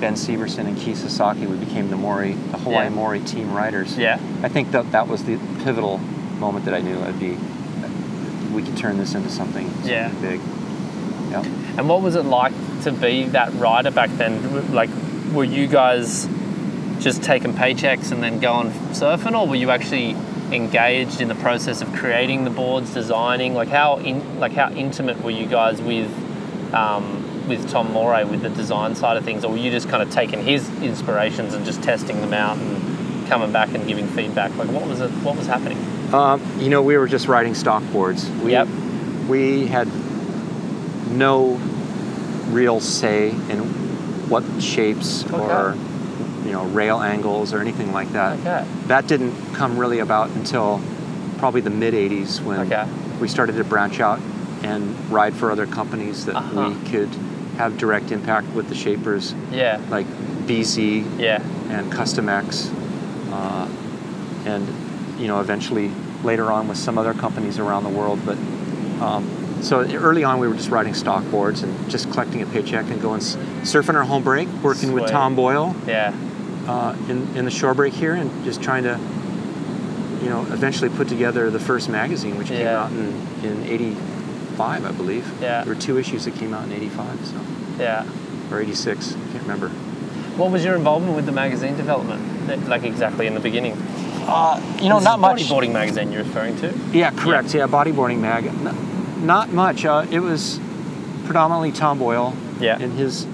Ben 0.00 0.14
Severson 0.14 0.66
and 0.66 0.76
Keith 0.78 0.98
Sasaki, 0.98 1.46
we 1.46 1.56
became 1.56 1.90
the 1.90 1.96
Morey, 1.96 2.34
the 2.52 2.58
Hawaii 2.58 2.84
Yeah. 2.84 2.90
Morey 2.90 3.20
team 3.20 3.52
riders. 3.52 3.96
yeah, 3.98 4.18
I 4.42 4.48
think 4.48 4.70
that 4.72 4.92
that 4.92 5.08
was 5.08 5.24
the 5.24 5.38
pivotal 5.64 5.98
moment 6.38 6.64
that 6.66 6.74
I 6.74 6.80
knew 6.80 6.98
I'd 7.02 7.18
be. 7.18 7.36
We 8.54 8.62
could 8.62 8.76
turn 8.76 8.96
this 8.98 9.14
into 9.14 9.28
something, 9.28 9.68
something 9.70 9.90
Yeah. 9.90 10.10
big. 10.22 10.40
Yeah. 11.30 11.42
And 11.76 11.88
what 11.88 12.00
was 12.02 12.14
it 12.14 12.24
like 12.24 12.52
to 12.84 12.92
be 12.92 13.24
that 13.28 13.52
rider 13.54 13.90
back 13.90 14.10
then? 14.16 14.72
Like, 14.72 14.88
were 15.32 15.44
you 15.44 15.66
guys 15.66 16.28
just 17.00 17.22
taking 17.22 17.52
paychecks 17.52 18.10
and 18.12 18.22
then 18.22 18.38
going 18.40 18.70
surfing, 18.92 19.38
or 19.38 19.46
were 19.46 19.54
you 19.56 19.70
actually 19.70 20.16
engaged 20.52 21.20
in 21.20 21.28
the 21.28 21.34
process 21.34 21.82
of 21.82 21.92
creating 21.92 22.44
the 22.44 22.50
boards, 22.50 22.94
designing? 22.94 23.54
Like, 23.54 23.68
how 23.68 23.96
in, 23.98 24.40
like 24.40 24.52
how 24.54 24.70
intimate 24.70 25.22
were 25.22 25.30
you 25.30 25.46
guys 25.46 25.82
with 25.82 26.08
um, 26.74 27.48
with 27.48 27.68
Tom 27.70 27.92
Morey 27.92 28.24
with 28.24 28.42
the 28.42 28.50
design 28.50 28.94
side 28.94 29.16
of 29.16 29.24
things, 29.24 29.44
or 29.44 29.50
were 29.52 29.56
you 29.58 29.70
just 29.70 29.88
kind 29.88 30.02
of 30.02 30.10
taking 30.10 30.44
his 30.44 30.68
inspirations 30.82 31.54
and 31.54 31.64
just 31.64 31.82
testing 31.82 32.20
them 32.20 32.34
out 32.34 32.58
and 32.58 33.26
coming 33.28 33.52
back 33.52 33.74
and 33.74 33.86
giving 33.86 34.06
feedback? 34.08 34.54
Like, 34.56 34.68
what 34.68 34.86
was 34.86 35.00
it? 35.00 35.10
What 35.22 35.36
was 35.36 35.46
happening? 35.46 35.78
Um, 36.14 36.40
you 36.58 36.68
know, 36.70 36.82
we 36.82 36.96
were 36.96 37.06
just 37.08 37.28
riding 37.28 37.54
stock 37.54 37.82
boards. 37.92 38.28
We, 38.42 38.52
Yep. 38.52 38.68
We 39.28 39.66
had 39.66 39.88
no 41.10 41.54
real 42.50 42.80
say 42.80 43.30
in 43.30 43.58
what 44.30 44.42
shapes 44.62 45.24
or 45.32 45.76
you 46.44 46.52
know 46.52 46.64
rail 46.66 47.00
angles 47.00 47.52
or 47.52 47.60
anything 47.60 47.92
like 47.92 48.10
that. 48.12 48.38
Okay. 48.40 48.66
That 48.86 49.06
didn't 49.06 49.34
come 49.54 49.76
really 49.78 49.98
about 49.98 50.30
until 50.30 50.80
probably 51.38 51.60
the 51.60 51.68
mid 51.70 51.92
'80s 51.94 52.40
when 52.42 52.60
Okay. 52.60 52.86
we 53.20 53.28
started 53.28 53.56
to 53.56 53.64
branch 53.64 54.00
out 54.00 54.18
and 54.62 54.94
ride 55.10 55.34
for 55.34 55.50
other 55.50 55.66
companies 55.66 56.26
that 56.26 56.36
Uh-huh. 56.36 56.70
we 56.70 56.90
could 56.90 57.08
have 57.56 57.76
direct 57.78 58.10
impact 58.12 58.46
with 58.54 58.68
the 58.68 58.74
shapers 58.74 59.34
Yeah. 59.52 59.78
like 59.90 60.06
BZ 60.46 61.04
Yeah. 61.18 61.40
and 61.70 61.90
Custom 61.90 62.28
X, 62.28 62.70
uh, 63.32 63.66
and 64.46 64.66
you 65.18 65.26
know 65.26 65.40
eventually 65.40 65.90
later 66.24 66.50
on 66.50 66.68
with 66.68 66.76
some 66.78 66.98
other 66.98 67.14
companies 67.14 67.58
around 67.58 67.84
the 67.84 67.90
world. 67.90 68.18
But 68.24 68.36
um, 69.00 69.24
so 69.60 69.80
early 69.80 70.24
on, 70.24 70.38
we 70.38 70.48
were 70.48 70.54
just 70.54 70.70
riding 70.70 70.94
stock 70.94 71.28
boards 71.30 71.62
and 71.62 71.72
just 71.90 72.10
collecting 72.10 72.42
a 72.42 72.46
paycheck 72.46 72.88
and 72.90 73.00
going 73.02 73.20
surfing 73.20 73.94
our 73.94 74.04
home 74.04 74.22
break, 74.22 74.48
working 74.62 74.92
with 74.92 75.10
Tom 75.10 75.34
Boyle 75.34 75.74
Yeah. 75.86 76.12
uh, 76.68 76.94
in 77.08 77.26
in 77.36 77.44
the 77.44 77.50
shore 77.50 77.74
break 77.74 77.92
here, 77.92 78.14
and 78.14 78.30
just 78.44 78.62
trying 78.62 78.84
to 78.84 78.98
you 80.22 80.28
know 80.30 80.42
eventually 80.52 80.90
put 80.90 81.08
together 81.08 81.50
the 81.50 81.60
first 81.60 81.88
magazine, 81.88 82.36
which 82.38 82.48
came 82.48 82.66
out 82.66 82.90
in 82.92 83.12
in 83.44 83.64
'85, 84.58 84.84
I 84.84 84.92
believe. 84.92 85.32
Yeah. 85.40 85.64
There 85.64 85.74
were 85.74 85.80
two 85.80 85.98
issues 85.98 86.24
that 86.24 86.34
came 86.34 86.52
out 86.54 86.64
in 86.66 86.72
'85, 86.72 87.24
so 87.24 87.40
Yeah. 87.78 88.04
or 88.50 88.60
'86, 88.60 89.14
I 89.14 89.32
can't 89.32 89.42
remember. 89.42 89.68
What 90.36 90.50
was 90.50 90.64
your 90.64 90.74
involvement 90.76 91.16
with 91.16 91.26
the 91.26 91.32
magazine 91.32 91.76
development? 91.76 92.68
Like 92.68 92.84
exactly 92.84 93.26
in 93.26 93.34
the 93.34 93.40
beginning? 93.40 93.72
Uh, 94.26 94.60
you 94.80 94.88
know, 94.88 94.96
This 94.96 95.04
not 95.04 95.14
is 95.16 95.20
much. 95.20 95.42
Bodyboarding 95.42 95.72
magazine 95.72 96.12
you're 96.12 96.22
referring 96.22 96.56
to? 96.58 96.72
Yeah, 96.92 97.10
correct. 97.10 97.54
Yeah, 97.54 97.66
bodyboarding 97.66 98.18
mag. 98.20 98.46
N- 98.46 99.26
not 99.26 99.52
much. 99.52 99.84
Uh, 99.84 100.06
it 100.10 100.20
was 100.20 100.60
predominantly 101.24 101.72
Tom 101.72 101.98
Boyle 101.98 102.34
Yeah. 102.60 102.78
and 102.80 102.92
his 102.92 103.26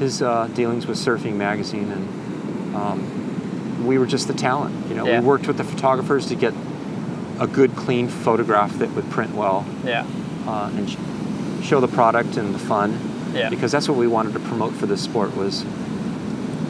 his 0.00 0.22
uh, 0.22 0.48
dealings 0.54 0.86
with 0.88 0.98
Surfing 0.98 1.36
Magazine, 1.36 1.88
and 1.92 2.74
um, 2.76 3.86
we 3.86 3.96
were 3.96 4.06
just 4.06 4.26
the 4.26 4.34
talent. 4.34 4.74
You 4.88 4.96
know, 4.96 5.06
Yeah. 5.06 5.20
we 5.20 5.26
worked 5.26 5.46
with 5.46 5.56
the 5.56 5.62
photographers 5.64 6.26
to 6.26 6.34
get 6.34 6.52
a 7.38 7.46
good, 7.46 7.76
clean 7.76 8.08
photograph 8.08 8.76
that 8.78 8.90
would 8.96 9.08
print 9.10 9.34
well 9.36 9.64
Yeah. 9.84 10.04
Uh, 10.46 10.70
and 10.74 10.88
sh- 10.90 10.96
show 11.66 11.80
the 11.80 11.88
product 11.88 12.36
and 12.36 12.54
the 12.54 12.58
fun. 12.58 12.98
Yeah. 13.34 13.50
Because 13.50 13.72
that's 13.72 13.88
what 13.88 13.98
we 13.98 14.06
wanted 14.06 14.32
to 14.34 14.40
promote 14.40 14.74
for 14.74 14.86
this 14.86 15.00
sport 15.02 15.36
was 15.36 15.64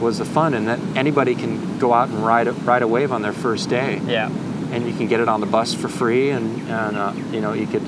was 0.01 0.17
the 0.17 0.25
fun, 0.25 0.53
and 0.53 0.67
that 0.67 0.79
anybody 0.97 1.35
can 1.35 1.79
go 1.79 1.93
out 1.93 2.09
and 2.09 2.19
ride 2.25 2.47
a, 2.47 2.51
ride 2.51 2.81
a 2.81 2.87
wave 2.87 3.11
on 3.13 3.21
their 3.21 3.31
first 3.33 3.69
day 3.69 4.01
Yeah. 4.05 4.29
and 4.71 4.85
you 4.85 4.93
can 4.93 5.07
get 5.07 5.21
it 5.21 5.29
on 5.29 5.39
the 5.39 5.45
bus 5.47 5.73
for 5.73 5.87
free, 5.87 6.31
and, 6.31 6.59
and 6.69 6.97
uh, 6.97 7.13
you 7.31 7.39
know 7.39 7.53
you 7.53 7.65
could 7.65 7.83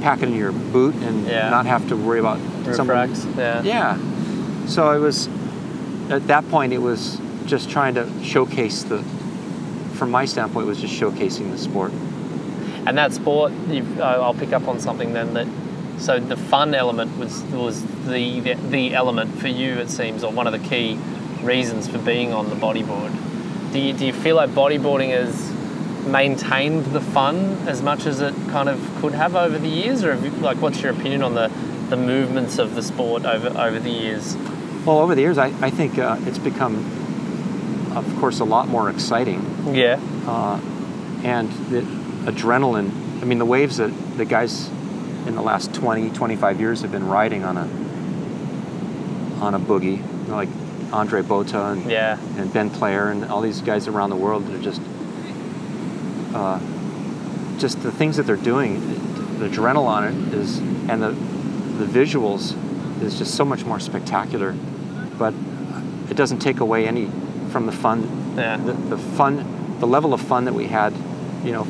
pack 0.00 0.22
it 0.22 0.28
in 0.28 0.34
your 0.36 0.52
boot 0.52 0.94
and 0.94 1.26
Yeah. 1.26 1.50
not 1.50 1.66
have 1.66 1.88
to 1.88 1.96
worry 1.96 2.20
about 2.20 2.38
someone. 2.74 2.98
Refracts. 3.10 3.26
Yeah. 3.36 3.62
Yeah. 3.62 4.66
So 4.66 4.92
it 4.92 4.98
was 5.00 5.28
at 6.10 6.26
that 6.28 6.48
point 6.50 6.72
it 6.72 6.78
was 6.82 7.18
just 7.46 7.68
trying 7.70 7.94
to 7.94 8.06
showcase 8.22 8.82
the. 8.84 9.02
From 9.94 10.10
my 10.12 10.24
standpoint, 10.24 10.64
it 10.66 10.68
was 10.68 10.80
just 10.80 10.94
showcasing 10.94 11.50
the 11.50 11.58
sport. 11.58 11.92
And 12.86 12.96
that 12.98 13.12
sport, 13.12 13.52
you've, 13.68 14.00
uh, 14.00 14.04
I'll 14.22 14.34
pick 14.34 14.52
up 14.52 14.66
on 14.68 14.80
something 14.80 15.12
then 15.12 15.34
that. 15.34 15.46
So 15.98 16.18
the 16.18 16.36
fun 16.36 16.74
element 16.74 17.18
was 17.18 17.42
was 17.44 17.82
the, 18.06 18.40
the 18.40 18.54
the 18.54 18.94
element 18.94 19.38
for 19.38 19.48
you. 19.48 19.74
It 19.74 19.90
seems, 19.90 20.24
or 20.24 20.32
one 20.32 20.46
of 20.46 20.52
the 20.54 20.68
key 20.68 20.98
reasons 21.42 21.88
for 21.88 21.98
being 21.98 22.32
on 22.32 22.48
the 22.48 22.56
bodyboard. 22.56 23.12
Do 23.72 23.78
you, 23.78 23.92
do 23.92 24.06
you 24.06 24.12
feel 24.14 24.36
like 24.36 24.50
bodyboarding 24.50 25.10
has 25.10 25.52
maintained 26.06 26.86
the 26.86 27.00
fun 27.00 27.36
as 27.68 27.82
much 27.82 28.06
as 28.06 28.20
it 28.20 28.34
kind 28.48 28.68
of 28.70 28.80
could 29.00 29.12
have 29.12 29.36
over 29.36 29.58
the 29.58 29.68
years, 29.68 30.02
or 30.02 30.14
have 30.14 30.24
you, 30.24 30.30
like, 30.40 30.62
what's 30.62 30.80
your 30.80 30.92
opinion 30.92 31.22
on 31.22 31.34
the 31.34 31.50
the 31.90 31.96
movements 31.96 32.58
of 32.58 32.74
the 32.74 32.82
sport 32.82 33.26
over 33.26 33.48
over 33.48 33.78
the 33.78 33.90
years? 33.90 34.36
Well, 34.86 35.00
over 35.00 35.14
the 35.14 35.20
years, 35.20 35.36
I, 35.36 35.48
I 35.60 35.68
think 35.68 35.98
uh, 35.98 36.16
it's 36.20 36.38
become, 36.38 36.76
of 37.94 38.16
course, 38.18 38.40
a 38.40 38.44
lot 38.44 38.68
more 38.68 38.88
exciting. 38.88 39.74
Yeah. 39.74 40.00
uh, 40.26 40.58
and 41.22 41.50
the 41.68 41.82
adrenaline. 42.24 42.90
I 43.22 43.24
mean, 43.24 43.38
the 43.38 43.44
waves 43.46 43.76
that 43.78 43.88
the 44.16 44.24
guys 44.24 44.68
in 45.26 45.34
the 45.34 45.42
last 45.42 45.74
20, 45.74 46.10
25 46.10 46.60
years 46.60 46.80
have 46.82 46.92
been 46.92 47.06
riding 47.06 47.44
on 47.44 47.56
a 47.56 47.68
on 49.42 49.54
a 49.54 49.58
boogie, 49.60 49.96
you 49.98 50.28
know, 50.28 50.34
like 50.36 50.48
Andre 50.92 51.22
Botha 51.22 51.72
and, 51.72 51.90
Yeah. 51.90 52.18
and 52.36 52.52
Ben 52.52 52.68
Player 52.70 53.08
and 53.10 53.24
all 53.26 53.40
these 53.40 53.62
guys 53.62 53.88
around 53.88 54.10
the 54.10 54.16
world 54.16 54.46
that 54.46 54.54
are 54.54 54.62
just 54.62 54.82
uh, 56.34 56.58
just 57.58 57.82
the 57.82 57.90
things 57.92 58.16
that 58.16 58.24
they're 58.24 58.36
doing. 58.36 58.80
The 59.38 59.48
adrenaline 59.48 59.86
on 59.86 60.04
it 60.04 60.34
is, 60.34 60.58
and 60.58 61.02
the 61.02 61.10
the 61.10 61.86
visuals 61.86 62.54
is 63.02 63.16
just 63.18 63.34
so 63.34 63.44
much 63.44 63.64
more 63.64 63.80
spectacular. 63.80 64.52
But 65.18 65.32
it 66.10 66.16
doesn't 66.16 66.40
take 66.40 66.60
away 66.60 66.86
any 66.86 67.10
from 67.50 67.66
the 67.66 67.72
fun. 67.72 68.34
Yeah. 68.36 68.56
The, 68.58 68.72
the 68.72 68.98
fun, 68.98 69.76
the 69.80 69.86
level 69.86 70.12
of 70.14 70.20
fun 70.20 70.44
that 70.44 70.54
we 70.54 70.66
had, 70.66 70.92
you 71.44 71.52
know, 71.52 71.64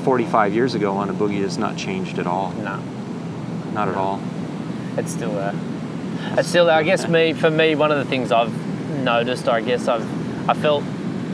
45 0.00 0.54
years 0.54 0.74
ago 0.74 0.96
on 0.96 1.08
a 1.10 1.14
boogie 1.14 1.42
has 1.42 1.58
not 1.58 1.76
changed 1.76 2.18
at 2.18 2.26
all. 2.26 2.52
No. 2.52 2.82
Not 3.72 3.88
at 3.88 3.96
all. 3.96 4.20
it's 4.96 5.12
still 5.12 5.32
there. 5.32 5.54
It's 6.36 6.48
still 6.48 6.66
there. 6.66 6.76
I 6.76 6.82
guess 6.82 7.08
me 7.08 7.32
for 7.32 7.50
me, 7.50 7.74
one 7.74 7.92
of 7.92 7.98
the 7.98 8.04
things 8.04 8.32
I've 8.32 8.52
noticed, 9.04 9.48
I 9.48 9.60
guess 9.60 9.88
I've 9.88 10.48
I 10.48 10.54
felt 10.54 10.84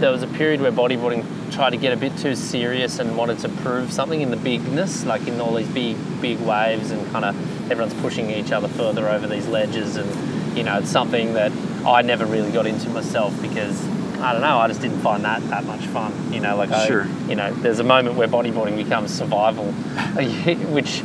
there 0.00 0.11
was 0.11 0.22
a 0.22 0.26
period 0.29 0.61
where 0.61 0.72
bodyboarding 0.72 1.24
tried 1.52 1.70
to 1.70 1.76
get 1.76 1.92
a 1.92 1.96
bit 1.96 2.16
too 2.18 2.35
serious 2.35 2.98
and 2.98 3.16
wanted 3.16 3.38
to 3.38 3.48
prove 3.48 3.92
something 3.92 4.20
in 4.20 4.31
the 4.31 4.37
bigness, 4.37 5.07
like 5.07 5.26
in 5.26 5.40
all 5.40 5.55
these 5.55 5.68
big 5.68 5.96
big 6.20 6.38
waves 6.40 6.90
and 6.90 7.11
kind 7.12 7.24
of 7.24 7.70
everyone's 7.70 7.94
pushing 8.02 8.31
each 8.31 8.52
other 8.52 8.68
further 8.68 9.09
over 9.09 9.26
these 9.26 9.46
ledges 9.48 9.96
and 9.96 10.57
you 10.57 10.62
know 10.62 10.79
it's 10.79 10.90
something 10.90 11.35
that 11.35 11.52
I 11.87 12.02
never 12.02 12.26
really 12.26 12.50
got 12.52 12.66
into 12.66 12.90
myself 12.90 13.40
because 13.40 13.83
I 14.20 14.33
don't 14.33 14.42
know 14.42 14.59
I 14.59 14.68
just 14.68 14.81
didn't 14.81 15.00
find 15.00 15.24
that 15.24 15.42
that 15.50 15.64
much 15.64 15.87
fun 15.87 16.33
you 16.33 16.40
know 16.40 16.57
like 16.57 16.70
I, 16.70 16.87
Sure. 16.87 17.07
you 17.29 17.35
know 17.37 17.52
there's 17.55 17.79
a 17.79 17.85
moment 17.85 18.16
where 18.16 18.29
bodyboarding 18.29 18.76
becomes 18.76 19.12
survival 19.12 19.64
which 20.72 21.02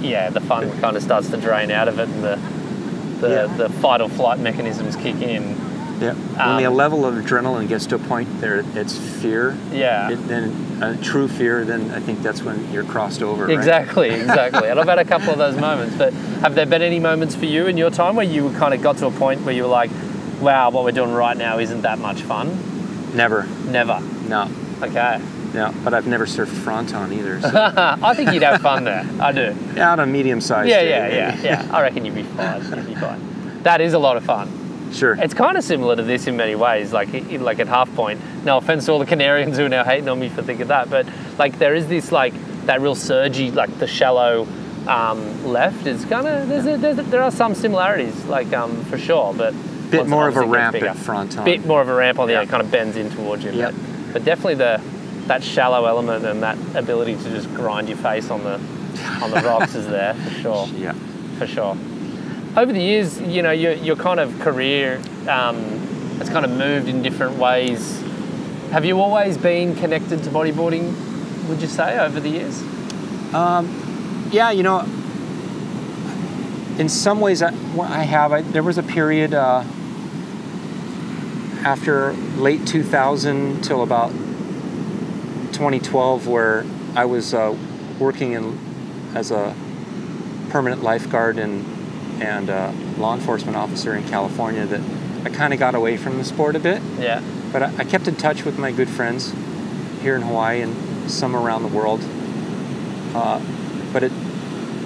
yeah 0.00 0.30
the 0.30 0.40
fun 0.40 0.70
kind 0.80 0.96
of 0.96 1.02
starts 1.02 1.28
to 1.30 1.36
drain 1.36 1.70
out 1.70 1.88
of 1.88 1.98
it 1.98 2.08
and 2.08 2.22
the 2.24 2.38
the, 3.20 3.28
Yeah. 3.30 3.46
the 3.56 3.68
fight 3.68 4.00
or 4.00 4.08
flight 4.08 4.38
mechanisms 4.38 4.96
kick 4.96 5.16
in 5.22 5.56
Yeah. 6.00 6.14
when 6.14 6.56
the 6.62 6.66
Um, 6.66 6.74
level 6.74 7.06
of 7.06 7.14
adrenaline 7.14 7.68
gets 7.68 7.86
to 7.86 7.94
a 7.94 7.98
point 7.98 8.28
there, 8.40 8.64
it's 8.74 8.96
fear. 8.98 9.56
yeah 9.72 10.10
It, 10.10 10.26
then 10.28 10.52
uh, 10.82 10.96
true 11.00 11.28
fear. 11.28 11.64
Then 11.64 11.92
I 11.92 12.00
think 12.00 12.20
that's 12.22 12.42
when 12.42 12.70
you're 12.72 12.82
crossed 12.82 13.22
over. 13.22 13.44
right? 13.46 13.54
Exactly, 13.56 14.10
exactly. 14.26 14.68
and 14.68 14.78
I've 14.80 14.88
had 14.88 14.98
a 14.98 15.04
couple 15.04 15.30
of 15.30 15.38
those 15.38 15.56
moments. 15.56 15.94
But 15.96 16.12
have 16.42 16.56
there 16.56 16.66
been 16.66 16.82
any 16.82 16.98
moments 16.98 17.36
for 17.36 17.44
you 17.46 17.68
in 17.68 17.78
your 17.78 17.90
time 17.90 18.16
where 18.16 18.26
you 18.26 18.50
kind 18.58 18.74
of 18.74 18.82
got 18.82 18.96
to 18.98 19.06
a 19.06 19.10
point 19.12 19.42
where 19.42 19.54
you 19.54 19.62
were 19.62 19.68
like, 19.68 19.90
wow, 20.44 20.70
what 20.70 20.84
we're 20.84 20.92
doing 20.92 21.12
right 21.12 21.36
now 21.36 21.58
isn't 21.58 21.82
that 21.82 21.98
much 21.98 22.22
fun? 22.22 23.16
Never. 23.16 23.46
Never. 23.66 24.00
No. 24.28 24.50
Okay. 24.82 25.20
No. 25.54 25.74
But 25.82 25.94
I've 25.94 26.06
never 26.06 26.26
surfed 26.26 26.48
fronton 26.48 27.12
either. 27.12 27.40
So. 27.40 27.50
I 27.54 28.14
think 28.14 28.32
you'd 28.32 28.42
have 28.42 28.60
fun 28.60 28.84
there. 28.84 29.06
I 29.20 29.32
do. 29.32 29.56
yeah, 29.74 29.92
on 29.92 30.00
a 30.00 30.06
medium 30.06 30.40
size. 30.40 30.68
Yeah, 30.68 30.82
yeah, 30.82 31.08
yeah, 31.08 31.42
yeah. 31.42 31.68
I 31.72 31.80
reckon 31.80 32.04
you'd 32.04 32.14
be 32.14 32.24
fine. 32.24 32.62
You'd 32.76 32.86
be 32.86 32.94
fine. 32.94 33.62
That 33.62 33.80
is 33.80 33.94
a 33.94 33.98
lot 33.98 34.16
of 34.18 34.24
fun. 34.24 34.92
Sure. 34.92 35.14
It's 35.14 35.34
kind 35.34 35.56
of 35.56 35.64
similar 35.64 35.96
to 35.96 36.02
this 36.02 36.26
in 36.26 36.36
many 36.36 36.54
ways. 36.54 36.92
Like, 36.92 37.08
like 37.40 37.58
at 37.58 37.66
half 37.66 37.92
point. 37.94 38.20
No 38.44 38.58
offense 38.58 38.84
to 38.86 38.92
all 38.92 38.98
the 38.98 39.06
Canarians 39.06 39.56
who 39.56 39.64
are 39.64 39.68
now 39.68 39.82
hating 39.82 40.08
on 40.08 40.20
me 40.20 40.28
for 40.28 40.42
thinking 40.42 40.66
that, 40.68 40.90
but 40.90 41.06
like 41.38 41.58
there 41.58 41.74
is 41.74 41.88
this 41.88 42.12
like 42.12 42.34
that 42.66 42.80
real 42.80 42.94
surgy, 42.94 43.50
like 43.50 43.78
the 43.78 43.86
shallow 43.86 44.46
um, 44.86 45.46
left 45.46 45.86
is 45.86 46.04
kind 46.04 46.26
of 46.26 46.48
there's, 46.48 46.66
a, 46.66 46.76
there's 46.76 46.98
a, 46.98 47.02
there 47.04 47.22
are 47.22 47.30
some 47.30 47.54
similarities, 47.54 48.24
like 48.26 48.52
um, 48.52 48.84
for 48.84 48.98
sure, 48.98 49.32
but 49.34 49.54
Bit 49.98 50.08
more 50.08 50.28
of 50.28 50.36
a 50.36 50.40
obviously 50.40 50.58
it 50.58 50.72
gets 50.72 50.84
ramp 50.84 50.96
at 50.98 51.04
fronton. 51.04 51.44
Bit 51.44 51.66
more 51.66 51.80
of 51.80 51.88
a 51.88 51.94
ramp 51.94 52.18
on 52.18 52.26
the 52.26 52.34
Yeah. 52.34 52.40
end, 52.40 52.50
kind 52.50 52.62
of 52.62 52.70
bends 52.70 52.96
in 52.96 53.10
towards 53.10 53.44
you. 53.44 53.52
Yep. 53.52 53.74
But, 53.74 54.12
but 54.12 54.24
definitely 54.24 54.54
the 54.56 54.80
that 55.26 55.42
shallow 55.42 55.86
element 55.86 56.24
and 56.26 56.42
that 56.42 56.58
ability 56.76 57.16
to 57.16 57.30
just 57.30 57.48
grind 57.54 57.88
your 57.88 57.96
face 57.98 58.30
on 58.30 58.44
the 58.44 58.60
on 59.22 59.30
the 59.30 59.40
rocks 59.42 59.74
is 59.74 59.86
there 59.88 60.14
for 60.14 60.30
sure 60.42 60.66
Yeah. 60.76 60.92
for 61.38 61.46
sure. 61.46 61.76
Over 62.56 62.72
the 62.72 62.80
years, 62.80 63.20
you 63.20 63.42
know, 63.42 63.50
your, 63.50 63.72
your 63.72 63.96
kind 63.96 64.20
of 64.20 64.38
career 64.40 65.00
um, 65.28 65.56
has 66.18 66.28
kind 66.28 66.44
of 66.44 66.52
moved 66.52 66.88
in 66.88 67.02
different 67.02 67.36
ways. 67.36 68.00
Have 68.70 68.84
you 68.84 69.00
always 69.00 69.36
been 69.36 69.74
connected 69.74 70.22
to 70.22 70.30
bodyboarding, 70.30 71.48
would 71.48 71.60
you 71.60 71.66
say, 71.66 71.98
over 71.98 72.20
the 72.20 72.28
years? 72.28 72.62
Yeah, 74.32 74.50
you 74.52 74.62
know, 74.62 74.80
in 76.78 76.88
some 76.88 77.20
ways 77.20 77.42
I, 77.42 77.48
I 77.80 78.02
have. 78.04 78.32
I, 78.32 78.42
there 78.42 78.62
was 78.62 78.78
a 78.78 78.82
period 78.82 79.34
uh, 79.34 79.62
after 81.64 82.12
late 82.36 82.66
2000 82.66 83.62
till 83.64 83.82
about 83.82 84.10
2012 85.52 86.28
where 86.28 86.64
I 86.94 87.06
was 87.06 87.32
uh, 87.32 87.56
working 87.98 88.32
in 88.32 88.58
as 89.14 89.30
a 89.30 89.54
permanent 90.50 90.82
lifeguard 90.82 91.38
and 91.38 91.64
and 92.22 92.48
uh, 92.48 92.72
law 92.98 93.14
enforcement 93.14 93.56
officer 93.56 93.94
in 93.94 94.06
California. 94.08 94.66
That 94.66 94.80
I 95.24 95.30
kind 95.30 95.52
of 95.52 95.58
got 95.58 95.74
away 95.74 95.96
from 95.96 96.18
the 96.18 96.24
sport 96.24 96.54
a 96.54 96.60
bit. 96.60 96.82
Yeah. 96.98 97.22
But 97.50 97.62
I, 97.62 97.74
I 97.78 97.84
kept 97.84 98.06
in 98.06 98.14
touch 98.16 98.44
with 98.44 98.58
my 98.58 98.70
good 98.70 98.88
friends 98.88 99.34
here 100.02 100.14
in 100.14 100.22
Hawaii 100.22 100.60
and 100.60 101.10
some 101.10 101.34
around 101.34 101.62
the 101.62 101.68
world. 101.68 102.00
Uh, 103.14 103.40
but 103.92 104.02
it, 104.02 104.12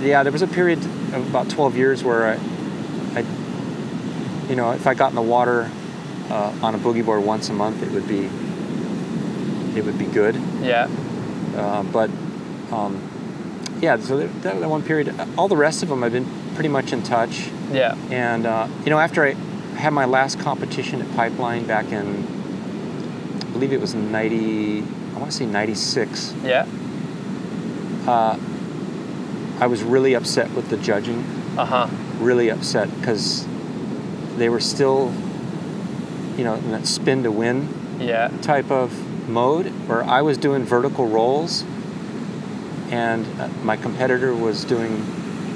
yeah, 0.00 0.22
there 0.22 0.32
was 0.32 0.42
a 0.42 0.46
period 0.46 0.78
of 0.78 1.28
about 1.28 1.50
12 1.50 1.76
years 1.76 2.04
where 2.04 2.26
I, 2.26 3.18
I 3.18 3.24
you 4.48 4.56
know, 4.56 4.70
if 4.72 4.86
I 4.86 4.94
got 4.94 5.10
in 5.10 5.16
the 5.16 5.22
water 5.22 5.70
uh, 6.30 6.52
on 6.62 6.74
a 6.74 6.78
boogie 6.78 7.04
board 7.04 7.24
once 7.24 7.48
a 7.48 7.52
month, 7.52 7.82
it 7.82 7.90
would 7.90 8.06
be, 8.06 8.28
it 9.78 9.84
would 9.84 9.98
be 9.98 10.06
good. 10.06 10.34
Yeah. 10.60 10.88
Uh, 11.56 11.82
but 11.84 12.10
um, 12.70 13.00
yeah, 13.80 13.96
so 13.98 14.16
that, 14.18 14.60
that 14.60 14.68
one 14.68 14.82
period, 14.82 15.14
all 15.36 15.48
the 15.48 15.56
rest 15.56 15.82
of 15.82 15.88
them, 15.88 16.02
I've 16.04 16.12
been 16.12 16.26
pretty 16.54 16.68
much 16.68 16.92
in 16.92 17.02
touch. 17.02 17.50
Yeah. 17.70 17.96
And 18.10 18.46
uh, 18.46 18.68
you 18.84 18.90
know, 18.90 18.98
after 18.98 19.24
I 19.24 19.34
had 19.76 19.92
my 19.92 20.04
last 20.04 20.40
competition 20.40 21.00
at 21.00 21.10
Pipeline 21.14 21.64
back 21.66 21.92
in, 21.92 22.24
I 23.40 23.50
believe 23.52 23.72
it 23.72 23.80
was 23.80 23.94
ninety, 23.94 24.82
I 25.14 25.18
want 25.18 25.30
to 25.30 25.36
say 25.36 25.46
ninety 25.46 25.74
six. 25.74 26.34
Yeah. 26.42 26.66
Uh, 28.06 28.38
I 29.60 29.66
was 29.66 29.82
really 29.82 30.14
upset 30.14 30.50
with 30.52 30.68
the 30.68 30.76
judging. 30.76 31.24
Uh 31.56 31.64
huh. 31.64 31.88
Really 32.20 32.50
upset 32.50 32.88
because 32.98 33.46
they 34.36 34.48
were 34.48 34.60
still, 34.60 35.12
you 36.38 36.44
know, 36.44 36.54
in 36.54 36.70
that 36.70 36.86
spin 36.86 37.24
to 37.24 37.30
win 37.30 37.68
Yeah. 38.00 38.28
type 38.42 38.70
of 38.70 38.92
mode 39.28 39.66
where 39.88 40.02
I 40.04 40.22
was 40.22 40.38
doing 40.38 40.64
vertical 40.64 41.06
rolls, 41.08 41.64
and 42.90 43.26
uh, 43.40 43.48
my 43.64 43.76
competitor 43.76 44.34
was 44.34 44.64
doing 44.64 45.04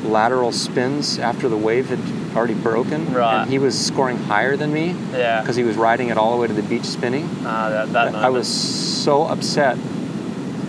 lateral 0.04 0.50
spins 0.50 1.18
after 1.18 1.48
the 1.48 1.56
wave 1.56 1.88
had 1.88 2.00
already 2.36 2.54
broken, 2.54 3.14
Right. 3.14 3.42
and 3.42 3.50
he 3.50 3.58
was 3.60 3.78
scoring 3.78 4.18
higher 4.18 4.56
than 4.56 4.72
me 4.72 4.96
Yeah. 5.12 5.40
because 5.40 5.54
he 5.56 5.62
was 5.62 5.76
riding 5.76 6.08
it 6.08 6.18
all 6.18 6.32
the 6.34 6.38
way 6.42 6.48
to 6.48 6.52
the 6.52 6.62
beach 6.62 6.84
spinning. 6.84 7.28
Ah, 7.46 7.68
that, 7.70 7.92
that 7.92 8.14
I 8.16 8.28
was 8.28 8.48
so 8.48 9.22
upset 9.22 9.78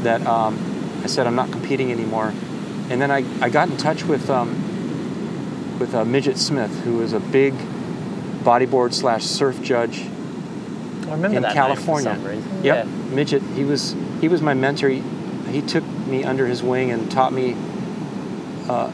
that 0.03 0.25
um, 0.27 0.57
I 1.03 1.07
said 1.07 1.25
I'm 1.25 1.35
not 1.35 1.51
competing 1.51 1.91
anymore, 1.91 2.31
and 2.91 3.01
then 3.01 3.09
I, 3.09 3.23
I 3.41 3.49
got 3.49 3.69
in 3.69 3.77
touch 3.77 4.03
with 4.05 4.29
um, 4.29 4.49
with 5.79 5.95
uh, 5.95 6.05
Midget 6.05 6.37
Smith, 6.37 6.71
who 6.83 7.01
is 7.01 7.13
a 7.13 7.19
big 7.19 7.53
bodyboard 8.43 8.93
slash 8.93 9.23
surf 9.23 9.61
judge 9.61 10.01
I 11.07 11.11
remember 11.15 11.37
in 11.37 11.43
that 11.43 11.53
California. 11.53 12.13
Name 12.13 12.21
for 12.21 12.29
some 12.29 12.31
reason. 12.31 12.63
Yep, 12.63 12.87
midget. 13.11 13.41
He 13.55 13.63
was 13.65 13.95
he 14.21 14.27
was 14.27 14.41
my 14.41 14.53
mentor. 14.53 14.89
He, 14.89 15.03
he 15.49 15.61
took 15.61 15.83
me 16.07 16.23
under 16.23 16.47
his 16.47 16.63
wing 16.63 16.91
and 16.91 17.11
taught 17.11 17.33
me 17.33 17.55
uh, 18.67 18.91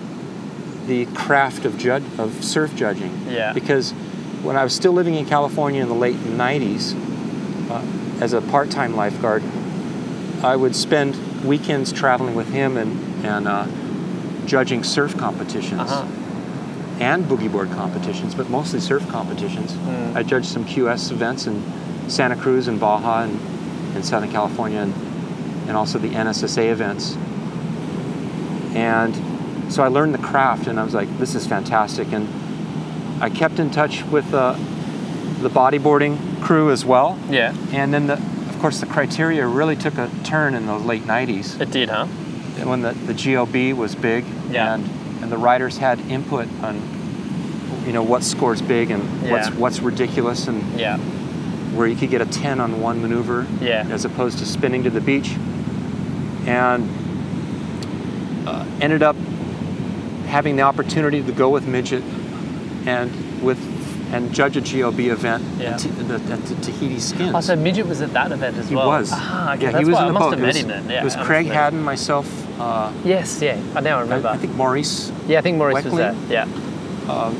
the 0.87 1.05
craft 1.07 1.65
of 1.65 1.77
judge 1.77 2.03
of 2.17 2.43
surf 2.43 2.75
judging. 2.75 3.17
Yeah. 3.27 3.53
Because 3.53 3.91
when 4.43 4.55
I 4.57 4.63
was 4.63 4.73
still 4.73 4.91
living 4.93 5.15
in 5.15 5.25
California 5.25 5.81
in 5.81 5.87
the 5.87 5.95
late 5.95 6.15
'90s, 6.15 6.95
uh, 7.69 8.23
as 8.23 8.33
a 8.33 8.41
part-time 8.41 8.95
lifeguard, 8.95 9.43
I 10.43 10.55
would 10.55 10.75
spend 10.75 11.15
weekends 11.45 11.93
traveling 11.93 12.35
with 12.35 12.49
him 12.49 12.75
and 12.77 13.25
and 13.25 13.47
uh, 13.47 13.67
judging 14.45 14.83
surf 14.83 15.15
competitions 15.17 15.79
Uh 15.81 16.05
huh. 16.05 16.18
And 16.99 17.25
boogie 17.25 17.51
board 17.51 17.69
competitions, 17.71 18.35
but 18.35 18.49
mostly 18.49 18.79
surf 18.79 19.07
competitions. 19.09 19.73
Mm. 19.73 20.15
I 20.15 20.23
judged 20.23 20.47
some 20.47 20.65
QS 20.65 21.11
events 21.11 21.47
in 21.47 21.63
Santa 22.09 22.35
Cruz 22.35 22.67
and 22.67 22.79
Baja 22.79 23.23
and 23.23 23.95
in 23.95 24.03
Southern 24.03 24.31
California, 24.31 24.79
and, 24.79 24.93
and 25.67 25.77
also 25.77 25.97
the 25.99 26.09
NSSA 26.09 26.69
events. 26.71 27.15
And 28.75 29.71
so 29.71 29.83
I 29.83 29.87
learned 29.87 30.13
the 30.13 30.19
craft, 30.19 30.67
and 30.67 30.79
I 30.79 30.83
was 30.83 30.93
like, 30.93 31.09
this 31.17 31.35
is 31.35 31.47
fantastic. 31.47 32.11
And 32.11 32.27
I 33.23 33.29
kept 33.29 33.59
in 33.59 33.69
touch 33.71 34.03
with 34.05 34.31
uh, 34.33 34.53
the 35.41 35.49
bodyboarding 35.49 36.41
crew 36.41 36.71
as 36.71 36.85
well. 36.85 37.17
Yeah. 37.29 37.55
And 37.71 37.93
then, 37.93 38.07
the, 38.07 38.13
of 38.13 38.59
course, 38.59 38.79
the 38.79 38.85
criteria 38.85 39.45
really 39.47 39.75
took 39.75 39.97
a 39.97 40.09
turn 40.23 40.53
in 40.53 40.65
the 40.65 40.77
late 40.77 41.03
90s 41.03 41.59
It 41.59 41.71
did, 41.71 41.89
huh? 41.89 42.05
when 42.65 42.81
the, 42.81 42.91
the 42.91 43.13
GLB 43.13 43.73
was 43.75 43.95
big 43.95 44.25
Yeah. 44.49 44.73
and 44.75 44.89
and 45.29 45.37
the 45.37 45.37
writers 45.43 45.77
had 45.77 45.99
input 46.09 46.47
on 46.63 46.81
you 47.85 47.93
know 47.93 48.01
what 48.01 48.23
scores 48.23 48.63
big 48.63 48.89
and 48.89 49.03
what's 49.29 49.47
Yeah. 49.49 49.53
what's 49.57 49.79
ridiculous 49.79 50.47
and 50.47 50.63
Yeah. 50.79 50.97
where 51.75 51.85
you 51.85 51.95
could 51.95 52.09
get 52.09 52.19
a 52.21 52.25
10 52.25 52.59
on 52.59 52.81
one 52.81 52.99
maneuver 52.99 53.45
Yeah. 53.61 53.85
as 53.91 54.05
opposed 54.05 54.39
to 54.39 54.45
spinning 54.47 54.83
to 54.85 54.89
the 54.89 55.01
beach 55.01 55.35
and 56.47 56.89
uh, 58.47 58.65
ended 58.81 59.03
up 59.03 59.15
having 60.25 60.55
the 60.55 60.63
opportunity 60.63 61.21
to 61.21 61.31
go 61.31 61.49
with 61.49 61.67
midget 61.67 62.03
and 62.87 63.11
with 63.43 63.59
and 64.11 64.33
judge 64.33 64.57
a 64.57 64.61
GLB 64.61 65.09
event 65.11 65.43
Yeah. 65.59 65.75
at, 65.75 65.85
at 65.85 66.45
the 66.47 66.55
Tahiti 66.63 66.99
Skins. 66.99 67.31
Oh, 67.35 67.41
so 67.41 67.55
Midget 67.55 67.85
was 67.85 68.01
at 68.01 68.11
that 68.13 68.31
event 68.31 68.57
as 68.57 68.67
he 68.67 68.75
well. 68.75 68.87
was. 68.87 69.11
Ah, 69.13 69.53
okay. 69.53 69.65
yeah, 69.65 69.71
That's 69.73 69.85
he 69.85 69.91
was 69.91 69.99
in 69.99 70.07
the 70.07 70.13
must 70.13 70.23
boat. 70.23 70.39
have 70.39 70.55
it 70.55 70.65
met 70.67 70.77
was. 70.81 70.91
Yeah. 70.91 71.01
it 71.01 71.03
was 71.03 71.15
Craig. 71.17 71.45
Haddon, 71.45 71.83
myself, 71.83 72.38
uh, 72.59 72.91
Yes, 73.03 73.41
yeah. 73.41 73.61
I 73.75 73.79
now 73.81 74.01
remember. 74.01 74.27
I, 74.27 74.33
I 74.33 74.37
think 74.37 74.53
Maurice 74.55 75.11
yeah, 75.27 75.39
I 75.39 75.41
think 75.41 75.57
Maurice 75.57 75.83
was 75.85 75.93
Weckling? 75.93 76.27
there. 76.27 76.47
Yeah. 76.47 77.11
Um, 77.11 77.35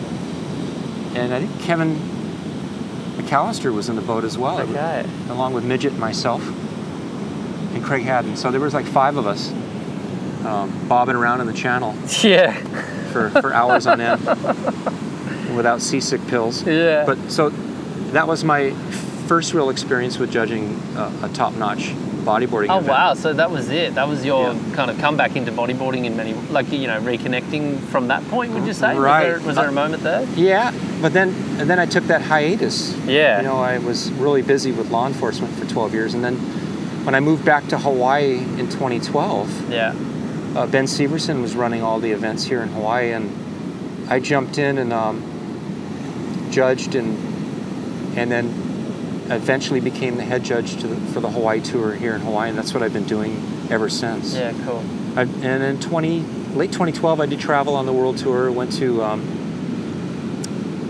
and 1.15 1.34
I 1.34 1.39
think 1.45 1.62
Kevin 1.62 1.95
McAllister 3.17 3.73
was 3.73 3.89
in 3.89 3.95
the 3.95 4.01
boat 4.01 4.23
as 4.23 4.38
well, 4.38 4.62
Okay. 4.62 5.05
along 5.29 5.53
with 5.53 5.63
Midget 5.65 5.91
and 5.91 5.99
myself 5.99 6.41
and 7.73 7.84
Craig 7.84 8.03
Haddon. 8.03 8.36
So 8.36 8.49
there 8.51 8.60
was 8.62 8.73
like 8.73 8.86
five 8.86 9.17
of 9.17 9.27
us 9.27 9.51
um, 10.45 10.71
bobbing 10.88 11.15
around 11.15 11.41
in 11.41 11.47
the 11.47 11.53
channel 11.53 11.93
Yeah. 12.23 12.53
for, 13.12 13.29
for 13.29 13.53
hours 13.53 13.86
on 13.88 13.99
end 14.01 14.21
without 15.55 15.82
seasick 15.82 16.25
pills. 16.27 16.63
Yeah. 16.65 17.05
But 17.05 17.32
so 17.32 17.49
that 18.13 18.27
was 18.27 18.43
my 18.43 18.71
first 19.27 19.53
real 19.53 19.69
experience 19.69 20.17
with 20.17 20.32
judging 20.32 20.75
uh, 20.95 21.12
a 21.23 21.29
top-notch 21.29 21.93
bodyboarding 22.19 22.69
Oh 22.69 22.77
event. 22.79 22.88
wow! 22.88 23.13
So 23.13 23.34
that 23.34 23.49
was 23.51 23.69
it. 23.69 23.95
That 23.95 24.08
was 24.08 24.23
your 24.25 24.53
Yeah. 24.53 24.60
kind 24.75 24.91
of 24.91 24.97
comeback 24.99 25.36
into 25.36 25.51
bodyboarding 25.51 26.05
in 26.05 26.15
many, 26.17 26.34
like 26.51 26.71
you 26.71 26.88
know, 26.88 26.99
reconnecting 27.01 27.79
from 27.91 28.08
that 28.10 28.27
point. 28.29 28.53
Would 28.53 28.65
you 28.65 28.73
say? 28.73 28.95
Right. 28.97 29.27
Was 29.34 29.38
there, 29.39 29.47
was 29.47 29.55
there 29.58 29.67
a 29.69 29.71
moment 29.71 30.03
there? 30.03 30.25
Yeah, 30.36 30.71
but 31.01 31.13
then 31.13 31.29
and 31.60 31.69
then 31.69 31.79
I 31.79 31.86
took 31.86 32.05
that 32.05 32.21
hiatus. 32.21 32.95
Yeah. 33.05 33.38
You 33.38 33.43
know, 33.47 33.58
I 33.58 33.77
was 33.79 34.12
really 34.13 34.41
busy 34.41 34.71
with 34.71 34.91
law 34.91 35.08
enforcement 35.08 35.53
for 35.55 35.65
12 35.65 35.93
years, 35.93 36.13
and 36.13 36.23
then 36.23 36.36
when 37.05 37.15
I 37.15 37.19
moved 37.19 37.43
back 37.45 37.67
to 37.69 37.77
Hawaii 37.77 38.38
in 38.60 38.67
2012, 38.69 39.71
Yeah. 39.71 39.93
uh, 40.55 40.67
Ben 40.67 40.86
Severson 40.86 41.41
was 41.41 41.55
running 41.55 41.82
all 41.82 41.99
the 41.99 42.12
events 42.12 42.43
here 42.45 42.62
in 42.62 42.69
Hawaii, 42.69 43.12
and 43.13 43.29
I 44.10 44.19
jumped 44.19 44.58
in 44.58 44.77
and 44.77 44.91
um, 44.93 45.23
judged, 46.51 46.95
and 46.95 47.17
and 48.17 48.32
then 48.32 48.47
eventually 49.30 49.80
became 49.80 50.18
the 50.18 50.24
head 50.24 50.44
judge 50.44 50.78
to 50.82 50.88
the, 50.88 50.96
for 51.13 51.20
the 51.20 51.30
Hawaii 51.30 51.62
tour 51.62 51.94
here 51.94 52.15
in 52.15 52.22
Hawaii, 52.22 52.50
and 52.50 52.58
that's 52.58 52.74
what 52.74 52.82
I've 52.84 52.94
been 52.94 53.06
doing 53.06 53.42
ever 53.70 53.89
since. 53.89 54.36
Yeah. 54.36 54.54
Cool. 54.65 54.84
I, 55.15 55.22
and 55.24 55.63
in 55.63 55.80
20 55.80 56.22
late 56.56 56.72
2012, 56.72 57.20
I 57.22 57.26
did 57.26 57.39
travel 57.39 57.76
on 57.76 57.86
the 57.86 57.94
world 57.94 58.18
tour. 58.18 58.52
Went 58.52 58.72
to 58.74 59.04
um, 59.04 59.22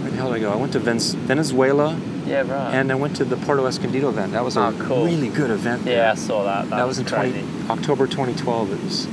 where 0.01 0.11
the 0.11 0.17
hell 0.17 0.27
did 0.31 0.37
I 0.37 0.39
go? 0.39 0.51
I 0.51 0.55
went 0.55 0.73
to 0.73 0.79
Venez- 0.79 1.15
Venezuela, 1.15 1.97
Yeah. 2.25 2.41
Right. 2.41 2.73
and 2.75 2.91
I 2.91 2.95
went 2.95 3.15
to 3.17 3.25
the 3.25 3.35
Puerto 3.37 3.65
Escondido 3.65 4.09
event. 4.09 4.31
That 4.33 4.43
was 4.43 4.55
a 4.57 4.67
Oh, 4.67 4.75
cool. 4.79 5.05
really 5.05 5.29
good 5.29 5.51
event. 5.51 5.83
there. 5.85 5.97
yeah, 5.97 6.11
I 6.11 6.15
saw 6.15 6.43
that. 6.43 6.69
That, 6.69 6.77
that 6.77 6.87
was 6.87 6.99
in 6.99 7.05
20. 7.05 7.43
October 7.69 8.07
2012. 8.07 8.71
It 8.71 8.83
was 8.83 9.05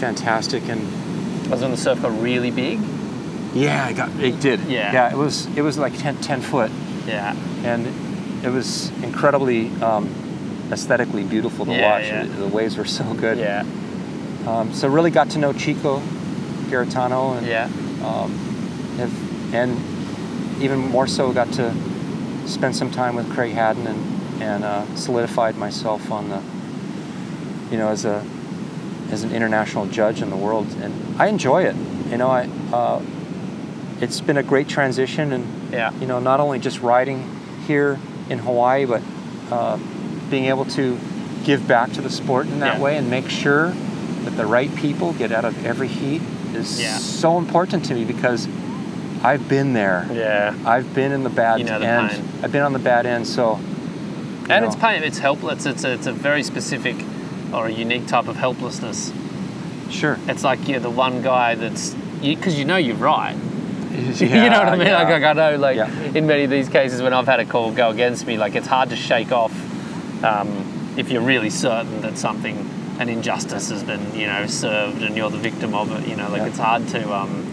fantastic, 0.00 0.68
and 0.68 0.80
That 1.44 1.50
was 1.52 1.60
when 1.62 1.70
the 1.70 1.76
surf 1.76 2.02
got 2.02 2.20
really 2.20 2.50
big. 2.50 2.78
yeah, 3.54 3.84
I 3.86 3.92
got 3.92 4.10
it 4.20 4.40
did. 4.40 4.60
Yeah. 4.68 4.92
yeah, 4.92 5.10
it 5.12 5.16
was 5.16 5.46
it 5.56 5.62
was 5.62 5.76
like 5.78 5.96
10, 5.98 6.18
10 6.18 6.40
foot, 6.40 6.70
Yeah. 7.06 7.34
and 7.64 7.86
it 8.42 8.48
was 8.48 8.90
incredibly 9.02 9.68
um, 9.82 10.08
aesthetically 10.72 11.24
beautiful 11.24 11.64
to 11.66 11.72
Yeah, 11.72 11.90
watch. 11.92 12.04
yeah. 12.04 12.24
The 12.24 12.46
waves 12.48 12.76
were 12.76 12.84
so 12.84 13.04
good. 13.14 13.38
Yeah. 13.38 13.64
Um, 14.46 14.72
so 14.72 14.88
really 14.88 15.10
got 15.10 15.30
to 15.30 15.38
know 15.38 15.52
Chico 15.52 16.00
Garitano 16.70 17.36
and 17.36 17.46
Yeah. 17.46 17.64
um, 18.04 18.32
have, 18.96 19.54
and 19.54 20.62
even 20.62 20.78
more 20.78 21.06
so 21.06 21.32
got 21.32 21.52
to 21.54 21.74
spend 22.46 22.74
some 22.76 22.90
time 22.90 23.14
with 23.16 23.30
Craig 23.32 23.52
Haddon 23.52 23.86
and, 23.86 24.42
and 24.42 24.64
uh, 24.64 24.94
solidified 24.96 25.56
myself 25.56 26.10
on 26.10 26.28
the, 26.30 26.40
you 27.70 27.78
know, 27.78 27.88
as 27.88 28.04
a 28.04 28.24
as 29.10 29.24
an 29.24 29.32
international 29.32 29.86
judge 29.86 30.22
in 30.22 30.30
the 30.30 30.36
world, 30.36 30.68
and 30.82 30.94
I 31.20 31.26
enjoy 31.26 31.64
it. 31.64 31.74
You 32.10 32.16
know, 32.16 32.30
I 32.30 32.48
uh, 32.72 33.02
it's 34.00 34.20
been 34.20 34.36
a 34.36 34.42
great 34.42 34.68
transition, 34.68 35.32
and 35.32 35.72
Yeah. 35.72 35.92
you 36.00 36.06
know, 36.06 36.20
not 36.20 36.38
only 36.38 36.60
just 36.60 36.80
riding 36.80 37.28
here 37.66 37.98
in 38.30 38.38
Hawaii, 38.38 38.86
but 38.86 39.02
uh, 39.50 39.76
being 40.30 40.46
able 40.46 40.64
to 40.64 40.96
give 41.44 41.66
back 41.66 41.92
to 41.92 42.00
the 42.00 42.08
sport 42.10 42.46
in 42.46 42.60
that 42.60 42.76
Yeah. 42.78 42.82
way 42.84 42.96
and 42.96 43.10
make 43.10 43.28
sure 43.28 43.70
that 44.24 44.36
the 44.36 44.46
right 44.46 44.74
people 44.76 45.12
get 45.14 45.32
out 45.32 45.44
of 45.44 45.66
every 45.66 45.88
heat 45.88 46.22
is 46.54 46.80
Yeah. 46.80 46.96
so 46.96 47.38
important 47.38 47.84
to 47.86 47.94
me 47.94 48.04
because 48.04 48.48
I've 49.22 49.48
been 49.48 49.72
there. 49.74 50.06
Yeah. 50.12 50.54
I've 50.64 50.94
been 50.94 51.12
in 51.12 51.24
the 51.24 51.30
bad 51.30 51.58
You 51.58 51.66
know 51.66 51.78
the 51.78 51.86
end. 51.86 52.10
pain. 52.10 52.24
I've 52.42 52.52
been 52.52 52.62
on 52.62 52.72
the 52.72 52.78
bad 52.78 53.04
end, 53.06 53.26
so. 53.26 53.58
you 53.58 54.46
And 54.54 54.64
know, 54.64 54.66
it's 54.70 54.76
pain. 54.76 55.02
It's 55.02 55.18
helpless. 55.18 55.66
It's 55.66 55.84
a, 55.84 55.92
it's 55.92 56.06
a 56.06 56.12
very 56.12 56.42
specific 56.42 56.96
or 57.52 57.66
a 57.66 57.70
unique 57.70 58.06
type 58.06 58.28
of 58.28 58.36
helplessness. 58.36 59.12
Sure. 59.90 60.18
It's 60.28 60.44
like 60.44 60.68
you're 60.68 60.78
the 60.80 60.88
one 60.90 61.20
guy 61.22 61.54
that's 61.56 61.94
because 62.22 62.58
you, 62.58 62.64
know 62.64 62.76
you're 62.76 62.96
right. 62.96 63.34
you 64.20 64.28
know 64.28 64.58
what 64.58 64.68
I 64.68 64.76
mean? 64.76 64.86
yeah. 64.86 65.02
Like, 65.02 65.08
like 65.08 65.22
I 65.24 65.32
know, 65.32 65.56
like 65.56 65.76
Yeah. 65.76 65.90
in 66.14 66.26
many 66.26 66.44
of 66.44 66.50
these 66.50 66.68
cases 66.68 67.02
when 67.02 67.12
I've 67.12 67.26
had 67.26 67.40
a 67.40 67.44
call 67.44 67.72
go 67.72 67.90
against 67.90 68.26
me, 68.26 68.36
like 68.38 68.54
it's 68.54 68.66
hard 68.66 68.90
to 68.90 68.96
shake 68.96 69.32
off 69.32 69.52
um, 70.24 70.92
if 70.96 71.10
you're 71.10 71.22
really 71.22 71.50
certain 71.50 72.00
that 72.02 72.16
something, 72.18 72.56
an 72.98 73.08
injustice 73.08 73.70
has 73.70 73.82
been, 73.82 74.14
you 74.14 74.26
know, 74.26 74.46
served 74.46 75.02
and 75.02 75.16
you're 75.16 75.30
the 75.30 75.38
victim 75.38 75.74
of 75.74 75.90
it. 75.92 76.06
You 76.08 76.16
know, 76.16 76.28
like 76.28 76.42
Yeah. 76.42 76.46
it's 76.48 76.58
hard 76.58 76.86
to, 76.88 77.12
um, 77.14 77.46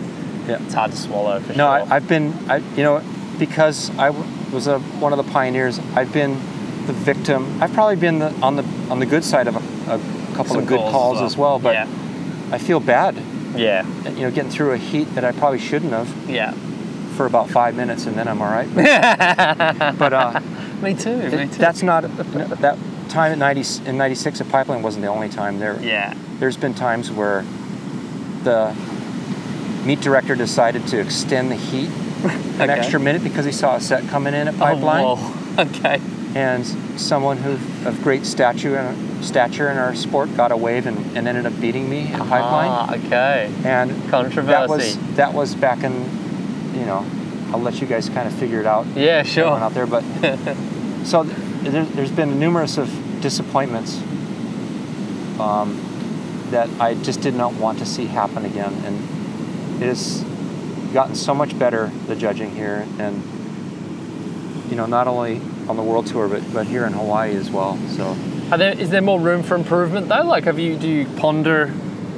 Yeah. 0.48 0.58
it's 0.64 0.74
hard 0.74 0.92
to 0.92 0.98
swallow 0.98 1.40
for 1.40 1.54
No, 1.54 1.58
sure. 1.78 1.92
I, 1.92 1.96
I've 1.96 2.08
been, 2.08 2.34
I, 2.50 2.58
you 2.76 2.84
know, 2.84 3.02
because 3.40 3.90
I 3.98 4.08
w- 4.08 4.26
was 4.52 4.68
a, 4.68 4.80
one 4.80 5.14
of 5.14 5.24
the 5.26 5.32
pioneers. 5.32 5.80
I've 5.96 6.12
been 6.12 6.34
the 6.88 6.94
victim. 6.94 7.62
I've 7.62 7.74
probably 7.74 7.96
been 7.98 8.20
the, 8.20 8.34
on 8.42 8.56
the 8.56 8.64
on 8.90 9.00
the 9.00 9.06
good 9.06 9.24
side 9.24 9.48
of 9.48 9.56
a, 9.56 9.60
a 9.94 10.00
couple 10.36 10.54
Some 10.54 10.60
of 10.60 10.68
good 10.68 10.80
calls 10.80 11.22
as 11.22 11.36
well. 11.38 11.60
But 11.60 11.74
yeah, 11.76 11.88
I 12.52 12.58
feel 12.58 12.80
bad, 12.80 13.16
yeah, 13.58 13.86
you 14.10 14.22
know, 14.22 14.32
getting 14.32 14.52
through 14.52 14.72
a 14.74 14.78
heat 14.78 15.06
that 15.16 15.24
I 15.26 15.32
probably 15.32 15.60
shouldn't 15.60 15.92
have 15.94 16.30
yeah. 16.30 16.52
for 17.16 17.26
about 17.26 17.50
five 17.50 17.76
minutes, 17.76 18.06
and 18.06 18.16
then 18.18 18.28
I'm 18.28 18.42
all 18.42 18.50
right. 18.52 18.68
but 19.98 20.14
uh, 20.14 20.40
Me 20.82 20.94
too. 20.94 21.18
me 21.18 21.30
too. 21.48 21.48
that's 21.58 21.82
not 21.82 22.02
that 22.04 22.78
time 23.10 23.32
at 23.32 23.38
90 23.40 23.90
in 23.90 23.98
'96 23.98 24.42
at 24.42 24.50
Pipeline 24.50 24.84
wasn't 24.84 25.04
the 25.04 25.10
only 25.10 25.28
time. 25.30 25.58
There, 25.60 25.80
yeah, 25.82 26.14
there's 26.40 26.58
been 26.58 26.74
times 26.76 27.12
where 27.12 27.44
the 28.44 28.76
meet 29.86 30.02
director 30.02 30.36
decided 30.36 30.86
to 30.88 31.00
extend 31.00 31.50
the 31.50 31.56
heat 31.56 31.90
an 31.90 32.62
Okay. 32.62 32.72
extra 32.72 33.00
minute 33.00 33.24
because 33.24 33.46
he 33.46 33.52
saw 33.52 33.76
a 33.76 33.82
set 33.82 34.08
coming 34.10 34.34
in 34.34 34.48
at 34.48 34.58
Pipeline, 34.58 35.04
Oh, 35.06 35.56
okay. 35.60 36.00
And 36.38 36.64
someone 37.02 37.38
who 37.38 37.54
of 37.90 38.00
great 38.04 38.24
stature 38.24 38.96
stature 39.22 39.72
in 39.72 39.78
our 39.78 39.96
sport 39.96 40.30
got 40.38 40.52
a 40.52 40.58
wave 40.58 40.86
and, 40.86 41.00
and 41.18 41.28
ended 41.28 41.48
up 41.48 41.60
beating 41.60 41.90
me 41.90 42.14
at 42.14 42.20
Pipeline. 42.20 42.70
Ah, 42.70 42.96
okay. 42.96 43.52
and 43.66 43.90
Controversy. 44.12 44.46
that 44.46 44.70
was 44.70 45.16
that 45.16 45.34
was 45.34 45.56
back 45.56 45.84
in, 45.84 45.94
you 46.76 46.86
know, 46.86 47.04
I'll 47.52 47.60
let 47.60 47.82
you 47.82 47.88
guys 47.88 48.08
kind 48.10 48.28
of 48.28 48.36
figure 48.36 48.60
it 48.60 48.68
out. 48.68 48.86
Yeah, 48.96 49.24
going 49.24 49.26
sure. 49.26 49.48
out 49.48 49.74
there, 49.74 49.88
but 49.88 50.04
so 51.06 51.24
there, 51.24 51.86
there's 51.86 52.12
been 52.12 52.40
numerous 52.40 52.78
of 52.78 52.88
disappointments 53.20 53.98
um, 55.40 55.82
that 56.52 56.70
I 56.80 56.94
just 56.94 57.22
did 57.22 57.34
not 57.34 57.54
want 57.56 57.80
to 57.80 57.86
see 57.88 58.06
happen 58.06 58.46
again, 58.46 58.76
and 58.86 59.82
it 59.82 59.88
has 59.88 60.22
gotten 60.94 61.16
so 61.16 61.34
much 61.34 61.58
better 61.58 61.88
the 62.06 62.16
judging 62.16 62.52
here, 62.52 62.88
and 63.00 63.24
you 64.70 64.76
know 64.76 64.86
not 64.86 65.08
only 65.08 65.42
on 65.70 65.76
the 65.76 65.84
world 65.84 66.08
tour 66.08 66.28
but 66.28 66.42
but 66.54 66.68
here 66.68 66.86
in 66.86 66.94
Hawaii 66.94 67.36
as 67.36 67.50
well. 67.50 67.78
So 67.90 68.16
Are 68.52 68.58
there, 68.58 68.78
is 68.78 68.90
there 68.90 69.02
more 69.02 69.20
room 69.20 69.44
for 69.44 69.56
improvement 69.56 70.08
though? 70.08 70.24
Like, 70.24 70.46
have 70.46 70.60
you 70.60 70.78
do 70.78 70.88
you 70.88 71.06
ponder, 71.18 71.74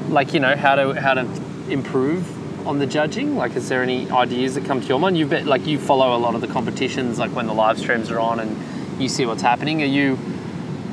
like 0.09 0.33
you 0.33 0.39
know, 0.39 0.55
how 0.55 0.75
to 0.75 0.93
how 0.93 1.15
to 1.15 1.27
improve 1.69 2.67
on 2.67 2.79
the 2.79 2.85
judging? 2.85 3.35
Like, 3.35 3.55
is 3.55 3.69
there 3.69 3.81
any 3.81 4.09
ideas 4.11 4.55
that 4.55 4.65
come 4.65 4.81
to 4.81 4.87
your 4.87 4.99
mind? 4.99 5.17
You've 5.17 5.29
been 5.29 5.47
like 5.47 5.65
you 5.65 5.79
follow 5.79 6.15
a 6.15 6.19
lot 6.19 6.35
of 6.35 6.41
the 6.41 6.47
competitions, 6.47 7.19
like 7.19 7.31
when 7.31 7.47
the 7.47 7.53
live 7.53 7.79
streams 7.79 8.11
are 8.11 8.19
on, 8.19 8.39
and 8.39 9.01
you 9.01 9.09
see 9.09 9.25
what's 9.25 9.41
happening. 9.41 9.81
Are 9.81 9.85
you 9.85 10.19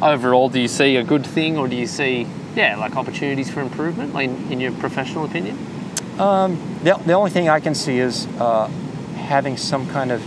overall? 0.03 0.49
Do 0.49 0.61
you 0.61 0.69
see 0.69 0.97
a 0.97 1.05
good 1.05 1.27
thing, 1.27 1.59
or 1.59 1.69
do 1.69 1.77
you 1.77 1.87
see 1.87 2.27
yeah, 2.55 2.77
like 2.77 2.97
opportunities 2.97 3.51
for 3.51 3.61
improvement, 3.61 4.15
like 4.15 4.31
in, 4.31 4.53
in 4.53 4.61
your 4.61 4.73
professional 4.73 5.25
opinion? 5.25 5.59
the, 6.83 6.99
the 7.05 7.13
only 7.13 7.31
thing 7.31 7.51
I 7.51 7.61
can 7.61 7.75
see 7.75 7.99
is 7.99 8.27
uh, 8.39 8.69
having 9.17 9.59
some 9.59 9.87
kind 9.89 10.11
of 10.11 10.23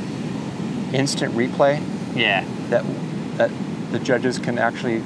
instant 0.94 1.34
replay 1.34 1.82
Yeah, 2.20 2.44
that 2.70 2.84
that 3.38 3.52
the 3.92 4.00
judges 4.00 4.38
can 4.40 4.58
actually 4.60 5.02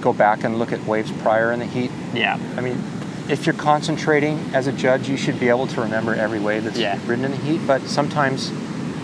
go 0.00 0.12
back 0.12 0.44
and 0.44 0.58
look 0.58 0.72
at 0.72 0.84
waves 0.86 1.10
prior 1.22 1.52
in 1.52 1.58
the 1.60 1.66
heat. 1.66 1.90
yeah, 2.14 2.38
I 2.56 2.60
mean, 2.60 2.82
if 3.28 3.46
you're 3.46 3.54
concentrating 3.54 4.38
as 4.54 4.66
a 4.66 4.72
judge, 4.72 5.08
you 5.08 5.16
should 5.16 5.38
be 5.40 5.48
able 5.48 5.66
to 5.68 5.80
remember 5.80 6.14
every 6.14 6.38
wave 6.40 6.64
that's 6.64 6.78
Yeah. 6.78 6.98
ridden 7.06 7.24
in 7.24 7.30
the 7.32 7.36
heat. 7.38 7.60
But 7.66 7.82
sometimes 7.82 8.50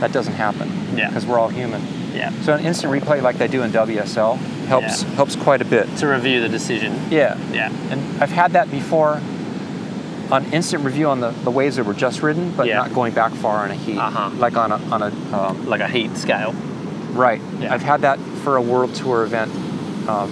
that 0.01 0.13
doesn't 0.13 0.35
happen. 0.35 0.71
Yeah. 0.97 1.09
Because 1.09 1.27
we're 1.27 1.39
all 1.39 1.49
human. 1.49 1.83
yeah. 2.15 2.31
So 2.43 2.55
an 2.55 2.65
instant 2.65 2.93
replay 2.93 3.21
like 3.23 3.39
they 3.39 3.49
do 3.49 3.63
in 3.63 3.71
WSL 3.73 4.37
helps 4.69 5.03
Yeah. 5.03 5.09
helps 5.17 5.35
quite 5.37 5.61
a 5.63 5.65
bit. 5.65 5.87
To 5.99 6.07
review 6.07 6.41
the 6.41 6.49
decision. 6.49 6.93
Yeah. 7.11 7.37
Yeah, 7.53 7.71
And 7.91 8.01
I've 8.23 8.31
had 8.33 8.53
that 8.53 8.71
before 8.71 9.21
on 10.31 10.45
instant 10.53 10.85
review 10.85 11.09
on 11.09 11.21
the, 11.21 11.31
the 11.45 11.51
waves 11.51 11.77
that 11.77 11.85
were 11.85 11.93
just 11.95 12.23
ridden, 12.23 12.53
but 12.57 12.67
Yeah. 12.67 12.77
not 12.77 12.95
going 12.95 13.13
back 13.15 13.33
far 13.33 13.65
on 13.65 13.71
a 13.71 13.75
heat. 13.75 13.99
Uh-huh. 13.99 14.31
Like 14.39 14.57
on 14.57 14.73
a 14.73 14.81
on 14.91 15.03
a 15.03 15.13
um, 15.37 15.67
like 15.69 15.81
a 15.81 15.89
heat 15.89 16.17
scale. 16.17 16.55
Right. 17.15 17.41
Yeah. 17.61 17.73
I've 17.73 17.83
had 17.83 18.03
that 18.03 18.19
for 18.43 18.57
a 18.57 18.63
world 18.63 18.95
tour 18.95 19.23
event 19.25 19.51
um, 20.09 20.31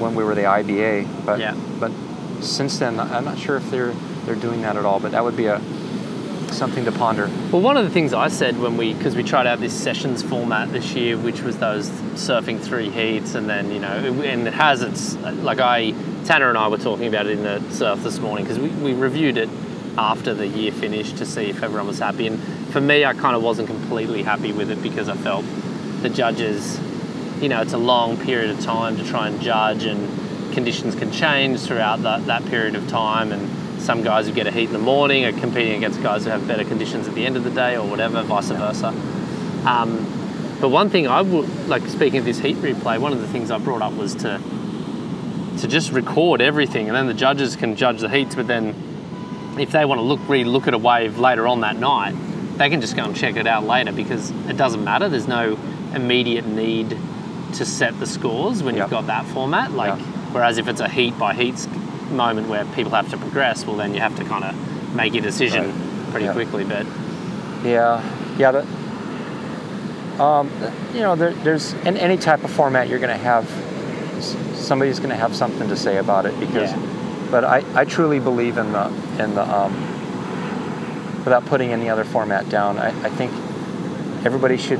when 0.00 0.14
we 0.14 0.24
were 0.24 0.34
the 0.34 0.42
IBA, 0.42 1.24
but 1.26 1.38
Yeah. 1.38 1.54
but 1.78 1.92
since 2.40 2.78
then 2.78 2.98
I'm 2.98 3.24
not 3.24 3.38
sure 3.38 3.56
if 3.56 3.70
they're 3.70 3.92
they're 4.26 4.34
doing 4.34 4.62
that 4.62 4.76
at 4.76 4.84
all. 4.84 5.00
But 5.00 5.12
that 5.12 5.22
would 5.22 5.36
be 5.36 5.46
a 5.46 5.60
something 6.50 6.84
to 6.84 6.92
ponder. 6.92 7.28
Well, 7.50 7.62
one 7.62 7.76
of 7.76 7.84
the 7.84 7.90
things 7.90 8.12
I 8.14 8.28
said 8.28 8.58
when 8.60 8.76
we, 8.76 8.94
because 8.94 9.16
we 9.16 9.24
tried 9.24 9.46
out 9.46 9.58
this 9.58 9.72
sessions 9.72 10.22
format 10.22 10.70
this 10.72 10.92
year, 10.94 11.16
which 11.18 11.42
was 11.42 11.58
those 11.58 11.88
surfing 12.14 12.60
three 12.60 12.90
heats, 12.90 13.34
and 13.34 13.48
then 13.48 13.70
you 13.72 13.80
know, 13.80 13.96
it- 13.96 14.26
and 14.32 14.46
it 14.46 14.54
has 14.54 14.82
its 14.82 15.14
like 15.42 15.58
I, 15.60 15.92
Tanner 16.24 16.48
and 16.48 16.56
I 16.58 16.68
were 16.68 16.78
talking 16.78 17.06
about 17.06 17.26
it 17.26 17.38
in 17.38 17.42
the 17.42 17.60
surf 17.70 18.02
this 18.02 18.18
morning 18.20 18.44
because 18.44 18.58
we, 18.60 18.68
we 18.68 18.94
reviewed 18.94 19.36
it 19.36 19.48
after 19.98 20.32
the 20.34 20.46
year 20.46 20.70
finished 20.72 21.16
to 21.18 21.26
see 21.26 21.44
if 21.50 21.62
everyone 21.62 21.86
was 21.88 21.98
happy, 21.98 22.26
and 22.28 22.40
for 22.72 22.80
me, 22.80 23.04
I 23.04 23.14
kind 23.14 23.34
of 23.36 23.42
wasn't 23.42 23.68
completely 23.68 24.22
happy 24.22 24.52
with 24.52 24.70
it 24.70 24.82
because 24.82 25.08
I 25.08 25.14
felt 25.16 25.44
the 26.04 26.10
judges, 26.10 26.78
you 27.40 27.48
know, 27.48 27.62
it's 27.62 27.72
a 27.72 27.78
long 27.78 28.18
period 28.18 28.50
of 28.50 28.60
time 28.60 28.96
to 28.98 29.04
try 29.04 29.26
and 29.26 29.40
judge, 29.40 29.84
and 29.84 30.52
conditions 30.52 30.94
can 30.94 31.10
change 31.10 31.60
throughout 31.60 32.02
that, 32.02 32.26
that 32.26 32.44
period 32.44 32.76
of 32.76 32.86
time. 32.88 33.32
And 33.32 33.80
some 33.80 34.04
guys 34.04 34.28
who 34.28 34.34
get 34.34 34.46
a 34.46 34.50
heat 34.50 34.66
in 34.66 34.72
the 34.74 34.78
morning 34.78 35.24
are 35.24 35.32
competing 35.32 35.76
against 35.78 36.02
guys 36.02 36.24
who 36.24 36.30
have 36.30 36.46
better 36.46 36.64
conditions 36.64 37.08
at 37.08 37.14
the 37.14 37.24
end 37.24 37.36
of 37.36 37.42
the 37.42 37.50
day, 37.50 37.76
or 37.76 37.88
whatever, 37.88 38.22
vice 38.22 38.50
versa. 38.50 38.88
Um, 39.66 40.06
but 40.60 40.68
one 40.68 40.90
thing 40.90 41.08
I 41.08 41.22
would 41.22 41.68
like 41.68 41.86
speaking 41.88 42.18
of 42.18 42.26
this 42.26 42.38
heat 42.38 42.56
replay, 42.58 43.00
one 43.00 43.14
of 43.14 43.20
the 43.20 43.28
things 43.28 43.50
I 43.50 43.58
brought 43.58 43.82
up 43.82 43.94
was 43.94 44.14
to 44.16 44.40
to 45.58 45.68
just 45.68 45.92
record 45.92 46.42
everything, 46.42 46.88
and 46.88 46.96
then 46.96 47.06
the 47.06 47.14
judges 47.14 47.56
can 47.56 47.76
judge 47.76 48.00
the 48.00 48.10
heats. 48.10 48.34
But 48.34 48.46
then, 48.46 48.74
if 49.58 49.70
they 49.70 49.86
want 49.86 50.00
to 50.00 50.02
look 50.02 50.20
re-look 50.28 50.68
at 50.68 50.74
a 50.74 50.78
wave 50.78 51.18
later 51.18 51.46
on 51.46 51.60
that 51.62 51.76
night, 51.76 52.14
they 52.58 52.68
can 52.68 52.82
just 52.82 52.94
go 52.94 53.04
and 53.04 53.16
check 53.16 53.36
it 53.36 53.46
out 53.46 53.64
later 53.64 53.92
because 53.92 54.30
it 54.48 54.58
doesn't 54.58 54.84
matter. 54.84 55.08
There's 55.08 55.28
no 55.28 55.58
immediate 55.94 56.46
need 56.46 56.96
to 57.54 57.64
set 57.64 57.98
the 58.00 58.06
scores 58.06 58.62
when 58.62 58.74
Yep. 58.74 58.84
you've 58.84 58.90
got 58.90 59.06
that 59.06 59.24
format. 59.26 59.72
Like, 59.72 59.96
Yeah. 59.96 60.04
whereas 60.32 60.58
if 60.58 60.68
it's 60.68 60.80
a 60.80 60.88
heat 60.88 61.18
by 61.18 61.34
heats 61.34 61.68
moment 62.10 62.48
where 62.48 62.64
people 62.74 62.92
have 62.92 63.08
to 63.10 63.16
progress, 63.16 63.66
well, 63.66 63.76
then 63.76 63.94
you 63.94 64.00
have 64.00 64.16
to 64.16 64.24
kind 64.24 64.44
of 64.44 64.54
make 64.94 65.14
your 65.14 65.22
decision 65.22 65.64
Right. 65.66 66.10
pretty 66.10 66.26
Yeah. 66.26 66.32
quickly. 66.32 66.64
But 66.64 66.86
Yeah, 67.64 68.00
yeah. 68.38 68.50
The, 68.52 70.22
um, 70.22 70.50
you 70.92 71.00
know, 71.00 71.14
there, 71.16 71.32
there's 71.44 71.72
in 71.84 71.96
any 71.96 72.16
type 72.16 72.44
of 72.44 72.50
format 72.50 72.88
you're 72.88 72.98
going 72.98 73.16
to 73.16 73.24
have 73.24 73.48
somebody's 74.54 74.98
going 74.98 75.10
to 75.10 75.16
have 75.16 75.34
something 75.34 75.68
to 75.68 75.76
say 75.76 75.98
about 75.98 76.26
it 76.26 76.38
because. 76.40 76.70
Yeah. 76.72 76.78
But 77.30 77.44
I, 77.44 77.62
I 77.74 77.84
truly 77.84 78.20
believe 78.20 78.58
in 78.58 78.70
the 78.72 78.86
in 79.18 79.34
the 79.34 79.42
um, 79.42 79.72
without 81.24 81.44
putting 81.46 81.72
any 81.72 81.88
other 81.88 82.04
format 82.04 82.48
down. 82.48 82.78
I, 82.78 82.88
I 82.88 83.08
think 83.10 83.32
everybody 84.24 84.56
should 84.56 84.78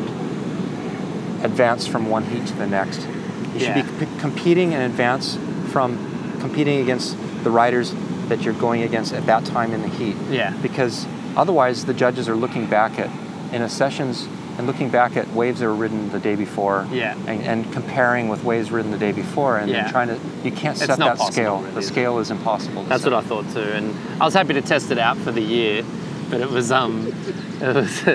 advance 1.44 1.86
from 1.86 2.08
one 2.08 2.24
heat 2.24 2.46
to 2.46 2.54
the 2.54 2.66
next. 2.66 3.06
You 3.54 3.60
should 3.60 3.74
be 3.74 3.82
c- 3.82 4.08
competing 4.18 4.74
and 4.74 4.82
advance 4.82 5.36
from 5.70 5.98
competing 6.40 6.80
against 6.80 7.16
the 7.44 7.50
riders 7.50 7.94
that 8.28 8.42
you're 8.42 8.54
going 8.54 8.82
against 8.82 9.12
at 9.12 9.26
that 9.26 9.44
time 9.44 9.72
in 9.72 9.82
the 9.82 9.88
heat 9.88 10.16
yeah, 10.30 10.50
because 10.62 11.06
otherwise 11.36 11.84
the 11.84 11.92
judges 11.94 12.28
are 12.28 12.34
looking 12.34 12.66
back 12.66 12.98
at 12.98 13.10
in 13.52 13.60
a 13.62 13.68
sessions 13.68 14.26
and 14.56 14.66
looking 14.66 14.88
back 14.88 15.16
at 15.16 15.28
waves 15.34 15.60
that 15.60 15.66
were 15.66 15.74
ridden 15.74 16.10
the 16.10 16.18
day 16.18 16.34
before 16.36 16.86
Yeah. 16.90 17.14
and, 17.26 17.42
and 17.42 17.72
comparing 17.72 18.28
with 18.28 18.42
waves 18.44 18.70
ridden 18.70 18.90
the 18.92 18.98
day 18.98 19.12
before 19.12 19.58
and 19.58 19.70
Yeah. 19.70 19.82
then 19.84 19.92
trying 19.92 20.08
to 20.08 20.18
you 20.42 20.52
can't 20.52 20.76
set 20.78 20.88
that 20.88 20.98
possible, 20.98 21.32
scale 21.32 21.58
really, 21.60 21.74
the 21.74 21.82
scale 21.82 22.18
is 22.18 22.30
impossible 22.30 22.82
to 22.84 22.88
That's 22.88 23.02
set. 23.04 23.12
what 23.12 23.24
I 23.24 23.28
thought 23.28 23.44
too, 23.52 23.60
and 23.60 23.94
I 24.20 24.24
was 24.24 24.34
happy 24.34 24.54
to 24.54 24.62
test 24.62 24.90
it 24.90 24.98
out 24.98 25.16
for 25.18 25.32
the 25.32 25.42
year, 25.42 25.84
but 26.30 26.40
it 26.40 26.50
was 26.50 26.72
um, 26.72 27.06
it 27.60 27.74
was, 27.74 28.06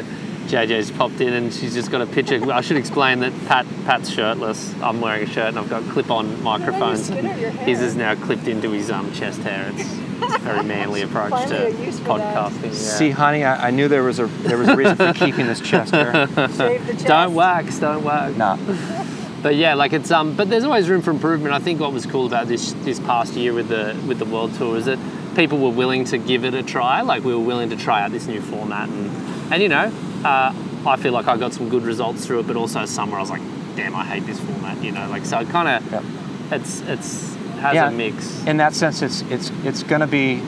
JJ's 0.49 0.89
popped 0.89 1.21
in 1.21 1.33
and 1.33 1.53
she's 1.53 1.75
just 1.75 1.91
got 1.91 2.01
a 2.01 2.07
picture. 2.07 2.51
I 2.51 2.61
should 2.61 2.77
explain 2.77 3.19
that 3.19 3.33
Pat 3.45 3.67
Pat's 3.85 4.09
shirtless. 4.09 4.73
I'm 4.81 4.99
wearing 4.99 5.23
a 5.23 5.27
shirt 5.27 5.49
and 5.49 5.59
I've 5.59 5.69
got 5.69 5.83
clip-on 5.89 6.41
microphones. 6.41 7.05
skin 7.05 7.27
out 7.27 7.39
your 7.39 7.51
hair. 7.51 7.65
His 7.65 7.81
is 7.81 7.95
now 7.95 8.15
clipped 8.15 8.47
into 8.47 8.71
his 8.71 8.89
um 8.89 9.11
chest 9.13 9.41
hair. 9.41 9.71
It's, 9.75 9.83
it's 10.23 10.35
a 10.35 10.39
very 10.39 10.63
manly 10.63 11.01
approach 11.03 11.47
to 11.49 11.71
use 11.85 11.99
for 11.99 12.17
podcasting. 12.17 12.63
Yeah. 12.63 12.71
see 12.71 13.09
honey 13.11 13.43
I, 13.43 13.67
I 13.67 13.69
knew 13.71 13.87
there 13.87 14.01
was 14.01 14.19
a 14.19 14.25
there 14.25 14.57
was 14.57 14.69
a 14.69 14.75
reason 14.75 14.95
for 14.95 15.13
keeping 15.13 15.45
this 15.45 15.61
chest 15.61 15.93
hair. 15.93 16.27
Chest. 16.35 17.05
don't 17.05 17.35
wax, 17.35 17.77
don't 17.77 18.03
wax. 18.03 18.35
nah 18.35 18.57
But 19.41 19.55
yeah, 19.55 19.75
like 19.75 19.93
it's 19.93 20.11
um, 20.11 20.35
but 20.35 20.49
there's 20.49 20.65
always 20.65 20.89
room 20.89 21.01
for 21.01 21.11
improvement. 21.11 21.53
I 21.53 21.59
think 21.59 21.79
what 21.79 21.93
was 21.93 22.05
cool 22.05 22.25
about 22.25 22.47
this 22.47 22.73
this 22.83 22.99
past 22.99 23.35
year 23.35 23.53
with 23.53 23.69
the 23.69 23.97
with 24.05 24.19
the 24.19 24.25
world 24.25 24.53
tour 24.55 24.75
is 24.77 24.85
that 24.85 24.99
people 25.35 25.59
were 25.59 25.69
willing 25.69 26.03
to 26.05 26.17
give 26.17 26.43
it 26.43 26.53
a 26.53 26.63
try. 26.63 27.01
Like 27.01 27.23
we 27.23 27.33
were 27.33 27.39
willing 27.39 27.69
to 27.69 27.77
try 27.77 28.01
out 28.03 28.11
this 28.11 28.27
new 28.27 28.41
format, 28.41 28.89
and 28.89 29.53
and 29.53 29.63
you 29.63 29.69
know, 29.69 29.93
uh, 30.25 30.53
I 30.85 30.95
feel 30.97 31.11
like 31.13 31.27
I 31.27 31.37
got 31.37 31.53
some 31.53 31.69
good 31.69 31.83
results 31.83 32.25
through 32.25 32.39
it, 32.41 32.47
but 32.47 32.55
also 32.55 32.85
some 32.85 33.09
where 33.11 33.19
I 33.19 33.21
was 33.21 33.29
like, 33.29 33.41
damn, 33.75 33.95
I 33.95 34.03
hate 34.05 34.25
this 34.25 34.39
format. 34.39 34.83
You 34.83 34.91
know, 34.91 35.07
like 35.09 35.25
so 35.25 35.39
it 35.39 35.49
kind 35.49 35.67
of 35.67 35.91
Yep. 35.91 36.03
it's 36.51 36.81
it's 36.81 37.35
has 37.59 37.73
Yeah. 37.75 37.89
a 37.89 37.91
mix. 37.91 38.43
in 38.45 38.57
that 38.57 38.73
sense 38.73 39.01
it's 39.01 39.21
it's 39.29 39.51
it's 39.65 39.83
going 39.83 39.99
to 40.01 40.07
be 40.07 40.41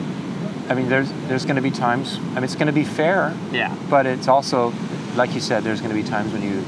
I 0.70 0.74
mean 0.74 0.88
there's 0.88 1.10
there's 1.28 1.44
going 1.44 1.56
to 1.56 1.62
be 1.62 1.70
times 1.70 2.16
I 2.32 2.34
mean 2.36 2.44
it's 2.44 2.54
going 2.54 2.68
to 2.68 2.72
be 2.72 2.84
fair 2.84 3.34
Yeah, 3.52 3.74
but 3.90 4.06
it's 4.06 4.28
also 4.28 4.72
like 5.16 5.34
you 5.34 5.40
said 5.40 5.62
there's 5.62 5.80
going 5.82 5.94
to 5.94 6.00
be 6.02 6.08
times 6.08 6.32
when 6.32 6.42
you 6.42 6.62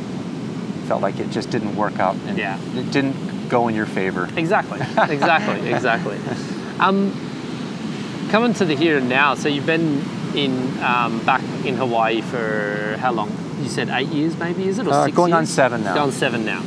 felt 0.87 1.01
like 1.01 1.19
it 1.19 1.31
just 1.31 1.49
didn't 1.51 1.75
work 1.77 1.99
out 1.99 2.15
and 2.27 2.37
Yeah. 2.37 2.59
it 2.77 2.91
didn't 2.91 3.49
go 3.49 3.69
in 3.69 3.75
your 3.75 3.87
favor 3.87 4.29
exactly, 4.37 4.81
exactly, 5.09 5.71
exactly. 5.73 6.19
Um, 6.79 7.13
coming 8.31 8.53
to 8.55 8.65
the 8.67 8.75
here 8.77 8.99
and 8.99 9.09
now. 9.09 9.35
So 9.35 9.49
you've 9.49 9.67
been 9.67 10.03
in 10.35 10.83
um, 10.83 11.25
back 11.25 11.43
in 11.65 11.77
Hawaii 11.77 12.21
for 12.21 12.97
how 12.99 13.13
long? 13.13 13.31
You 13.63 13.69
said 13.69 13.89
eight 13.89 14.09
years, 14.09 14.37
maybe 14.37 14.69
is 14.69 14.79
it? 14.79 14.87
Or 14.87 14.93
Uh, 14.93 15.05
six 15.05 15.17
going 15.17 15.33
on 15.33 15.47
seven 15.47 15.85
now. 15.85 15.95
Going 15.95 16.13
seven 16.13 16.45
now. 16.45 16.63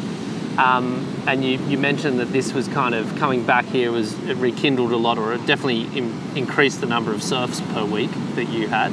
Um, 0.58 1.06
and 1.28 1.44
you, 1.46 1.60
you 1.68 1.78
mentioned 1.78 2.20
that 2.20 2.32
this 2.32 2.52
was 2.54 2.68
kind 2.70 2.96
of 2.96 3.16
coming 3.18 3.46
back 3.46 3.66
here 3.66 3.92
was 3.92 4.14
it 4.28 4.38
rekindled 4.38 4.92
a 4.92 4.98
lot, 4.98 5.18
or 5.20 5.34
it 5.34 5.46
definitely 5.46 5.84
in, 5.96 6.12
increased 6.36 6.82
the 6.82 6.88
number 6.88 7.14
of 7.14 7.22
surfs 7.22 7.62
per 7.74 7.86
week 7.86 8.10
that 8.36 8.50
you 8.50 8.68
had. 8.68 8.92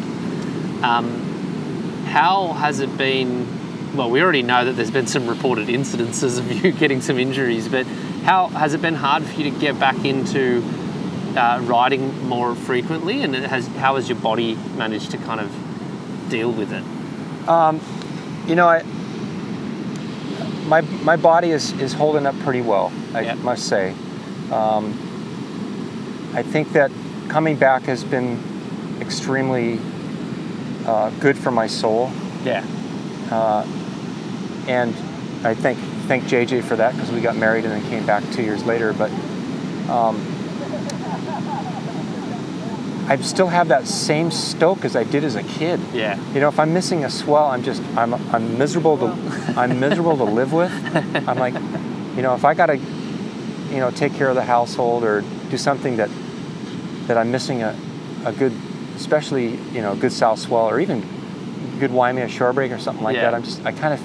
Um, 0.82 2.04
how 2.06 2.48
has 2.52 2.80
it 2.80 2.96
been? 2.98 3.96
Well, 3.96 4.10
we 4.10 4.20
already 4.22 4.42
know 4.42 4.64
that 4.64 4.72
there's 4.72 4.90
been 4.90 5.06
some 5.06 5.26
reported 5.26 5.68
incidences 5.68 6.38
of 6.38 6.50
you 6.64 6.72
getting 6.72 7.00
some 7.00 7.18
injuries, 7.18 7.68
but 7.68 7.86
how 8.24 8.48
has 8.48 8.74
it 8.74 8.82
been 8.82 8.94
hard 8.96 9.22
for 9.22 9.40
you 9.40 9.50
to 9.50 9.58
get 9.58 9.78
back 9.80 10.04
into 10.04 10.62
uh, 11.36 11.60
riding 11.64 12.26
more 12.26 12.54
frequently? 12.54 13.22
And 13.22 13.34
it 13.34 13.44
has, 13.44 13.66
how 13.68 13.96
has 13.96 14.08
your 14.08 14.18
body 14.18 14.54
managed 14.76 15.10
to 15.12 15.18
kind 15.18 15.40
of 15.40 15.50
deal 16.28 16.50
with 16.50 16.72
it? 16.72 16.82
you 18.48 18.54
know 18.54 18.66
I 18.68 18.82
my 20.66 20.80
my 21.02 21.16
body 21.16 21.50
is 21.50 21.72
is 21.80 21.92
holding 21.92 22.26
up 22.26 22.34
pretty 22.40 22.62
well 22.62 22.90
I 23.14 23.20
Yeah. 23.20 23.34
must 23.34 23.68
say 23.68 23.94
um, 24.50 24.92
I 26.34 26.42
think 26.42 26.72
that 26.72 26.90
coming 27.28 27.56
back 27.56 27.82
has 27.82 28.04
been 28.04 28.38
extremely 29.00 29.78
uh, 30.86 31.10
good 31.20 31.36
for 31.36 31.50
my 31.50 31.66
soul 31.66 32.10
Yeah. 32.44 32.64
and 34.68 34.94
I 35.44 35.54
thank 35.54 35.78
thank 36.08 36.24
JJ 36.24 36.62
for 36.64 36.76
that 36.76 36.94
because 36.94 37.10
we 37.10 37.20
got 37.20 37.36
married 37.36 37.64
and 37.64 37.72
then 37.72 37.82
came 37.90 38.06
back 38.06 38.22
two 38.32 38.42
years 38.42 38.64
later. 38.64 38.92
But 38.94 39.10
um, 39.90 40.16
I 43.06 43.16
still 43.18 43.48
have 43.48 43.68
that 43.68 43.86
same 43.86 44.30
stoke 44.30 44.84
as 44.84 44.96
I 44.96 45.04
did 45.04 45.24
as 45.24 45.34
a 45.36 45.42
kid. 45.42 45.78
Yeah. 45.92 46.18
You 46.32 46.40
know, 46.40 46.48
if 46.48 46.58
I'm 46.58 46.72
missing 46.72 47.04
a 47.04 47.10
swell, 47.10 47.46
I'm 47.46 47.62
just 47.62 47.82
I'm 47.96 48.14
I'm 48.34 48.56
miserable 48.58 48.96
to 48.98 49.06
I'm 49.56 49.78
miserable 49.80 50.16
to 50.18 50.24
live 50.24 50.52
with. 50.52 50.72
I'm 51.28 51.38
like, 51.38 51.54
you 52.16 52.22
know, 52.22 52.34
if 52.34 52.44
I 52.44 52.54
gotta, 52.54 52.76
you 52.76 53.78
know, 53.78 53.90
take 53.90 54.14
care 54.14 54.28
of 54.28 54.34
the 54.36 54.44
household 54.44 55.04
or 55.04 55.22
do 55.50 55.58
something 55.58 55.96
that 55.98 56.08
that 57.06 57.18
I'm 57.18 57.30
missing 57.30 57.62
a, 57.62 57.76
a 58.24 58.32
good, 58.32 58.52
especially 58.96 59.56
you 59.72 59.82
know, 59.82 59.92
a 59.92 59.96
good 59.96 60.12
south 60.12 60.38
swell 60.38 60.66
or 60.68 60.80
even 60.80 61.02
good 61.80 61.90
Waimea 61.92 62.28
shore 62.28 62.52
break 62.54 62.72
or 62.72 62.78
something 62.78 63.04
like 63.04 63.16
Yeah. 63.16 63.22
that. 63.30 63.34
I'm 63.34 63.42
just 63.42 63.64
I 63.66 63.72
kind 63.72 63.94
of. 63.94 64.00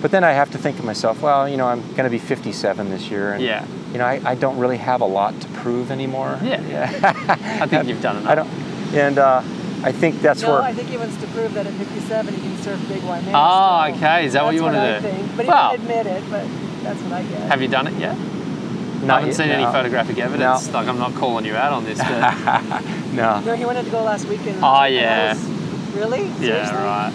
But 0.00 0.10
then 0.10 0.22
I 0.22 0.32
have 0.32 0.50
to 0.52 0.58
think 0.58 0.76
to 0.76 0.82
myself, 0.82 1.22
well, 1.22 1.48
you 1.48 1.56
know, 1.56 1.66
I'm 1.66 1.80
going 1.92 2.04
to 2.04 2.10
be 2.10 2.18
57 2.18 2.90
this 2.90 3.08
year, 3.10 3.32
and 3.32 3.42
Yeah. 3.42 3.64
You 3.94 3.98
know, 3.98 4.04
I, 4.06 4.20
I 4.24 4.34
don't 4.34 4.58
really 4.58 4.76
have 4.78 5.00
a 5.00 5.06
lot 5.06 5.40
to 5.40 5.48
prove 5.48 5.92
anymore. 5.92 6.36
Yeah. 6.42 6.60
yeah. 6.68 7.60
I 7.62 7.66
think 7.68 7.86
you've 7.86 8.02
done 8.02 8.16
enough. 8.16 8.30
I 8.30 8.34
don't, 8.34 8.48
and 8.92 9.18
uh, 9.18 9.40
I 9.84 9.92
think 9.92 10.20
that's 10.20 10.42
No, 10.42 10.50
where. 10.54 10.62
I 10.62 10.72
think 10.74 10.88
he 10.88 10.96
wants 10.96 11.16
to 11.18 11.26
prove 11.28 11.54
that 11.54 11.66
at 11.66 11.72
57 11.74 12.34
he 12.34 12.40
can 12.40 12.56
surf 12.58 12.88
big 12.88 13.02
Waimea. 13.04 13.32
Oh, 13.34 13.84
still. 13.86 13.96
okay. 13.96 14.26
Is 14.26 14.32
that 14.32 14.44
what 14.44 14.54
you 14.54 14.62
want 14.62 14.74
to 14.74 14.80
do? 15.00 15.06
I 15.08 15.12
do? 15.12 15.16
Think. 15.16 15.36
But 15.36 15.44
he 15.44 15.48
Well- 15.50 15.68
won't 15.70 15.80
admit 15.80 16.06
it, 16.06 16.24
but 16.28 16.46
that's 16.82 17.00
what 17.02 17.12
I 17.12 17.22
get. 17.22 17.40
Have 17.42 17.62
you 17.62 17.68
done 17.68 17.86
it 17.86 17.94
yet? 17.94 18.16
I 18.16 19.06
haven't 19.06 19.26
yet, 19.28 19.36
seen 19.36 19.48
any 19.50 19.64
photographic 19.64 20.18
evidence. 20.18 20.72
Like 20.72 20.88
I'm 20.88 20.98
not 20.98 21.14
calling 21.14 21.44
you 21.44 21.54
out 21.54 21.72
on 21.72 21.84
this, 21.84 21.98
but 21.98 22.82
No. 23.12 23.40
No, 23.40 23.54
he 23.54 23.64
wanted 23.64 23.84
to 23.84 23.90
go 23.90 24.02
last 24.02 24.26
weekend. 24.26 24.58
Oh, 24.62 24.74
and 24.74 24.94
yeah. 24.94 25.34
was- 25.34 25.94
really? 25.94 26.26
yeah, 26.40 26.74
right. 26.84 27.12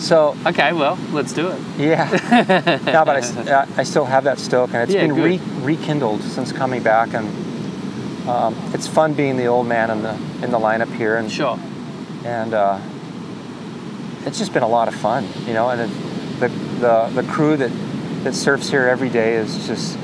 So 0.00 0.34
Okay, 0.46 0.72
well, 0.72 0.98
let's 1.12 1.32
do 1.32 1.48
it. 1.48 1.60
yeah, 1.78 2.08
no, 2.86 3.04
but 3.04 3.22
I, 3.48 3.66
I 3.76 3.82
still 3.84 4.06
have 4.06 4.24
that 4.24 4.38
stoke, 4.38 4.72
and 4.72 4.82
it's 4.82 4.92
Yeah, 4.92 5.06
been 5.06 5.14
re- 5.14 5.40
rekindled 5.60 6.22
since 6.22 6.52
coming 6.52 6.82
back, 6.82 7.12
and 7.14 7.28
um, 8.28 8.54
it's 8.72 8.86
fun 8.86 9.12
being 9.12 9.36
the 9.36 9.46
old 9.46 9.66
man 9.66 9.90
in 9.90 10.02
the 10.02 10.14
in 10.42 10.50
the 10.50 10.58
lineup 10.58 10.92
here, 10.96 11.16
and 11.16 11.30
Sure. 11.30 11.58
and 12.24 12.54
uh, 12.54 12.78
it's 14.24 14.38
just 14.38 14.52
been 14.54 14.62
a 14.62 14.68
lot 14.68 14.88
of 14.88 14.94
fun, 14.94 15.26
you 15.46 15.52
know. 15.52 15.68
And 15.68 15.82
it, 15.82 15.90
the 16.40 16.48
the 16.80 17.22
the 17.22 17.28
crew 17.30 17.56
that 17.58 17.70
that 18.24 18.34
surfs 18.34 18.70
here 18.70 18.88
every 18.88 19.10
day 19.10 19.34
is 19.34 19.66
just 19.66 19.98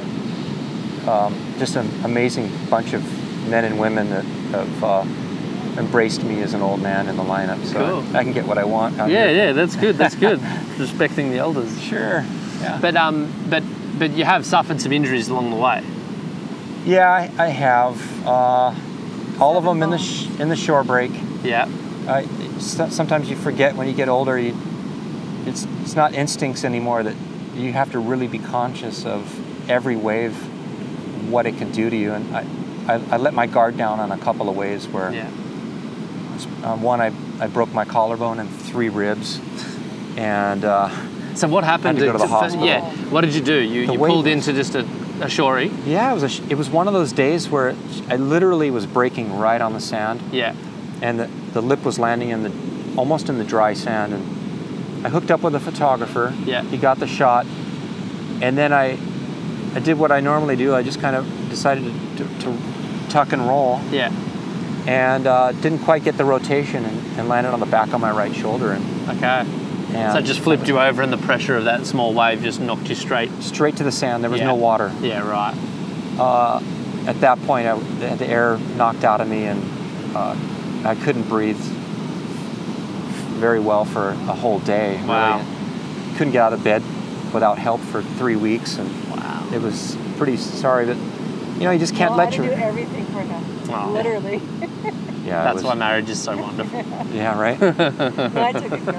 um, 1.09 1.35
just 1.59 1.77
an 1.77 1.89
amazing 2.05 2.51
bunch 2.69 2.93
of 2.93 3.03
men 3.49 3.65
and 3.65 3.79
women 3.81 4.11
that 4.11 4.25
have 4.25 4.85
uh, 4.85 5.05
embraced 5.79 6.23
me 6.25 6.43
as 6.43 6.55
an 6.55 6.63
old 6.63 6.81
man 6.81 7.09
in 7.09 7.17
the 7.17 7.23
lineup. 7.23 7.65
So 7.67 8.03
Cool. 8.03 8.17
I, 8.17 8.25
can 8.25 8.33
get 8.33 8.47
what 8.47 8.59
I 8.59 8.65
want. 8.65 8.97
Yeah, 8.97 9.07
here. 9.07 9.31
yeah, 9.31 9.53
that's 9.53 9.77
good. 9.77 9.97
That's 9.97 10.15
good. 10.27 10.41
Respecting 10.79 11.31
the 11.31 11.39
elders. 11.39 11.81
Sure. 11.83 12.25
Yeah. 12.61 12.79
But 12.81 12.97
um, 12.97 13.33
but 13.51 13.63
but 13.99 14.11
you 14.13 14.25
have 14.25 14.45
suffered 14.47 14.81
some 14.81 14.93
injuries 14.93 15.29
along 15.29 15.51
the 15.51 15.57
way. 15.57 15.83
Yeah, 16.85 17.11
I, 17.11 17.31
I 17.39 17.49
have. 17.49 18.27
Uh, 18.27 18.75
all 19.39 19.59
of 19.59 19.65
them 19.65 19.83
in 19.83 19.91
the 19.91 19.99
sh- 19.99 20.29
in 20.41 20.49
the 20.49 20.57
shore 20.57 20.83
break. 20.85 21.11
Yeah. 21.43 21.69
Uh, 22.09 22.23
s- 22.57 22.95
sometimes 22.95 23.29
you 23.29 23.37
forget 23.37 23.75
when 23.75 23.87
you 23.89 23.95
get 23.95 24.09
older. 24.09 24.39
You 24.39 24.57
it's 25.47 25.67
it's 25.83 25.95
not 25.95 26.15
instincts 26.15 26.65
anymore. 26.65 27.03
That 27.03 27.15
you 27.55 27.73
have 27.73 27.93
to 27.93 27.99
really 27.99 28.29
be 28.29 28.39
conscious 28.39 29.05
of 29.05 29.71
every 29.71 29.97
wave, 29.97 30.35
what 31.31 31.45
it 31.47 31.57
can 31.59 31.71
do 31.73 31.91
to 31.91 31.97
you. 31.97 32.13
And 32.13 32.35
I, 32.37 32.47
I, 32.89 32.95
I 33.13 33.17
let 33.17 33.35
my 33.35 33.47
guard 33.47 33.77
down 33.77 33.99
on 34.01 34.13
a 34.13 34.19
couple 34.19 34.49
of 34.49 34.57
waves 34.57 34.87
where 34.89 35.13
Yeah. 35.13 35.29
Um, 36.65 36.83
one 36.83 37.01
I, 37.01 37.13
I 37.41 37.47
broke 37.47 37.73
my 37.73 37.85
collarbone 37.85 38.39
and 38.41 38.51
three 38.51 38.89
ribs, 38.89 39.41
and 40.17 40.65
uh, 40.65 40.89
So 41.35 41.49
what 41.49 41.65
happened? 41.65 41.99
Had 41.99 42.07
to 42.07 42.07
go 42.07 42.13
to 42.13 42.19
the 42.19 42.27
hospital. 42.27 42.67
Yeah. 42.67 42.83
What 43.11 43.23
did 43.23 43.35
you 43.35 43.43
do? 43.43 43.55
You, 43.59 43.83
you 43.93 43.99
pulled 43.99 44.27
was- 44.27 44.47
into 44.47 44.53
just 44.53 44.75
a, 44.75 44.81
a 44.81 45.29
shorey. 45.29 45.71
yeah, 45.87 46.11
it 46.11 46.15
was 46.21 46.41
a, 46.41 46.43
it 46.51 46.57
was 46.57 46.69
one 46.69 46.89
of 46.89 46.95
those 46.95 47.13
days 47.13 47.49
where 47.49 47.75
I 48.09 48.17
literally 48.17 48.71
was 48.71 48.87
breaking 48.87 49.37
right 49.39 49.61
on 49.61 49.73
the 49.73 49.81
sand. 49.81 50.21
Yeah. 50.33 50.55
and 51.03 51.19
the, 51.21 51.27
the 51.53 51.61
lip 51.63 51.85
was 51.85 51.99
landing 51.99 52.31
in 52.31 52.43
the 52.43 52.53
almost 52.97 53.29
in 53.29 53.37
the 53.39 53.45
dry 53.45 53.75
sand 53.75 54.13
and 54.15 55.07
I 55.07 55.11
hooked 55.11 55.31
up 55.31 55.43
with 55.43 55.55
a 55.55 55.61
photographer. 55.61 56.35
Yeah. 56.45 56.63
He 56.63 56.79
got 56.79 56.99
the 56.99 57.07
shot. 57.07 57.47
And 58.43 58.57
then 58.59 58.73
I 58.73 58.99
I 59.75 59.81
did 59.81 59.99
what 59.99 60.11
I 60.11 60.21
normally 60.21 60.57
do. 60.57 60.75
I 60.75 60.83
just 60.83 61.01
kind 61.01 61.15
of 61.17 61.27
decided 61.51 61.85
to, 62.17 62.25
to, 62.25 62.41
to 62.41 62.59
tuck 63.11 63.33
and 63.33 63.47
roll 63.47 63.81
Yeah. 63.91 64.11
And 64.87 65.27
uh, 65.27 65.53
didn't 65.53 65.81
quite 65.81 66.05
get 66.05 66.17
the 66.17 66.25
rotation 66.25 66.85
and, 66.85 67.19
and 67.19 67.29
landed 67.29 67.51
on 67.53 67.61
the 67.61 67.67
back 67.67 67.93
of 67.93 68.01
my 68.01 68.11
right 68.11 68.35
shoulder 68.35 68.73
and, 68.73 68.85
Okay. 69.11 69.45
and 69.97 70.13
So 70.13 70.19
it 70.19 70.23
just 70.25 70.41
flipped 70.41 70.69
you 70.69 70.79
over, 70.79 71.03
and 71.03 71.13
the 71.13 71.17
pressure 71.19 71.57
of 71.57 71.65
that 71.65 71.87
small 71.87 72.13
wave 72.15 72.43
just 72.43 72.61
knocked 72.61 72.89
you 72.89 72.95
straight. 72.95 73.31
straight 73.43 73.77
to 73.77 73.85
the 73.85 73.93
sand. 73.93 74.23
There 74.23 74.31
was 74.31 74.41
Yeah. 74.41 74.47
no 74.49 74.55
water. 74.55 74.93
Yeah. 75.01 75.29
Right. 75.29 75.55
Uh, 76.19 76.61
at 77.07 77.21
that 77.21 77.41
point, 77.43 77.67
I, 77.67 77.79
the, 77.79 78.17
the 78.17 78.27
air 78.27 78.59
knocked 78.77 79.05
out 79.05 79.21
of 79.21 79.29
me 79.29 79.45
and 79.45 79.63
uh, 80.17 80.35
I 80.85 80.95
couldn't 80.95 81.29
breathe 81.29 81.59
very 83.39 83.61
well 83.61 83.85
for 83.85 84.11
a 84.11 84.15
whole 84.15 84.59
day. 84.61 85.01
Wow. 85.05 85.39
Really. 85.39 86.17
Couldn't 86.17 86.33
get 86.33 86.43
out 86.43 86.53
of 86.53 86.65
bed 86.65 86.83
without 87.35 87.59
help 87.59 87.81
for 87.81 88.03
three 88.03 88.37
weeks, 88.37 88.79
and 88.79 88.89
Wow. 89.11 89.47
it 89.53 89.61
was 89.61 89.97
pretty 90.17 90.37
sorry 90.37 90.87
that 90.87 90.97
you 91.59 91.65
know 91.65 91.71
you 91.71 91.79
just 91.79 91.95
can't 91.95 92.11
well, 92.13 92.21
I 92.21 92.25
let 92.25 92.35
had 92.35 92.43
to 92.43 92.49
your 92.49 92.57
do 92.57 92.63
everything 92.63 93.05
for 93.07 93.21
him. 93.21 93.69
Wow. 93.69 93.91
Literally. 93.91 94.41
yeah. 95.25 95.43
That's 95.45 95.55
was- 95.57 95.65
why 95.65 95.75
marriage 95.75 96.09
is 96.11 96.23
so 96.23 96.37
wonderful. 96.37 96.85
Yeah, 97.13 97.39
right. 97.41 97.59
But 97.59 98.37
I 98.37 98.53
took 98.53 98.73
it 98.73 98.85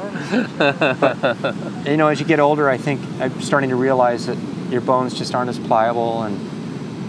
nervous. 0.62 1.88
you 1.88 1.98
know, 1.98 2.08
as 2.08 2.20
you 2.20 2.26
get 2.26 2.40
older, 2.40 2.70
I 2.70 2.78
think 2.78 3.02
I'm 3.20 3.42
starting 3.42 3.70
to 3.70 3.76
realize 3.76 4.26
that 4.26 4.38
your 4.72 4.82
bones 4.82 5.14
just 5.14 5.36
aren't 5.36 5.50
as 5.50 5.60
pliable, 5.60 6.24
and 6.24 6.40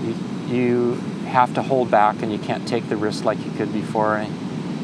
you, 0.07 0.15
you 0.55 0.95
have 1.29 1.55
to 1.55 1.63
hold 1.63 1.91
back, 1.91 2.23
and 2.23 2.31
you 2.33 2.39
can't 2.39 2.67
take 2.69 2.89
the 2.89 2.97
risk 2.97 3.25
like 3.25 3.39
you 3.45 3.51
could 3.53 3.73
before. 3.73 4.17
And, 4.17 4.33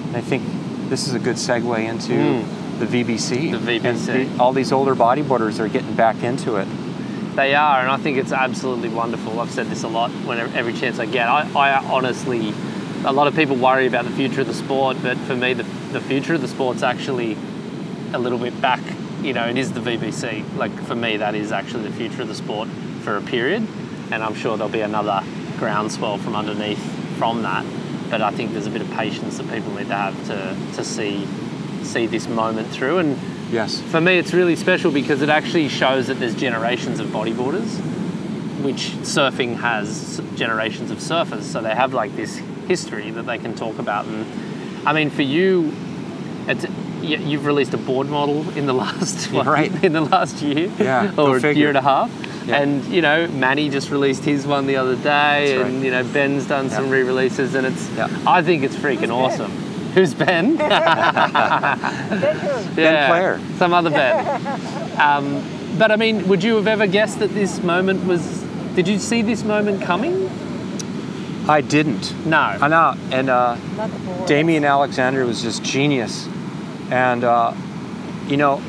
and 0.09 0.17
I 0.17 0.21
think 0.21 0.43
this 0.89 1.07
is 1.07 1.15
a 1.15 1.19
good 1.19 1.37
segue 1.37 1.79
into 1.89 2.13
Mm. 2.13 2.79
the 2.79 2.87
VBC. 2.87 3.53
The 3.53 3.59
VBC. 3.81 3.85
And 3.85 3.99
the- 3.99 4.43
all 4.43 4.53
these 4.53 4.73
older 4.73 4.95
bodyboarders 4.95 5.59
are 5.61 5.69
getting 5.69 5.95
back 5.95 6.23
into 6.23 6.57
it. 6.57 6.69
They 7.35 7.57
are, 7.57 7.81
and 7.81 7.91
I 7.91 7.97
think 7.97 8.17
it's 8.17 8.31
absolutely 8.31 8.91
wonderful. 8.91 9.41
I've 9.41 9.51
said 9.51 9.67
this 9.67 9.83
a 9.83 9.89
lot 9.89 10.13
whenever 10.13 10.57
every 10.57 10.73
chance 10.73 11.01
I 11.01 11.07
get. 11.07 11.29
I, 11.29 11.51
I 11.53 11.85
honestly, 11.85 12.55
a 13.05 13.13
lot 13.13 13.27
of 13.27 13.35
people 13.35 13.57
worry 13.57 13.89
about 13.89 14.05
the 14.05 14.13
future 14.13 14.43
of 14.43 14.47
the 14.47 14.55
sport, 14.55 14.99
but 15.03 15.19
for 15.19 15.35
me, 15.35 15.53
the, 15.53 15.65
the 15.93 16.01
future 16.01 16.35
of 16.35 16.43
the 16.43 16.49
sport's 16.49 16.85
actually 16.85 17.37
a 18.13 18.19
little 18.21 18.39
bit 18.39 18.61
back. 18.61 18.81
You 19.21 19.33
know, 19.33 19.49
it 19.49 19.59
is 19.59 19.73
the 19.73 19.81
VBC. 19.81 20.57
Like 20.57 20.71
for 20.85 20.95
me, 20.95 21.17
that 21.17 21.35
is 21.35 21.51
actually 21.51 21.89
the 21.89 21.97
future 21.97 22.23
of 22.23 22.29
the 22.29 22.37
sport 22.37 22.69
for 23.03 23.17
a 23.17 23.23
period, 23.23 23.67
and 24.13 24.23
I'm 24.23 24.35
sure 24.35 24.57
there'll 24.57 24.73
be 24.73 24.83
another 24.83 25.25
groundswell 25.59 26.19
from 26.19 26.37
underneath 26.37 26.83
from 27.19 27.43
that. 27.43 27.67
But 28.11 28.23
I 28.23 28.31
think 28.31 28.53
there's 28.53 28.69
a 28.69 28.71
bit 28.71 28.83
of 28.83 28.91
patience 28.93 29.39
that 29.39 29.51
people 29.51 29.75
need 29.75 29.89
to 29.89 29.95
have 29.95 30.27
to, 30.27 30.57
to 30.77 30.85
see 30.85 31.27
see 31.83 32.07
this 32.07 32.29
moment 32.29 32.69
through 32.69 32.99
and 32.99 33.19
Yes. 33.51 33.81
for 33.81 34.01
me, 34.01 34.19
it's 34.19 34.33
really 34.33 34.57
special 34.57 34.91
because 34.91 35.23
it 35.23 35.29
actually 35.29 35.69
shows 35.69 36.09
that 36.09 36.19
there's 36.19 36.35
generations 36.35 36.99
of 37.01 37.09
bodyboarders, 37.09 37.69
which 38.65 38.89
surfing 39.03 39.57
has 39.57 40.21
generations 40.37 40.91
of 40.91 40.99
surfers. 40.99 41.43
So 41.43 41.61
they 41.61 41.75
have 41.75 41.95
like 41.95 42.15
this 42.17 42.37
history 42.69 43.11
that 43.13 43.25
they 43.27 43.39
can 43.39 43.55
talk 43.55 43.79
about. 43.79 44.07
And 44.07 44.89
I 44.89 44.93
mean, 44.93 45.11
for 45.11 45.23
you, 45.23 45.73
it's, 46.49 46.65
you- 47.03 47.19
you've 47.19 47.47
released 47.47 47.75
a 47.75 47.79
board 47.79 48.09
model 48.09 48.49
in 48.57 48.67
the 48.67 48.73
last 48.85 49.31
what, 49.31 49.47
Right. 49.47 49.85
in 49.85 49.93
the 49.93 50.01
last 50.01 50.43
year, 50.43 50.71
Yeah, 50.79 51.13
or 51.19 51.37
a 51.37 51.53
year 51.53 51.69
and 51.69 51.79
a 51.79 51.83
half. 51.83 52.11
Yeah. 52.47 52.61
And 52.61 52.85
you 52.87 53.01
know, 53.03 53.27
Manny 53.29 53.71
just 53.71 53.91
released 53.91 54.23
his 54.25 54.47
one 54.47 54.67
the 54.67 54.77
other 54.77 54.97
day, 54.97 55.03
That's 55.03 55.51
and 55.67 55.75
right. 55.77 55.85
you 55.85 55.91
know, 55.91 56.05
Ben's 56.05 56.47
done 56.47 56.69
some 56.71 56.91
re-releases, 56.91 57.55
and 57.55 57.67
it's. 57.67 57.89
Yeah. 57.97 58.09
I 58.27 58.43
think 58.43 58.63
it's 58.65 58.77
freaking 58.77 59.01
Ben? 59.03 59.11
awesome. 59.13 59.53
Who's 59.95 60.15
Ben? 60.15 60.57
Ben 60.57 60.69
who? 62.37 62.75
Ben 62.75 63.09
Player. 63.09 63.41
Some 63.59 63.73
other 63.73 63.91
Ben. 63.91 65.01
um, 65.01 65.43
but 65.79 65.91
I 65.91 65.97
mean, 65.97 66.29
would 66.29 66.43
you 66.43 66.57
have 66.57 66.67
ever 66.67 66.87
guessed 66.87 67.21
that 67.21 67.33
this 67.35 67.63
moment 67.63 68.05
was? 68.05 68.43
Did 68.75 68.89
you 68.89 68.99
see 68.99 69.23
this 69.23 69.45
moment 69.45 69.83
coming? 69.83 70.29
I 71.49 71.61
didn't. 71.61 72.27
No. 72.27 72.39
I 72.39 72.69
know. 72.69 72.95
And 73.13 73.29
uh, 73.29 73.57
Not 73.77 73.91
the 73.91 73.99
board. 73.99 74.27
Damien 74.27 74.65
Alexander 74.65 75.27
was 75.27 75.43
just 75.43 75.63
genius. 75.63 76.27
And, 76.91 77.23
uh, 77.23 77.55
you 78.27 78.37
know, 78.37 78.63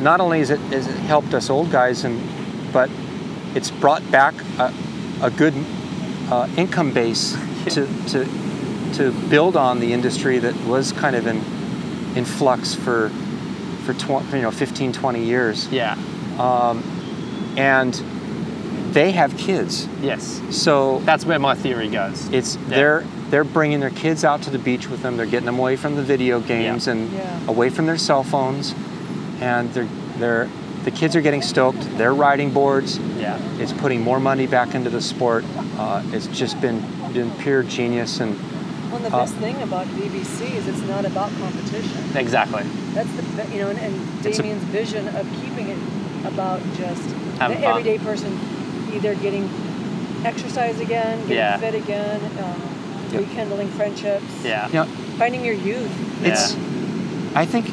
not 0.00 0.20
only 0.20 0.40
has 0.40 0.50
it, 0.50 0.60
has 0.60 0.86
it 0.86 0.96
helped 1.00 1.32
us 1.32 1.48
old 1.48 1.70
guys, 1.70 2.04
and, 2.04 2.20
but 2.72 2.90
it's 3.54 3.70
brought 3.70 4.08
back 4.10 4.34
a, 4.58 4.72
a 5.22 5.30
good 5.30 5.54
uh, 6.30 6.48
income 6.56 6.92
base 6.92 7.32
to, 7.70 7.86
to, 8.08 8.24
to 8.94 9.10
build 9.28 9.56
on 9.56 9.80
the 9.80 9.92
industry 9.92 10.38
that 10.38 10.54
was 10.66 10.92
kind 10.92 11.16
of 11.16 11.26
in, 11.26 11.36
in 12.16 12.24
flux 12.24 12.74
for, 12.74 13.08
for 13.84 13.94
tw- 13.94 14.24
you 14.34 14.42
know, 14.42 14.50
15, 14.50 14.92
20 14.92 15.24
years. 15.24 15.68
Yeah. 15.68 15.96
And 17.56 17.94
they 18.94 19.12
have 19.12 19.36
kids. 19.36 19.86
Yes. 20.00 20.40
So 20.50 20.98
That's 21.00 21.24
where 21.24 21.38
my 21.38 21.54
theory 21.54 21.88
goes. 21.88 22.28
it's 22.30 22.56
Yeah. 22.56 22.76
they're 22.76 23.04
they're 23.30 23.44
bringing 23.44 23.80
their 23.80 23.88
kids 23.90 24.24
out 24.24 24.42
to 24.42 24.50
the 24.50 24.58
beach 24.58 24.88
with 24.90 25.00
them. 25.02 25.16
They're 25.16 25.24
getting 25.24 25.46
them 25.46 25.58
away 25.58 25.76
from 25.76 25.96
the 25.96 26.02
video 26.02 26.38
games 26.40 26.86
and 26.88 27.10
Yeah. 27.10 27.40
away 27.48 27.70
from 27.70 27.86
their 27.86 27.96
cell 27.96 28.22
phones, 28.22 28.74
and 29.40 29.72
they're 29.72 29.88
they're 30.18 30.48
the 30.84 30.90
kids 30.90 31.14
are 31.16 31.20
getting 31.22 31.40
stoked. 31.42 31.80
They're 31.96 32.12
riding 32.14 32.50
boards. 32.50 32.98
Yeah. 33.18 33.38
It's 33.58 33.72
putting 33.72 34.02
more 34.02 34.20
money 34.20 34.46
back 34.46 34.74
into 34.74 34.90
the 34.90 35.00
sport. 35.00 35.44
Uh, 35.78 36.02
it's 36.12 36.26
just 36.26 36.60
been 36.60 36.82
been 37.14 37.30
pure 37.38 37.62
genius 37.62 38.20
and 38.20 38.38
Well, 38.92 38.96
and 39.02 39.10
the 39.10 39.16
Uh, 39.16 39.20
best 39.24 39.34
thing 39.36 39.56
about 39.62 39.86
VBC 39.86 40.54
is 40.54 40.68
it's 40.68 40.82
not 40.82 41.04
about 41.06 41.30
competition. 41.40 42.02
Exactly. 42.14 42.62
That's 42.94 43.08
the 43.14 43.22
you 43.54 43.60
know, 43.62 43.70
and, 43.70 43.78
and 43.78 43.94
It's 44.24 44.38
a- 44.38 44.42
Damien's 44.42 44.64
vision 44.64 45.08
of 45.08 45.26
keeping 45.40 45.68
it 45.68 45.78
about 46.26 46.60
just 46.76 47.02
the 47.08 47.14
fun. 47.38 47.52
everyday 47.64 47.96
person 47.98 48.38
either 48.94 49.14
getting 49.14 49.48
exercise 50.24 50.78
again, 50.78 51.18
getting 51.22 51.36
Yeah. 51.36 51.56
fit 51.56 51.74
again, 51.74 52.20
um, 52.38 52.60
Yep. 53.12 53.20
rekindling 53.22 53.68
friendships, 53.68 54.24
Yeah. 54.44 54.66
you 54.68 54.74
know 54.74 54.86
finding 55.18 55.42
your 55.44 55.54
youth. 55.54 55.90
it's. 56.24 56.54
I 57.34 57.46
think 57.46 57.70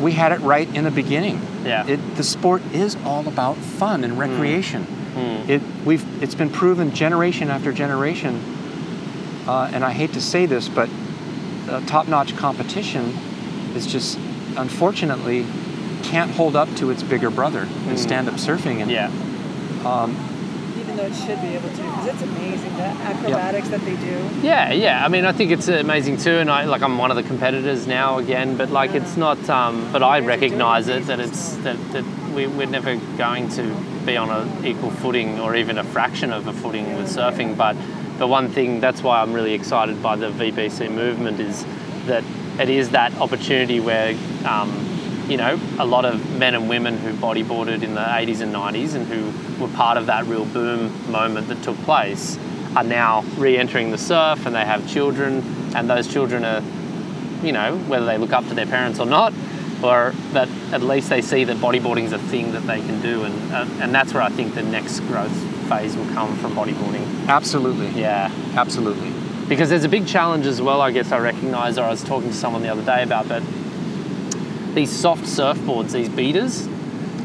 we 0.00 0.12
had 0.12 0.32
it 0.32 0.40
right 0.40 0.68
in 0.74 0.82
the 0.82 0.90
beginning. 0.90 1.40
Yeah. 1.64 1.86
It, 1.86 2.00
the 2.16 2.24
sport 2.24 2.60
is 2.74 2.96
all 3.04 3.26
about 3.28 3.56
fun 3.56 4.02
and 4.02 4.18
recreation. 4.18 4.84
Mm. 5.16 5.48
It 5.48 5.62
we've 5.84 6.04
it's 6.20 6.34
been 6.34 6.50
proven 6.50 6.92
generation 6.92 7.50
after 7.50 7.72
generation, 7.72 8.40
uh, 9.46 9.70
and 9.72 9.84
I 9.84 9.92
hate 9.92 10.12
to 10.14 10.20
say 10.20 10.46
this, 10.46 10.68
but 10.68 10.88
uh, 11.68 11.80
top-notch 11.86 12.36
competition 12.36 13.04
is 13.74 13.86
just 13.86 14.18
unfortunately 14.56 15.46
can't 16.02 16.30
hold 16.30 16.56
up 16.56 16.72
to 16.76 16.90
its 16.90 17.02
bigger 17.02 17.30
brother 17.30 17.68
in 17.88 17.96
stand-up 17.96 18.34
surfing. 18.34 18.80
And 18.82 18.90
Yeah. 18.90 19.10
even 20.78 20.96
though 20.96 21.04
it 21.04 21.14
should 21.14 21.40
be 21.42 21.48
able 21.48 21.68
to, 21.68 21.76
because 21.82 22.06
it's 22.06 22.22
amazing 22.22 22.76
the 22.76 22.82
acrobatics 22.84 23.68
that 23.68 23.80
they 23.80 23.96
do. 23.96 24.30
Yeah, 24.42 24.72
yeah. 24.72 25.04
I 25.04 25.08
mean, 25.08 25.24
I 25.24 25.32
think 25.32 25.50
it's 25.50 25.68
amazing 25.68 26.18
too, 26.18 26.30
and 26.38 26.50
I 26.50 26.64
like 26.64 26.82
I'm 26.82 26.96
one 26.98 27.10
of 27.10 27.16
the 27.16 27.22
competitors 27.24 27.86
now 27.86 28.18
again. 28.18 28.56
But 28.56 28.70
like, 28.70 28.94
it's 28.94 29.16
not. 29.16 29.38
Um, 29.50 29.90
but 29.92 30.02
I 30.02 30.20
recognise 30.20 30.88
it 30.88 31.06
that 31.06 31.18
it's 31.20 31.54
that, 31.58 31.76
that 31.92 32.04
we, 32.34 32.46
we're 32.46 32.66
never 32.66 32.96
going 33.18 33.48
to 33.50 33.62
be 34.06 34.16
on 34.16 34.30
an 34.30 34.64
equal 34.64 34.90
footing 34.90 35.40
or 35.40 35.56
even 35.56 35.78
a 35.78 35.84
fraction 35.84 36.32
of 36.32 36.46
a 36.46 36.52
footing 36.52 36.96
with 36.96 37.08
surfing. 37.14 37.56
But 37.56 37.76
the 38.18 38.26
one 38.26 38.48
thing 38.48 38.80
that's 38.80 39.02
why 39.02 39.20
I'm 39.20 39.32
really 39.32 39.52
excited 39.52 40.02
by 40.02 40.16
the 40.16 40.30
VBC 40.30 40.90
movement 40.90 41.40
is 41.40 41.64
that 42.06 42.24
it 42.58 42.70
is 42.70 42.90
that 42.90 43.14
opportunity 43.18 43.80
where. 43.80 44.16
Um, 44.46 44.92
you 45.28 45.36
know, 45.36 45.58
a 45.80 45.84
lot 45.84 46.04
of 46.04 46.38
men 46.38 46.54
and 46.54 46.68
women 46.68 46.96
who 46.98 47.12
bodyboarded 47.12 47.82
in 47.82 47.94
the 47.94 48.00
80s 48.00 48.42
and 48.42 48.54
90s 48.54 48.94
and 48.94 49.06
who 49.08 49.60
were 49.60 49.72
part 49.72 49.98
of 49.98 50.06
that 50.06 50.24
real 50.26 50.44
boom 50.44 51.10
moment 51.10 51.48
that 51.48 51.60
took 51.64 51.76
place 51.78 52.38
are 52.76 52.84
now 52.84 53.22
re-entering 53.36 53.90
the 53.90 53.98
surf 53.98 54.46
and 54.46 54.54
they 54.54 54.64
have 54.64 54.88
children 54.88 55.42
and 55.74 55.90
those 55.90 56.06
children 56.06 56.44
are 56.44 56.62
you 57.42 57.50
know 57.50 57.76
whether 57.88 58.06
they 58.06 58.18
look 58.18 58.32
up 58.32 58.46
to 58.48 58.54
their 58.54 58.66
parents 58.66 59.00
or 59.00 59.06
not 59.06 59.32
or 59.82 60.12
that 60.32 60.48
at 60.72 60.82
least 60.82 61.08
they 61.08 61.22
see 61.22 61.42
that 61.42 61.56
bodyboarding 61.56 62.04
is 62.04 62.12
a 62.12 62.18
thing 62.18 62.52
that 62.52 62.66
they 62.66 62.80
can 62.80 63.00
do 63.00 63.24
and 63.24 63.52
uh, 63.52 63.66
and 63.80 63.94
that's 63.94 64.12
where 64.14 64.22
I 64.22 64.28
think 64.28 64.54
the 64.54 64.62
next 64.62 65.00
growth 65.00 65.55
phase 65.68 65.96
will 65.96 66.08
come 66.14 66.36
from 66.38 66.52
bodyboarding 66.54 67.04
absolutely, 67.28 67.88
yeah 68.00 68.30
absolutely. 68.54 69.12
because 69.48 69.68
there's 69.68 69.84
a 69.84 69.88
big 69.88 70.06
challenge 70.06 70.46
as 70.46 70.60
well 70.60 70.80
I 70.80 70.90
guess 70.90 71.12
I 71.12 71.18
recognize 71.18 71.78
or 71.78 71.84
I 71.84 71.90
was 71.90 72.02
talking 72.02 72.30
to 72.30 72.36
someone 72.36 72.62
the 72.62 72.68
other 72.68 72.84
day 72.84 73.02
about 73.02 73.28
that 73.28 73.42
these 74.76 74.92
soft 74.92 75.24
surfboards, 75.24 75.92
these 75.92 76.10
beaters. 76.10 76.68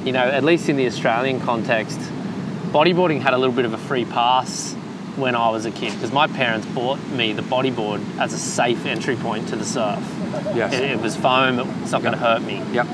You 0.05 0.13
know, 0.13 0.21
at 0.21 0.43
least 0.43 0.69
in 0.69 0.77
the 0.77 0.87
Australian 0.87 1.41
context, 1.41 1.99
bodyboarding 2.71 3.21
had 3.21 3.33
a 3.35 3.37
little 3.37 3.53
bit 3.53 3.65
of 3.65 3.73
a 3.73 3.77
free 3.77 4.05
pass 4.05 4.73
when 5.17 5.35
I 5.35 5.49
was 5.49 5.65
a 5.65 5.71
kid 5.71 5.93
because 5.93 6.13
my 6.13 6.25
parents 6.27 6.65
bought 6.67 6.97
me 7.09 7.33
the 7.33 7.41
bodyboard 7.41 8.01
as 8.17 8.33
a 8.33 8.39
safe 8.39 8.85
entry 8.85 9.17
point 9.17 9.49
to 9.49 9.57
the 9.57 9.65
surf. 9.65 9.99
Yes. 10.55 10.73
It, 10.73 10.91
it 10.91 10.99
was 11.01 11.15
foam; 11.15 11.59
it's 11.83 11.91
not 11.91 12.01
going 12.01 12.13
to 12.13 12.19
hurt 12.19 12.41
me. 12.41 12.63
Yep. 12.71 12.87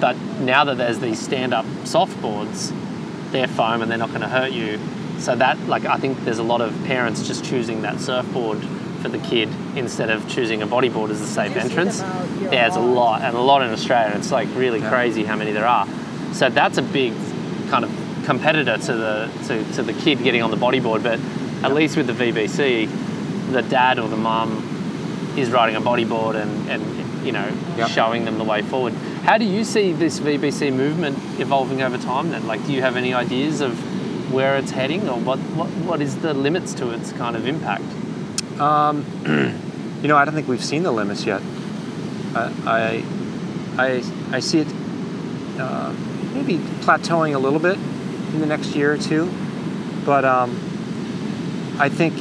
But 0.00 0.16
now 0.40 0.64
that 0.64 0.78
there's 0.78 1.00
these 1.00 1.18
stand-up 1.18 1.66
softboards, 1.82 2.70
they're 3.32 3.48
foam 3.48 3.82
and 3.82 3.90
they're 3.90 3.98
not 3.98 4.08
going 4.10 4.20
to 4.22 4.28
hurt 4.28 4.52
you. 4.52 4.78
So 5.18 5.34
that, 5.36 5.58
like, 5.66 5.84
I 5.84 5.96
think 5.96 6.24
there's 6.24 6.38
a 6.38 6.42
lot 6.44 6.60
of 6.60 6.72
parents 6.84 7.26
just 7.26 7.44
choosing 7.44 7.82
that 7.82 8.00
surfboard 8.00 8.58
for 9.02 9.08
the 9.08 9.18
kid 9.18 9.48
instead 9.76 10.10
of 10.10 10.28
choosing 10.28 10.62
a 10.62 10.66
bodyboard 10.66 11.10
as 11.10 11.20
a 11.20 11.26
safe 11.26 11.56
entrance. 11.56 12.00
them 12.00 12.10
out 12.10 12.28
here 12.38 12.48
a 12.48 12.52
Yeah, 12.52 12.66
it's 12.66 12.76
a 12.76 12.80
lot. 12.80 13.20
lot, 13.20 13.22
and 13.22 13.36
a 13.36 13.40
lot 13.40 13.62
in 13.62 13.70
Australia. 13.70 14.14
It's 14.16 14.30
like 14.32 14.48
really 14.54 14.80
Yeah. 14.80 14.90
crazy 14.90 15.24
how 15.24 15.36
many 15.36 15.52
there 15.52 15.66
are. 15.66 15.86
So 16.32 16.48
that's 16.48 16.78
a 16.78 16.82
big 16.82 17.12
kind 17.68 17.84
of 17.84 17.90
competitor 18.24 18.76
to 18.76 18.92
the 18.92 19.30
to, 19.46 19.64
to 19.74 19.82
the 19.82 19.92
kid 19.92 20.22
getting 20.22 20.42
on 20.42 20.50
the 20.50 20.56
bodyboard. 20.56 21.02
But 21.02 21.18
at 21.64 21.74
least 21.74 21.96
with 21.96 22.06
the 22.06 22.12
VBC, 22.12 22.88
the 23.52 23.62
dad 23.62 23.98
or 23.98 24.08
the 24.08 24.16
mum 24.16 25.34
is 25.36 25.50
riding 25.50 25.76
a 25.76 25.80
bodyboard 25.80 26.34
and, 26.36 26.68
and 26.70 27.26
you 27.26 27.32
know 27.32 27.48
Yep. 27.76 27.88
showing 27.90 28.24
them 28.24 28.38
the 28.38 28.44
way 28.44 28.62
forward. 28.62 28.94
How 29.28 29.36
do 29.36 29.44
you 29.44 29.62
see 29.62 29.92
this 29.92 30.20
VBC 30.20 30.72
movement 30.72 31.18
evolving 31.38 31.82
over 31.82 31.98
time? 31.98 32.30
Then, 32.30 32.46
like, 32.46 32.64
do 32.64 32.72
you 32.72 32.80
have 32.80 32.96
any 32.96 33.12
ideas 33.12 33.60
of 33.60 34.32
where 34.32 34.56
it's 34.56 34.70
heading, 34.70 35.06
or 35.06 35.20
what 35.20 35.38
what, 35.38 35.68
what 35.84 36.00
is 36.00 36.16
the 36.16 36.32
limits 36.32 36.72
to 36.74 36.92
its 36.92 37.12
kind 37.12 37.36
of 37.36 37.46
impact? 37.46 37.84
Um, 38.58 39.04
You 40.02 40.08
know, 40.08 40.16
I 40.16 40.24
don't 40.24 40.32
think 40.32 40.48
we've 40.48 40.64
seen 40.64 40.82
the 40.82 40.92
limits 40.92 41.26
yet. 41.26 41.42
I, 42.34 43.04
I, 43.76 43.84
I, 43.84 44.36
I 44.36 44.40
see 44.40 44.60
it 44.60 44.68
uh, 45.58 45.92
maybe 46.32 46.56
plateauing 46.80 47.34
a 47.34 47.38
little 47.38 47.58
bit 47.58 47.76
in 47.76 48.40
the 48.40 48.46
next 48.46 48.76
year 48.76 48.92
or 48.92 48.96
two, 48.96 49.30
but 50.06 50.24
um, 50.24 50.52
I 51.78 51.90
think 51.90 52.14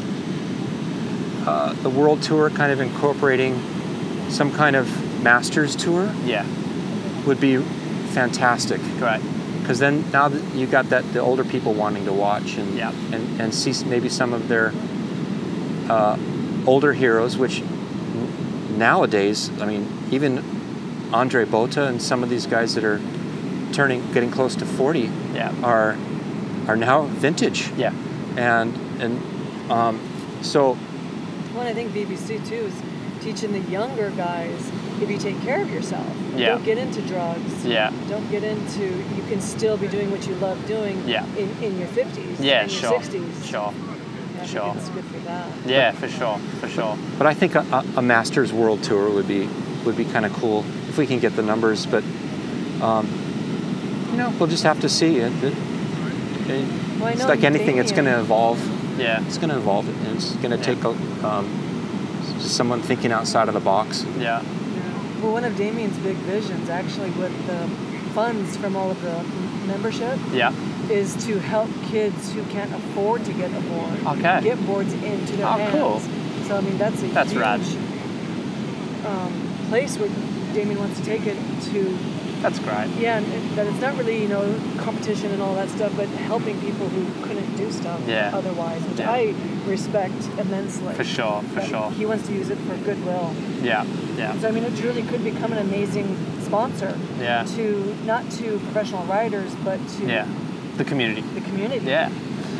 uh, 1.47 1.71
the 1.83 1.89
world 1.89 2.21
tour 2.23 2.49
kind 2.49 2.73
of 2.73 2.81
incorporating 2.81 3.61
some 4.29 4.51
kind 4.51 4.75
of 4.75 5.23
masters 5.23 5.75
tour 5.75 6.11
Yeah, 6.25 6.45
would 7.27 7.39
be 7.39 7.57
fantastic 8.13 8.81
great. 8.97 9.21
because 9.61 9.79
then 9.79 10.03
now 10.11 10.27
that 10.29 10.41
you 10.55 10.65
got 10.65 10.89
that 10.89 11.03
the 11.13 11.19
older 11.19 11.43
people 11.43 11.73
wanting 11.73 12.05
to 12.05 12.13
watch 12.13 12.55
and 12.57 12.75
Yeah. 12.75 12.91
and, 13.11 13.41
and 13.41 13.53
see 13.53 13.73
maybe 13.85 14.09
some 14.09 14.33
of 14.33 14.47
their 14.47 14.71
uh, 15.89 16.17
older 16.65 16.93
heroes, 16.93 17.37
which 17.37 17.61
nowadays, 18.77 19.49
I 19.61 19.65
mean, 19.65 19.87
even 20.11 20.43
Andre 21.13 21.45
Botha 21.45 21.83
and 21.87 22.01
some 22.01 22.23
of 22.23 22.29
these 22.29 22.45
guys 22.45 22.75
that 22.75 22.83
are 22.83 22.99
turning, 23.73 24.11
getting 24.13 24.31
close 24.31 24.55
to 24.55 24.65
forty, 24.65 25.09
Yeah, 25.33 25.53
are 25.63 25.97
are 26.67 26.75
now 26.75 27.03
vintage, 27.03 27.69
yeah, 27.77 27.93
and 28.35 28.75
and 29.01 29.71
um, 29.71 29.99
so 30.41 30.77
Well, 31.55 31.67
I 31.67 31.73
think 31.73 31.91
VBC 31.93 32.47
too 32.47 32.55
is 32.71 32.73
teaching 33.21 33.51
the 33.53 33.59
younger 33.71 34.09
guys 34.11 34.69
if 35.01 35.09
you 35.09 35.17
take 35.17 35.39
care 35.41 35.61
of 35.61 35.69
yourself, 35.69 36.05
Yeah. 36.35 36.49
don't 36.49 36.63
get 36.65 36.77
into 36.77 37.01
drugs. 37.03 37.65
yeah, 37.65 37.91
Don't 38.09 38.29
get 38.31 38.43
into. 38.43 38.83
You 38.85 39.23
can 39.29 39.41
still 39.41 39.77
be 39.77 39.87
doing 39.87 40.09
what 40.11 40.25
you 40.27 40.35
love 40.35 40.57
doing. 40.67 41.01
Yeah. 41.07 41.25
In, 41.35 41.49
in 41.63 41.77
your 41.79 41.87
fifties. 41.89 42.39
yeah. 42.39 42.63
In 42.63 42.69
Sure, 42.69 42.91
your 42.91 43.01
sixties. 43.03 43.45
sure. 43.47 43.67
I 43.69 44.39
think 44.41 44.49
sure. 44.49 44.73
It's 44.77 44.89
good 44.89 45.03
for 45.05 45.19
that. 45.19 45.47
Yeah, 45.65 45.91
for 45.91 46.07
sure, 46.07 46.37
for 46.59 46.67
sure. 46.69 46.97
But 47.17 47.27
I 47.27 47.33
think 47.33 47.55
a, 47.55 47.59
a, 47.71 47.85
a 47.97 48.01
Masters 48.01 48.53
World 48.53 48.83
Tour 48.83 49.09
would 49.09 49.27
be 49.27 49.49
would 49.85 49.97
be 49.97 50.05
kind 50.05 50.25
of 50.25 50.33
cool 50.33 50.63
if 50.89 50.97
we 50.97 51.05
can 51.07 51.19
get 51.19 51.35
the 51.35 51.41
numbers. 51.41 51.85
But 51.85 52.03
um, 52.81 53.07
you 54.11 54.17
know, 54.17 54.33
we'll 54.39 54.47
just 54.49 54.63
have 54.63 54.79
to 54.81 54.89
see. 54.89 55.17
It, 55.19 55.33
it, 55.43 55.53
it- 56.49 56.99
Well, 56.99 57.07
it's 57.13 57.25
like 57.25 57.43
anything; 57.43 57.77
it's 57.77 57.91
going 57.91 58.05
to 58.05 58.19
evolve. 58.19 58.59
Yeah, 58.99 59.21
It's 59.27 59.37
going 59.37 59.49
to 59.51 59.57
evolve, 59.57 59.87
and 60.07 60.15
it's 60.17 60.33
going 60.37 60.49
to 60.51 60.57
Yeah. 60.57 60.63
take 60.75 60.83
a, 60.83 60.89
um, 61.27 61.45
just 62.39 62.55
someone 62.55 62.81
thinking 62.81 63.11
outside 63.11 63.47
of 63.47 63.53
the 63.53 63.59
box. 63.59 64.03
yeah, 64.17 64.41
Well, 65.21 65.31
one 65.31 65.43
of 65.43 65.55
Damien's 65.57 65.97
big 65.99 66.15
visions, 66.17 66.69
actually, 66.69 67.09
with 67.11 67.33
the 67.47 67.67
funds 68.13 68.55
from 68.57 68.75
all 68.75 68.91
of 68.91 69.01
the 69.01 69.23
membership, 69.67 70.17
yeah. 70.31 70.51
is 70.89 71.15
to 71.25 71.39
help 71.39 71.69
kids 71.85 72.31
who 72.33 72.43
can't 72.45 72.73
afford 72.73 73.25
to 73.25 73.33
get 73.33 73.51
a 73.51 73.59
board 73.61 74.17
Okay. 74.19 74.41
get 74.43 74.63
boards 74.65 74.93
into 74.93 75.35
their 75.37 75.47
Oh, 75.47 75.51
hands. 75.57 75.75
cool. 75.75 75.99
So 76.47 76.55
I 76.57 76.61
mean, 76.61 76.77
that's 76.77 77.01
a 77.01 77.07
That's 77.07 77.31
huge 77.31 77.41
rad. 77.41 77.61
um, 79.05 79.33
place 79.69 79.97
where 79.97 80.09
Damien 80.53 80.79
wants 80.79 80.99
to 80.99 81.05
take 81.05 81.25
it 81.25 81.37
to. 81.71 81.97
That's 82.41 82.59
great. 82.59 82.87
Yeah, 82.99 83.17
and 83.17 83.25
that 83.57 83.65
it's 83.67 83.81
not 83.81 83.97
really 83.97 84.21
you 84.21 84.27
know 84.27 84.43
competition 84.77 85.31
and 85.31 85.41
all 85.41 85.55
that 85.55 85.69
stuff, 85.69 85.91
but 85.95 86.07
helping 86.09 86.59
people 86.61 86.87
who 86.89 87.03
couldn't 87.27 87.55
do 87.57 87.71
stuff 87.71 87.99
Yeah. 88.07 88.31
otherwise, 88.33 88.81
which 88.83 88.99
Yeah. 88.99 89.11
I 89.11 89.33
respect 89.65 90.13
immensely. 90.37 90.93
For 90.93 91.03
sure, 91.03 91.41
for 91.53 91.61
sure. 91.61 91.89
He 91.91 92.05
wants 92.05 92.27
to 92.27 92.33
use 92.33 92.49
it 92.49 92.57
for 92.59 92.75
goodwill. 92.77 93.33
Yeah, 93.63 93.85
yeah, 94.17 94.37
So 94.39 94.47
I 94.47 94.51
mean, 94.51 94.63
it 94.63 94.75
truly 94.77 95.01
could 95.03 95.23
become 95.23 95.51
an 95.51 95.57
amazing 95.59 96.15
sponsor 96.43 96.93
yeah, 97.19 97.43
to 97.55 97.95
not 98.05 98.29
to 98.39 98.59
professional 98.59 99.03
riders, 99.05 99.51
but 99.65 99.79
to 99.97 100.05
yeah. 100.07 100.25
The 100.77 100.85
community. 100.85 101.21
the 101.33 101.41
community. 101.41 101.85
Yeah. 101.87 102.05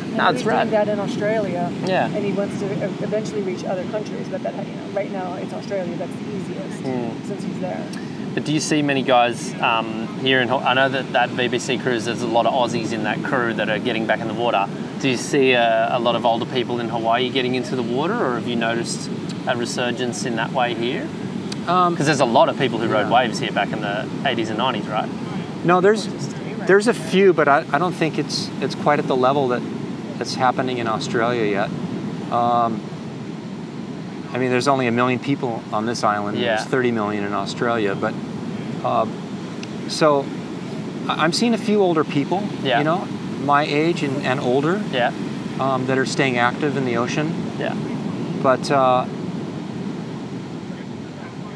And 0.08 0.16
No, 0.16 0.28
it's 0.30 0.38
he's 0.40 0.46
rad. 0.46 0.70
doing 0.70 0.70
that 0.72 0.88
in 0.88 0.98
Australia. 0.98 1.70
Yeah. 1.86 2.06
And 2.06 2.24
he 2.24 2.32
wants 2.32 2.58
to 2.60 2.66
eventually 3.04 3.42
reach 3.42 3.64
other 3.64 3.84
countries, 3.84 4.26
but 4.28 4.42
that 4.42 4.54
you 4.56 4.72
know, 4.74 4.88
right 4.92 5.12
now 5.12 5.34
it's 5.34 5.52
Australia 5.52 5.94
that's 5.96 6.10
the 6.12 6.36
easiest 6.36 6.82
Mm. 6.82 7.10
since 7.28 7.44
he's 7.44 7.60
there. 7.60 7.80
But 8.34 8.44
do 8.44 8.52
you 8.52 8.60
see 8.60 8.82
many 8.82 9.02
guys 9.02 9.52
um, 9.60 10.06
here 10.20 10.40
in? 10.40 10.50
I 10.50 10.74
know 10.74 10.88
that 10.88 11.12
that 11.12 11.30
VBC 11.30 11.82
cruise. 11.82 12.04
There's 12.04 12.22
a 12.22 12.26
lot 12.26 12.46
of 12.46 12.52
Aussies 12.54 12.92
in 12.92 13.04
that 13.04 13.22
crew 13.24 13.54
that 13.54 13.68
are 13.68 13.78
getting 13.78 14.06
back 14.06 14.20
in 14.20 14.28
the 14.28 14.34
water. 14.34 14.66
Do 15.00 15.08
you 15.08 15.16
see 15.16 15.52
a, 15.52 15.88
a 15.96 15.98
lot 15.98 16.14
of 16.14 16.24
older 16.26 16.46
people 16.46 16.80
in 16.80 16.88
Hawaii 16.88 17.30
getting 17.30 17.54
into 17.54 17.74
the 17.76 17.82
water, 17.82 18.14
or 18.14 18.34
have 18.34 18.46
you 18.46 18.56
noticed 18.56 19.10
a 19.46 19.56
resurgence 19.56 20.24
in 20.24 20.36
that 20.36 20.52
way 20.52 20.74
here? 20.74 21.08
Um, 21.66 21.94
Because 21.94 22.06
there's 22.06 22.20
a 22.20 22.24
lot 22.24 22.48
of 22.48 22.58
people 22.58 22.78
who 22.78 22.88
rode 22.88 23.08
Yeah. 23.08 23.12
waves 23.12 23.38
here 23.38 23.52
back 23.52 23.72
in 23.72 23.80
the 23.80 24.08
80s 24.24 24.50
and 24.50 24.58
90s, 24.58 24.88
right? 24.88 25.08
no, 25.64 25.80
there's 25.80 26.06
Just 26.06 26.30
stay 26.30 26.54
right 26.54 26.66
there's 26.66 26.86
a 26.88 26.94
few, 26.94 27.32
but 27.32 27.48
I, 27.48 27.64
I 27.72 27.78
don't 27.78 27.92
think 27.94 28.18
it's 28.18 28.48
it's 28.60 28.74
quite 28.74 28.98
at 28.98 29.06
the 29.06 29.16
level 29.16 29.48
that 29.48 29.62
that's 30.18 30.34
happening 30.34 30.78
in 30.78 30.86
Australia 30.88 31.44
yet. 31.44 31.70
Um, 32.32 32.80
I 34.32 34.38
mean, 34.38 34.50
there's 34.50 34.68
only 34.68 34.86
a 34.86 34.92
million 34.92 35.18
people 35.20 35.62
on 35.72 35.86
this 35.86 36.04
island. 36.04 36.38
Yeah. 36.38 36.56
There's 36.56 36.68
30 36.68 36.92
million 36.92 37.24
in 37.24 37.32
Australia, 37.32 37.94
but 37.94 38.14
um, 38.84 39.10
so 39.88 40.26
I'm 41.08 41.32
seeing 41.32 41.54
a 41.54 41.58
few 41.58 41.80
older 41.82 42.04
people. 42.04 42.46
Yeah. 42.62 42.78
You 42.78 42.84
know, 42.84 43.04
my 43.44 43.64
age 43.64 44.02
and, 44.02 44.24
and 44.26 44.40
older 44.40 44.82
Yeah, 44.90 45.12
um, 45.60 45.86
that 45.86 45.96
are 45.98 46.06
staying 46.06 46.36
active 46.38 46.76
in 46.76 46.84
the 46.84 46.96
ocean. 46.96 47.32
yeah, 47.58 47.74
but 48.42 48.70
uh, 48.70 49.06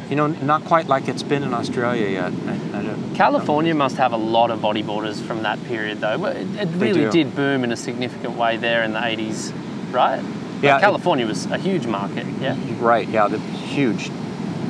you 0.09 0.17
know, 0.17 0.27
not 0.27 0.65
quite 0.65 0.89
like 0.89 1.09
it's 1.09 1.23
been 1.23 1.43
in 1.43 1.55
Australia 1.55 2.09
yet. 2.09 2.33
I, 2.47 2.79
I 2.79 2.83
don't, 2.83 3.15
California 3.15 3.75
must 3.75 3.97
have 3.97 4.13
a 4.13 4.17
lot 4.17 4.51
of 4.51 4.61
bodyboarders 4.61 5.21
from 5.23 5.43
that 5.43 5.63
period, 5.65 6.01
though. 6.01 6.25
It, 6.27 6.47
it 6.57 6.69
really 6.77 7.11
did 7.11 7.35
boom 7.35 7.65
in 7.65 7.73
a 7.73 7.77
significant 7.77 8.37
way 8.37 8.57
there 8.59 8.83
in 8.83 8.93
the 8.93 8.99
80s, 8.99 9.53
right? 9.93 10.23
Yeah, 10.63 10.75
Like, 10.75 10.83
it- 10.83 10.87
California 10.87 11.27
was 11.27 11.47
a 11.47 11.59
huge 11.59 11.87
market. 11.87 12.25
Yeah, 12.41 12.57
right? 12.81 13.09
Yeah, 13.09 13.29
the 13.29 13.39
huge. 13.39 14.11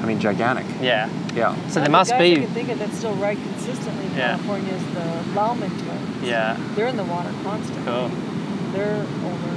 I 0.02 0.06
mean, 0.06 0.18
gigantic. 0.18 0.66
yeah. 0.80 1.08
Yeah. 1.34 1.54
So 1.68 1.80
there 1.80 1.88
must 1.90 2.10
be. 2.18 2.32
I 2.32 2.34
can 2.40 2.46
think 2.48 2.68
of 2.70 2.78
that 2.80 2.92
still 2.92 3.14
right 3.14 3.38
consistently 3.38 4.06
Yeah. 4.16 4.36
California 4.36 4.72
is 4.74 4.84
the 4.94 5.00
Lauman 5.34 5.70
twins. 5.70 6.22
Yeah, 6.22 6.56
They're 6.74 6.88
in 6.88 6.96
the 6.96 7.04
water 7.04 7.30
constantly. 7.44 7.84
cool. 7.84 8.10
They're 8.72 8.96
over. 8.96 9.56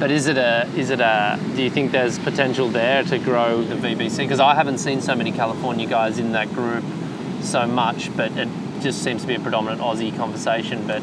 But 0.00 0.10
is 0.10 0.26
it 0.26 0.36
a? 0.36 0.66
Is 0.76 0.90
it 0.90 1.00
a? 1.00 1.38
Do 1.54 1.62
you 1.62 1.70
think 1.70 1.92
there's 1.92 2.18
potential 2.18 2.68
there 2.68 3.04
to 3.04 3.18
grow 3.18 3.62
the 3.62 3.76
VBC? 3.76 4.18
Because 4.18 4.40
I 4.40 4.54
haven't 4.54 4.78
seen 4.78 5.00
so 5.00 5.14
many 5.14 5.30
California 5.32 5.86
guys 5.86 6.18
in 6.18 6.32
that 6.32 6.52
group 6.52 6.82
so 7.42 7.66
much, 7.66 8.14
but 8.16 8.32
it 8.36 8.48
just 8.80 9.02
seems 9.02 9.22
to 9.22 9.28
be 9.28 9.34
a 9.36 9.40
predominant 9.40 9.80
Aussie 9.80 10.14
conversation. 10.16 10.84
But 10.86 11.00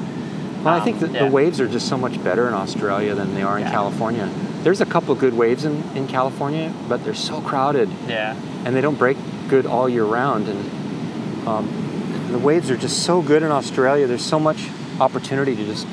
Well, 0.64 0.74
I 0.76 0.78
um, 0.80 0.84
think 0.84 1.00
that 1.00 1.12
yeah. 1.12 1.26
the 1.26 1.32
waves 1.32 1.62
are 1.62 1.68
just 1.68 1.88
so 1.88 1.98
much 1.98 2.22
better 2.24 2.48
in 2.50 2.54
Australia 2.54 3.16
than 3.16 3.34
they 3.34 3.42
are 3.44 3.58
in 3.58 3.64
Yeah. 3.64 3.72
California. 3.72 4.30
There's 4.64 4.82
a 4.82 4.86
couple 4.86 5.14
good 5.16 5.34
waves 5.34 5.66
in, 5.66 5.82
in 5.98 6.08
California, 6.08 6.74
but 6.88 7.04
they're 7.04 7.14
so 7.16 7.42
crowded 7.42 7.90
Yeah, 8.08 8.36
and 8.66 8.76
they 8.76 8.82
don't 8.82 8.98
break 8.98 9.18
good 9.50 9.66
all 9.66 9.90
year 9.90 10.06
round. 10.06 10.48
And 10.48 11.48
um, 11.48 12.28
the 12.32 12.38
waves 12.40 12.70
are 12.70 12.78
just 12.78 13.04
so 13.04 13.22
good 13.22 13.44
in 13.44 13.52
Australia. 13.52 14.08
There's 14.08 14.26
so 14.26 14.40
much 14.40 14.70
opportunity 15.00 15.56
to 15.56 15.66
just 15.66 15.88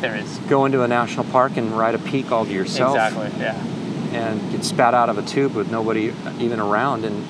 there 0.00 0.16
is. 0.16 0.38
go 0.48 0.64
into 0.64 0.82
a 0.82 0.88
national 0.88 1.24
park 1.26 1.56
and 1.56 1.72
ride 1.76 1.94
a 1.94 1.98
peak 1.98 2.32
all 2.32 2.44
to 2.46 2.52
yourself. 2.52 2.96
Exactly. 2.96 3.30
Yeah. 3.40 3.54
and 4.12 4.40
get 4.52 4.64
spat 4.64 4.94
out 4.94 5.08
of 5.10 5.18
a 5.18 5.22
tube 5.22 5.54
with 5.54 5.70
nobody 5.70 6.12
even 6.38 6.58
around 6.60 7.04
and 7.04 7.24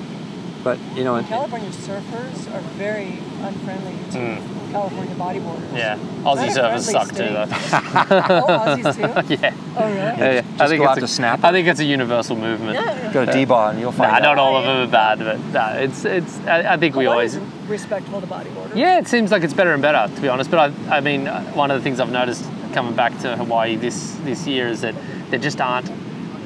but 0.63 0.79
you 0.95 1.03
know, 1.03 1.15
it- 1.15 1.25
California 1.27 1.69
surfers 1.69 2.53
are 2.53 2.61
very 2.77 3.19
unfriendly 3.41 3.95
to 4.11 4.41
California 4.71 5.15
bodyboarders. 5.15 5.77
Yeah, 5.77 5.97
Aussie 6.23 6.47
a 6.47 6.51
surfers 6.51 6.55
friendly 6.55 6.79
suck 6.81 7.07
too, 7.09 7.15
though. 7.17 7.45
Oh, 8.37 8.47
Aussies 8.47 9.27
too? 9.27 9.33
yeah. 9.41 9.53
Oh, 9.77 9.85
really? 9.85 9.97
Yeah, 9.97 10.31
yeah. 10.31 10.41
just 10.41 10.61
I 10.61 10.67
think 10.67 10.79
go 10.79 10.83
it's 10.83 10.91
out 10.91 10.97
a, 10.97 11.01
to 11.01 11.07
snap 11.07 11.43
I 11.43 11.51
think 11.51 11.67
it's 11.67 11.79
a 11.79 11.85
universal 11.85 12.35
movement. 12.35 12.73
Yeah. 12.75 13.13
go 13.13 13.25
to 13.25 13.31
D-Bah 13.31 13.69
and 13.69 13.79
you'll 13.79 13.91
find 13.91 14.11
Nah, 14.11 14.17
out. 14.17 14.21
not 14.23 14.37
all 14.39 14.55
of 14.57 14.63
them 14.65 14.87
are 14.87 14.91
bad, 14.91 15.19
but 15.19 15.39
nah, 15.53 15.73
it's 15.73 16.05
it's. 16.05 16.37
I, 16.47 16.73
I 16.73 16.77
think 16.77 16.95
we 16.95 17.05
always. 17.05 17.35
Hawaii's 17.35 17.69
respectful 17.69 18.21
to 18.21 18.27
bodyboarders. 18.27 18.75
Yeah, 18.75 18.99
it 18.99 19.07
seems 19.07 19.31
like 19.31 19.43
it's 19.43 19.53
better 19.53 19.73
and 19.73 19.81
better, 19.81 20.13
to 20.13 20.21
be 20.21 20.29
honest. 20.29 20.49
But 20.51 20.71
I, 20.89 20.97
I 20.97 21.01
mean, 21.01 21.27
uh, 21.27 21.43
one 21.53 21.71
of 21.71 21.77
the 21.79 21.83
things 21.83 21.99
I've 21.99 22.11
noticed 22.11 22.43
coming 22.73 22.95
back 22.95 23.17
to 23.19 23.35
Hawaii 23.37 23.75
this 23.75 24.15
this 24.23 24.45
year 24.47 24.67
is 24.67 24.81
that 24.81 24.95
there 25.29 25.39
just 25.39 25.59
aren't, 25.61 25.89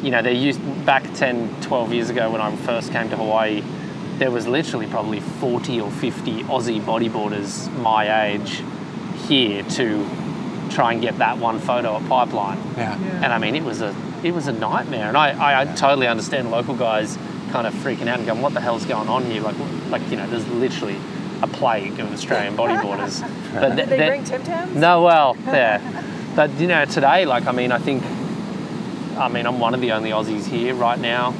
you 0.04 0.12
know, 0.12 0.22
they 0.22 0.34
used 0.34 0.60
back 0.86 1.04
10, 1.14 1.62
12 1.62 1.94
years 1.94 2.10
ago 2.10 2.32
when 2.32 2.42
I 2.42 2.56
first 2.58 2.92
came 2.92 3.10
to 3.10 3.18
Hawaii, 3.18 3.62
there 4.18 4.32
was 4.32 4.48
literally 4.48 4.88
probably 4.88 5.20
40 5.20 5.82
or 5.82 5.92
50 5.92 6.44
Aussie 6.44 6.82
bodyboarders 6.82 7.72
my 7.82 8.26
age 8.28 8.62
here 9.28 9.64
to 9.64 10.08
try 10.70 10.94
and 10.94 11.02
get 11.02 11.18
that 11.18 11.38
one 11.38 11.60
photo 11.60 11.98
at 11.98 12.08
Pipeline. 12.08 12.58
Yeah. 12.78 12.98
Yeah. 13.00 13.24
And 13.24 13.34
I 13.34 13.38
mean, 13.38 13.56
it 13.56 13.64
was 13.64 13.82
a 13.82 13.96
it 14.24 14.34
was 14.34 14.48
a 14.48 14.52
nightmare, 14.54 15.08
and 15.08 15.18
I, 15.18 15.32
I, 15.32 15.62
I 15.62 15.66
totally 15.76 16.08
understand 16.08 16.52
local 16.52 16.76
guys 16.76 17.18
kind 17.52 17.66
of 17.66 17.74
freaking 17.74 18.08
out 18.08 18.20
and 18.20 18.28
going, 18.28 18.42
"What 18.42 18.54
the 18.54 18.62
hell's 18.62 18.86
going 18.86 19.08
on 19.10 19.26
here?" 19.26 19.42
Like, 19.42 19.56
like 19.90 20.08
you 20.12 20.18
know, 20.18 20.28
there's 20.28 20.48
literally 20.50 20.98
a 21.42 21.48
plague 21.48 22.00
of 22.00 22.12
Australian 22.14 22.56
bodyboarders. 22.56 23.28
But 23.54 23.76
Did 23.76 23.90
they 23.90 23.98
th- 23.98 24.10
bring 24.10 24.24
Tim 24.24 24.44
Tams? 24.44 24.76
no, 24.76 25.04
well, 25.04 25.36
yeah. 25.48 26.04
But 26.36 26.52
you 26.60 26.68
know, 26.68 26.86
today, 26.86 27.26
like, 27.26 27.46
I 27.48 27.52
mean, 27.52 27.74
I 27.74 27.78
think, 27.78 28.04
I 29.18 29.28
mean, 29.28 29.46
I'm 29.46 29.60
one 29.60 29.74
of 29.74 29.82
the 29.82 29.92
only 29.92 30.12
Aussies 30.12 30.46
here 30.46 30.74
right 30.74 30.98
now. 30.98 31.34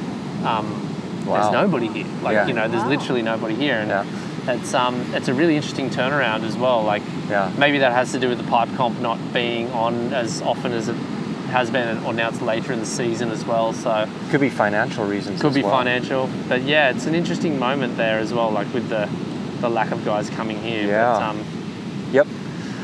Um, 0.44 0.81
Wow. 1.24 1.40
There's 1.40 1.52
nobody 1.52 1.88
here. 1.88 2.06
Like, 2.22 2.34
Yeah. 2.34 2.46
you 2.46 2.54
know, 2.54 2.68
there's 2.68 2.82
Wow. 2.82 2.88
literally 2.90 3.22
nobody 3.22 3.54
here, 3.54 3.78
and 3.78 3.88
Yeah. 3.90 4.04
it's 4.54 4.74
um, 4.74 4.94
it's 5.14 5.28
a 5.28 5.34
really 5.34 5.56
interesting 5.56 5.90
turnaround 5.90 6.44
as 6.44 6.56
well. 6.56 6.82
Like, 6.82 7.02
Yeah. 7.30 7.50
maybe 7.56 7.78
that 7.78 7.92
has 7.92 8.12
to 8.12 8.18
do 8.18 8.28
with 8.28 8.38
the 8.38 8.44
pipe 8.44 8.68
comp 8.76 9.00
not 9.00 9.18
being 9.32 9.70
on 9.72 10.12
as 10.12 10.42
often 10.42 10.72
as 10.72 10.88
it 10.88 10.96
has 11.50 11.70
been, 11.70 11.98
or 12.04 12.12
now 12.14 12.28
it's 12.28 12.40
later 12.40 12.72
in 12.72 12.80
the 12.80 12.86
season 12.86 13.30
as 13.30 13.44
well. 13.44 13.72
So 13.72 14.06
Could 14.30 14.40
be 14.40 14.48
financial 14.48 15.04
reasons. 15.04 15.40
could 15.40 15.52
be 15.54 15.62
well. 15.62 15.72
financial, 15.76 16.28
but 16.48 16.62
yeah, 16.62 16.88
it's 16.90 17.06
an 17.06 17.14
interesting 17.14 17.58
moment 17.58 17.96
there 17.96 18.18
as 18.18 18.32
well. 18.32 18.50
Like 18.50 18.72
with 18.72 18.88
the 18.88 19.08
the 19.60 19.68
lack 19.70 19.92
of 19.92 20.04
guys 20.04 20.28
coming 20.28 20.58
here. 20.60 20.88
Yeah. 20.88 21.12
But, 21.12 21.22
um. 21.22 21.36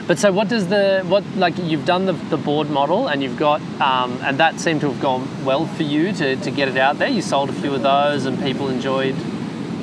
But 0.09 0.19
so 0.19 0.33
what 0.33 0.49
does 0.49 0.67
the 0.69 1.05
what 1.07 1.23
like 1.37 1.57
you've 1.59 1.85
done 1.85 2.07
the, 2.07 2.15
the 2.15 2.37
board 2.39 2.71
model 2.71 3.09
and 3.09 3.23
you've 3.23 3.37
got 3.39 3.61
um, 3.81 4.19
and 4.23 4.39
that 4.39 4.59
seemed 4.59 4.81
to 4.81 4.91
have 4.91 5.01
gone 5.01 5.29
well 5.45 5.67
for 5.67 5.83
you 5.85 6.13
to, 6.15 6.35
to 6.37 6.51
get 6.51 6.67
it 6.67 6.77
out 6.79 6.99
there. 6.99 7.09
You 7.09 7.23
sold 7.23 7.51
a 7.51 7.53
few 7.53 7.75
of 7.75 7.83
those 7.83 8.25
and 8.25 8.43
people 8.43 8.69
enjoyed 8.71 9.15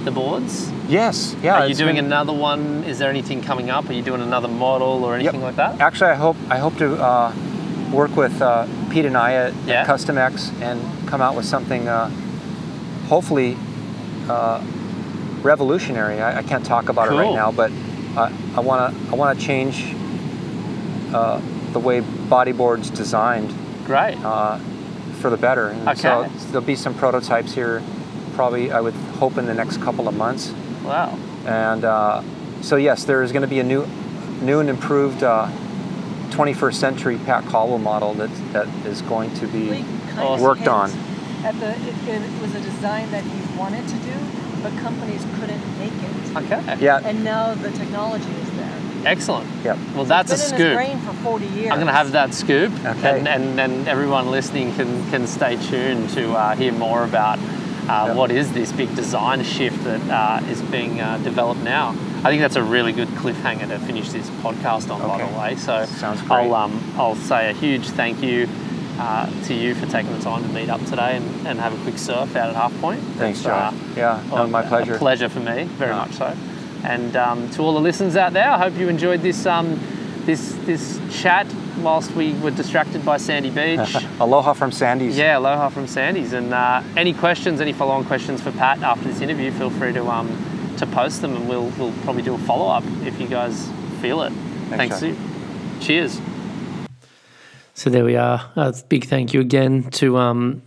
the 0.04 0.12
boards. 0.12 0.72
Yes. 0.88 1.36
Yeah. 1.42 1.62
Are 1.62 1.68
you 1.68 1.76
doing 1.76 1.96
been- 1.96 2.06
another 2.06 2.34
one? 2.34 2.84
Is 2.84 2.98
there 3.00 3.10
anything 3.10 3.42
coming 3.44 3.70
up? 3.70 3.88
Are 3.88 3.94
you 3.94 4.02
doing 4.02 4.22
another 4.22 4.48
model 4.48 5.04
or 5.06 5.16
anything 5.16 5.42
like 5.42 5.56
that? 5.58 5.80
Actually, 5.80 6.12
I 6.12 6.16
hope 6.16 6.38
I 6.50 6.58
hope 6.58 6.76
to 6.78 6.96
uh, 6.96 7.34
work 7.92 8.16
with 8.16 8.42
uh, 8.42 8.68
Pete 8.90 9.06
and 9.06 9.16
I 9.16 9.34
at, 9.34 9.54
Yeah. 9.66 9.82
at 9.82 9.86
Custom 9.88 10.18
X 10.18 10.52
and 10.60 10.82
come 11.08 11.22
out 11.22 11.36
with 11.36 11.46
something, 11.46 11.88
uh, 11.88 12.10
hopefully, 13.08 13.58
uh, 14.28 14.60
revolutionary. 15.44 16.20
I, 16.20 16.40
I 16.40 16.44
can't 16.44 16.66
talk 16.66 16.90
about 16.90 17.12
it 17.12 17.16
right 17.16 17.34
now, 17.34 17.52
but 17.52 17.72
I 18.18 18.32
I 18.56 18.60
want 18.62 18.80
to 18.96 19.12
I 19.12 19.16
want 19.16 19.40
to 19.40 19.46
change 19.46 19.96
uh, 21.16 21.42
the 21.72 21.80
way 21.80 22.02
bodyboards 22.02 22.94
designed 22.94 23.54
Great. 23.86 24.16
uh, 24.24 24.58
for 25.22 25.30
the 25.30 25.38
better. 25.38 25.70
And 25.70 25.98
So 25.98 26.28
there'll 26.52 26.62
be 26.62 26.76
some 26.76 26.94
prototypes 26.94 27.54
here, 27.54 27.82
probably 28.34 28.72
I 28.72 28.82
would 28.82 28.94
hope 29.20 29.38
in 29.38 29.46
the 29.46 29.54
next 29.54 29.78
couple 29.78 30.08
of 30.08 30.16
months. 30.16 30.54
Wow. 30.84 31.18
And 31.46 31.86
uh, 31.86 32.22
so 32.62 32.76
yes, 32.76 33.06
there 33.06 33.24
is 33.24 33.32
going 33.32 33.44
to 33.44 33.48
be 33.48 33.60
a 33.60 33.64
new, 33.64 33.86
new 34.42 34.60
and 34.60 34.70
improved 34.70 35.24
uh, 35.24 35.50
21st 36.32 36.74
century 36.74 37.18
Pat 37.26 37.46
Caldwell 37.46 37.80
model 37.80 38.14
that 38.16 38.30
that 38.52 38.68
is 38.86 39.02
going 39.04 39.34
to 39.36 39.48
be 39.48 39.70
kind 40.10 40.20
of 40.20 40.42
worked 40.42 40.68
on. 40.68 40.92
At 41.46 41.58
the, 41.60 41.72
it, 41.72 42.22
it 42.22 42.42
was 42.42 42.54
a 42.56 42.62
design 42.62 43.10
that 43.12 43.24
he 43.24 43.58
wanted 43.58 43.88
to 43.88 43.96
do, 43.96 44.16
but 44.64 44.74
companies 44.80 45.24
couldn't 45.40 45.64
make 45.80 45.94
it. 45.94 46.36
Okay. 46.44 46.84
Yeah. 46.84 47.00
And 47.04 47.24
now 47.24 47.54
the 47.54 47.72
technology 47.72 48.26
is 48.26 48.45
there. 48.45 48.45
Excellent. 49.06 49.48
Yep. 49.64 49.78
Well, 49.96 50.06
that's 50.06 50.32
a 50.32 50.34
It's 50.36 50.52
been 50.52 50.62
in 50.62 50.78
scoop. 50.78 50.80
his 50.80 50.88
brain 50.90 51.00
for 51.06 51.14
40 51.24 51.46
years. 51.48 51.72
I'm 51.72 51.78
going 51.78 51.88
to 51.88 51.94
have 51.94 52.12
that 52.14 52.34
scoop, 52.34 52.72
Okay. 52.86 53.20
and, 53.20 53.28
and 53.28 53.60
and 53.60 53.88
everyone 53.88 54.32
listening 54.32 54.74
can 54.76 55.10
can 55.12 55.28
stay 55.28 55.56
tuned 55.58 56.10
to 56.12 56.34
uh, 56.34 56.56
hear 56.56 56.72
more 56.72 57.04
about 57.04 57.38
uh, 57.88 58.06
Yep. 58.08 58.16
what 58.16 58.32
is 58.32 58.52
this 58.54 58.72
big 58.72 58.94
design 58.96 59.44
shift 59.44 59.84
that 59.84 60.02
uh, 60.10 60.46
is 60.52 60.62
being 60.64 61.00
uh, 61.00 61.18
developed 61.20 61.62
now. 61.62 61.90
I 62.24 62.30
think 62.30 62.42
that's 62.42 62.56
a 62.56 62.64
really 62.64 62.92
good 62.92 63.08
cliffhanger 63.10 63.68
to 63.68 63.78
finish 63.80 64.10
this 64.10 64.28
podcast 64.42 64.90
on, 64.90 65.00
by 65.08 65.24
the 65.24 65.38
way. 65.40 65.56
So 65.56 65.86
Sounds 65.86 66.22
great. 66.22 66.32
I'll 66.32 66.56
um 66.56 66.94
I'll 66.98 67.16
say 67.16 67.50
a 67.50 67.54
huge 67.54 67.88
thank 67.90 68.22
you. 68.24 68.48
Uh, 68.98 69.30
to 69.44 69.54
you 69.54 69.76
for 69.76 69.86
taking 69.88 70.10
the 70.14 70.22
time 70.24 70.42
to 70.42 70.48
meet 70.54 70.70
up 70.70 70.80
today 70.86 71.18
and, 71.18 71.48
and 71.48 71.60
have 71.60 71.74
a 71.78 71.84
quick 71.84 71.98
surf 71.98 72.34
out 72.38 72.48
at 72.48 72.56
Half 72.56 72.72
Point. 72.80 73.02
Thanks, 73.18 73.40
It's, 73.40 73.46
uh, 73.46 73.50
John. 73.72 73.78
yeah, 73.94 74.24
no, 74.30 74.36
well, 74.36 74.48
my 74.48 74.62
pleasure. 74.62 74.96
A 74.96 74.98
pleasure 74.98 75.28
for 75.28 75.42
me, 75.42 75.66
very 75.66 75.92
Yeah. 75.92 75.98
much 75.98 76.14
so. 76.14 76.34
And 76.86 77.16
um, 77.16 77.50
to 77.52 77.62
all 77.62 77.74
the 77.74 77.80
listeners 77.80 78.16
out 78.16 78.34
there, 78.34 78.50
I 78.50 78.58
hope 78.58 78.78
you 78.78 78.90
enjoyed 78.90 79.22
this 79.22 79.46
um, 79.46 79.80
this 80.26 80.54
this 80.66 81.00
chat 81.12 81.48
whilst 81.80 82.12
we 82.12 82.34
were 82.40 82.52
distracted 82.52 83.04
by 83.04 83.18
Sandy 83.18 83.50
Beach. 83.50 83.96
Aloha 84.20 84.54
from 84.54 84.72
Sandy's. 84.72 85.18
yeah, 85.18 85.38
aloha 85.38 85.70
from 85.70 85.88
Sandy's. 85.88 86.34
And 86.34 86.54
uh, 86.54 86.82
any 86.96 87.14
questions, 87.14 87.62
any 87.62 87.74
follow-on 87.74 88.06
questions 88.06 88.42
for 88.42 88.52
Pat 88.52 88.82
after 88.82 89.08
this 89.08 89.22
interview, 89.22 89.52
feel 89.52 89.70
free 89.70 89.94
to 89.94 90.06
um, 90.08 90.30
to 90.78 90.86
post 90.88 91.22
them, 91.22 91.36
and 91.36 91.48
we'll 91.50 91.70
we'll 91.78 91.94
probably 92.04 92.22
do 92.22 92.36
a 92.36 92.40
follow-up 92.40 92.84
if 93.04 93.20
you 93.20 93.28
guys 93.28 93.70
feel 94.02 94.22
it. 94.24 94.34
Thanks. 94.70 95.00
John. 95.00 95.16
Cheers. 95.82 96.20
So 97.74 97.90
there 97.90 98.06
we 98.06 98.16
are. 98.16 98.52
A 98.56 98.74
big 98.88 99.06
thank 99.06 99.34
you 99.34 99.42
again 99.42 99.84
to 99.92 100.18
um, 100.18 100.64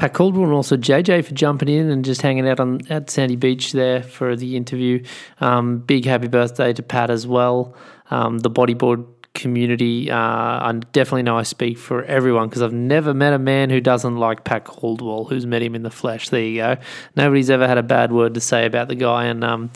Pat 0.00 0.14
Caldwell 0.14 0.44
and 0.44 0.54
also 0.54 0.78
JJ 0.78 1.26
for 1.26 1.34
jumping 1.34 1.68
in 1.68 1.90
and 1.90 2.02
just 2.02 2.22
hanging 2.22 2.48
out 2.48 2.58
on 2.58 2.80
at 2.88 3.10
Sandy 3.10 3.36
Beach 3.36 3.72
there 3.72 4.02
for 4.02 4.34
the 4.34 4.56
interview. 4.56 5.04
Um, 5.42 5.80
big 5.80 6.06
happy 6.06 6.26
birthday 6.26 6.72
to 6.72 6.82
Pat 6.82 7.10
as 7.10 7.26
well. 7.26 7.76
Um, 8.10 8.38
the 8.38 8.50
bodyboard 8.50 9.04
community, 9.34 10.10
uh, 10.10 10.16
I 10.16 10.72
definitely 10.92 11.24
know 11.24 11.36
I 11.36 11.42
speak 11.42 11.76
for 11.76 12.02
everyone 12.04 12.48
because 12.48 12.62
I've 12.62 12.72
never 12.72 13.12
met 13.12 13.34
a 13.34 13.38
man 13.38 13.68
who 13.68 13.78
doesn't 13.82 14.16
like 14.16 14.42
Pat 14.42 14.64
Caldwell, 14.64 15.26
who's 15.26 15.44
met 15.44 15.60
him 15.60 15.74
in 15.74 15.82
the 15.82 15.90
flesh. 15.90 16.30
There 16.30 16.40
you 16.40 16.56
go. 16.56 16.76
Nobody's 17.14 17.50
ever 17.50 17.68
had 17.68 17.76
a 17.76 17.82
bad 17.82 18.10
word 18.10 18.32
to 18.32 18.40
say 18.40 18.64
about 18.64 18.88
the 18.88 18.94
guy, 18.94 19.26
and 19.26 19.44
um, 19.44 19.70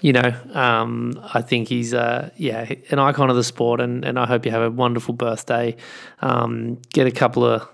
you 0.00 0.12
know, 0.12 0.32
um, 0.54 1.20
I 1.34 1.42
think 1.42 1.66
he's 1.66 1.92
uh, 1.92 2.30
yeah 2.36 2.72
an 2.90 3.00
icon 3.00 3.30
of 3.30 3.36
the 3.36 3.42
sport, 3.42 3.80
and, 3.80 4.04
and 4.04 4.16
I 4.16 4.26
hope 4.26 4.46
you 4.46 4.52
have 4.52 4.62
a 4.62 4.70
wonderful 4.70 5.12
birthday. 5.12 5.74
Um, 6.20 6.80
get 6.92 7.08
a 7.08 7.10
couple 7.10 7.44
of 7.44 7.68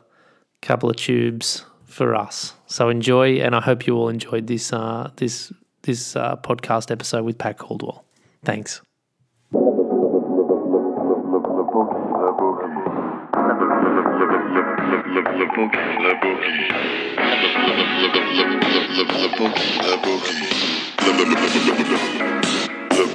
couple 0.63 0.89
of 0.89 0.97
tubes 0.97 1.67
for 1.93 2.15
us. 2.15 2.55
So 2.67 2.89
enjoy, 2.89 3.37
and 3.41 3.55
I 3.55 3.61
hope 3.61 3.87
you 3.87 3.97
all 3.97 4.09
enjoyed 4.09 4.47
this 4.47 4.73
uh, 4.73 5.11
this 5.17 5.53
this 5.83 6.17
uh, 6.17 6.37
podcast 6.37 6.91
episode 6.91 7.25
with 7.25 7.39
Pat 7.39 7.59
Caldwell. 7.59 8.05
Thanks. 8.45 8.81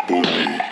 The. 0.07 0.66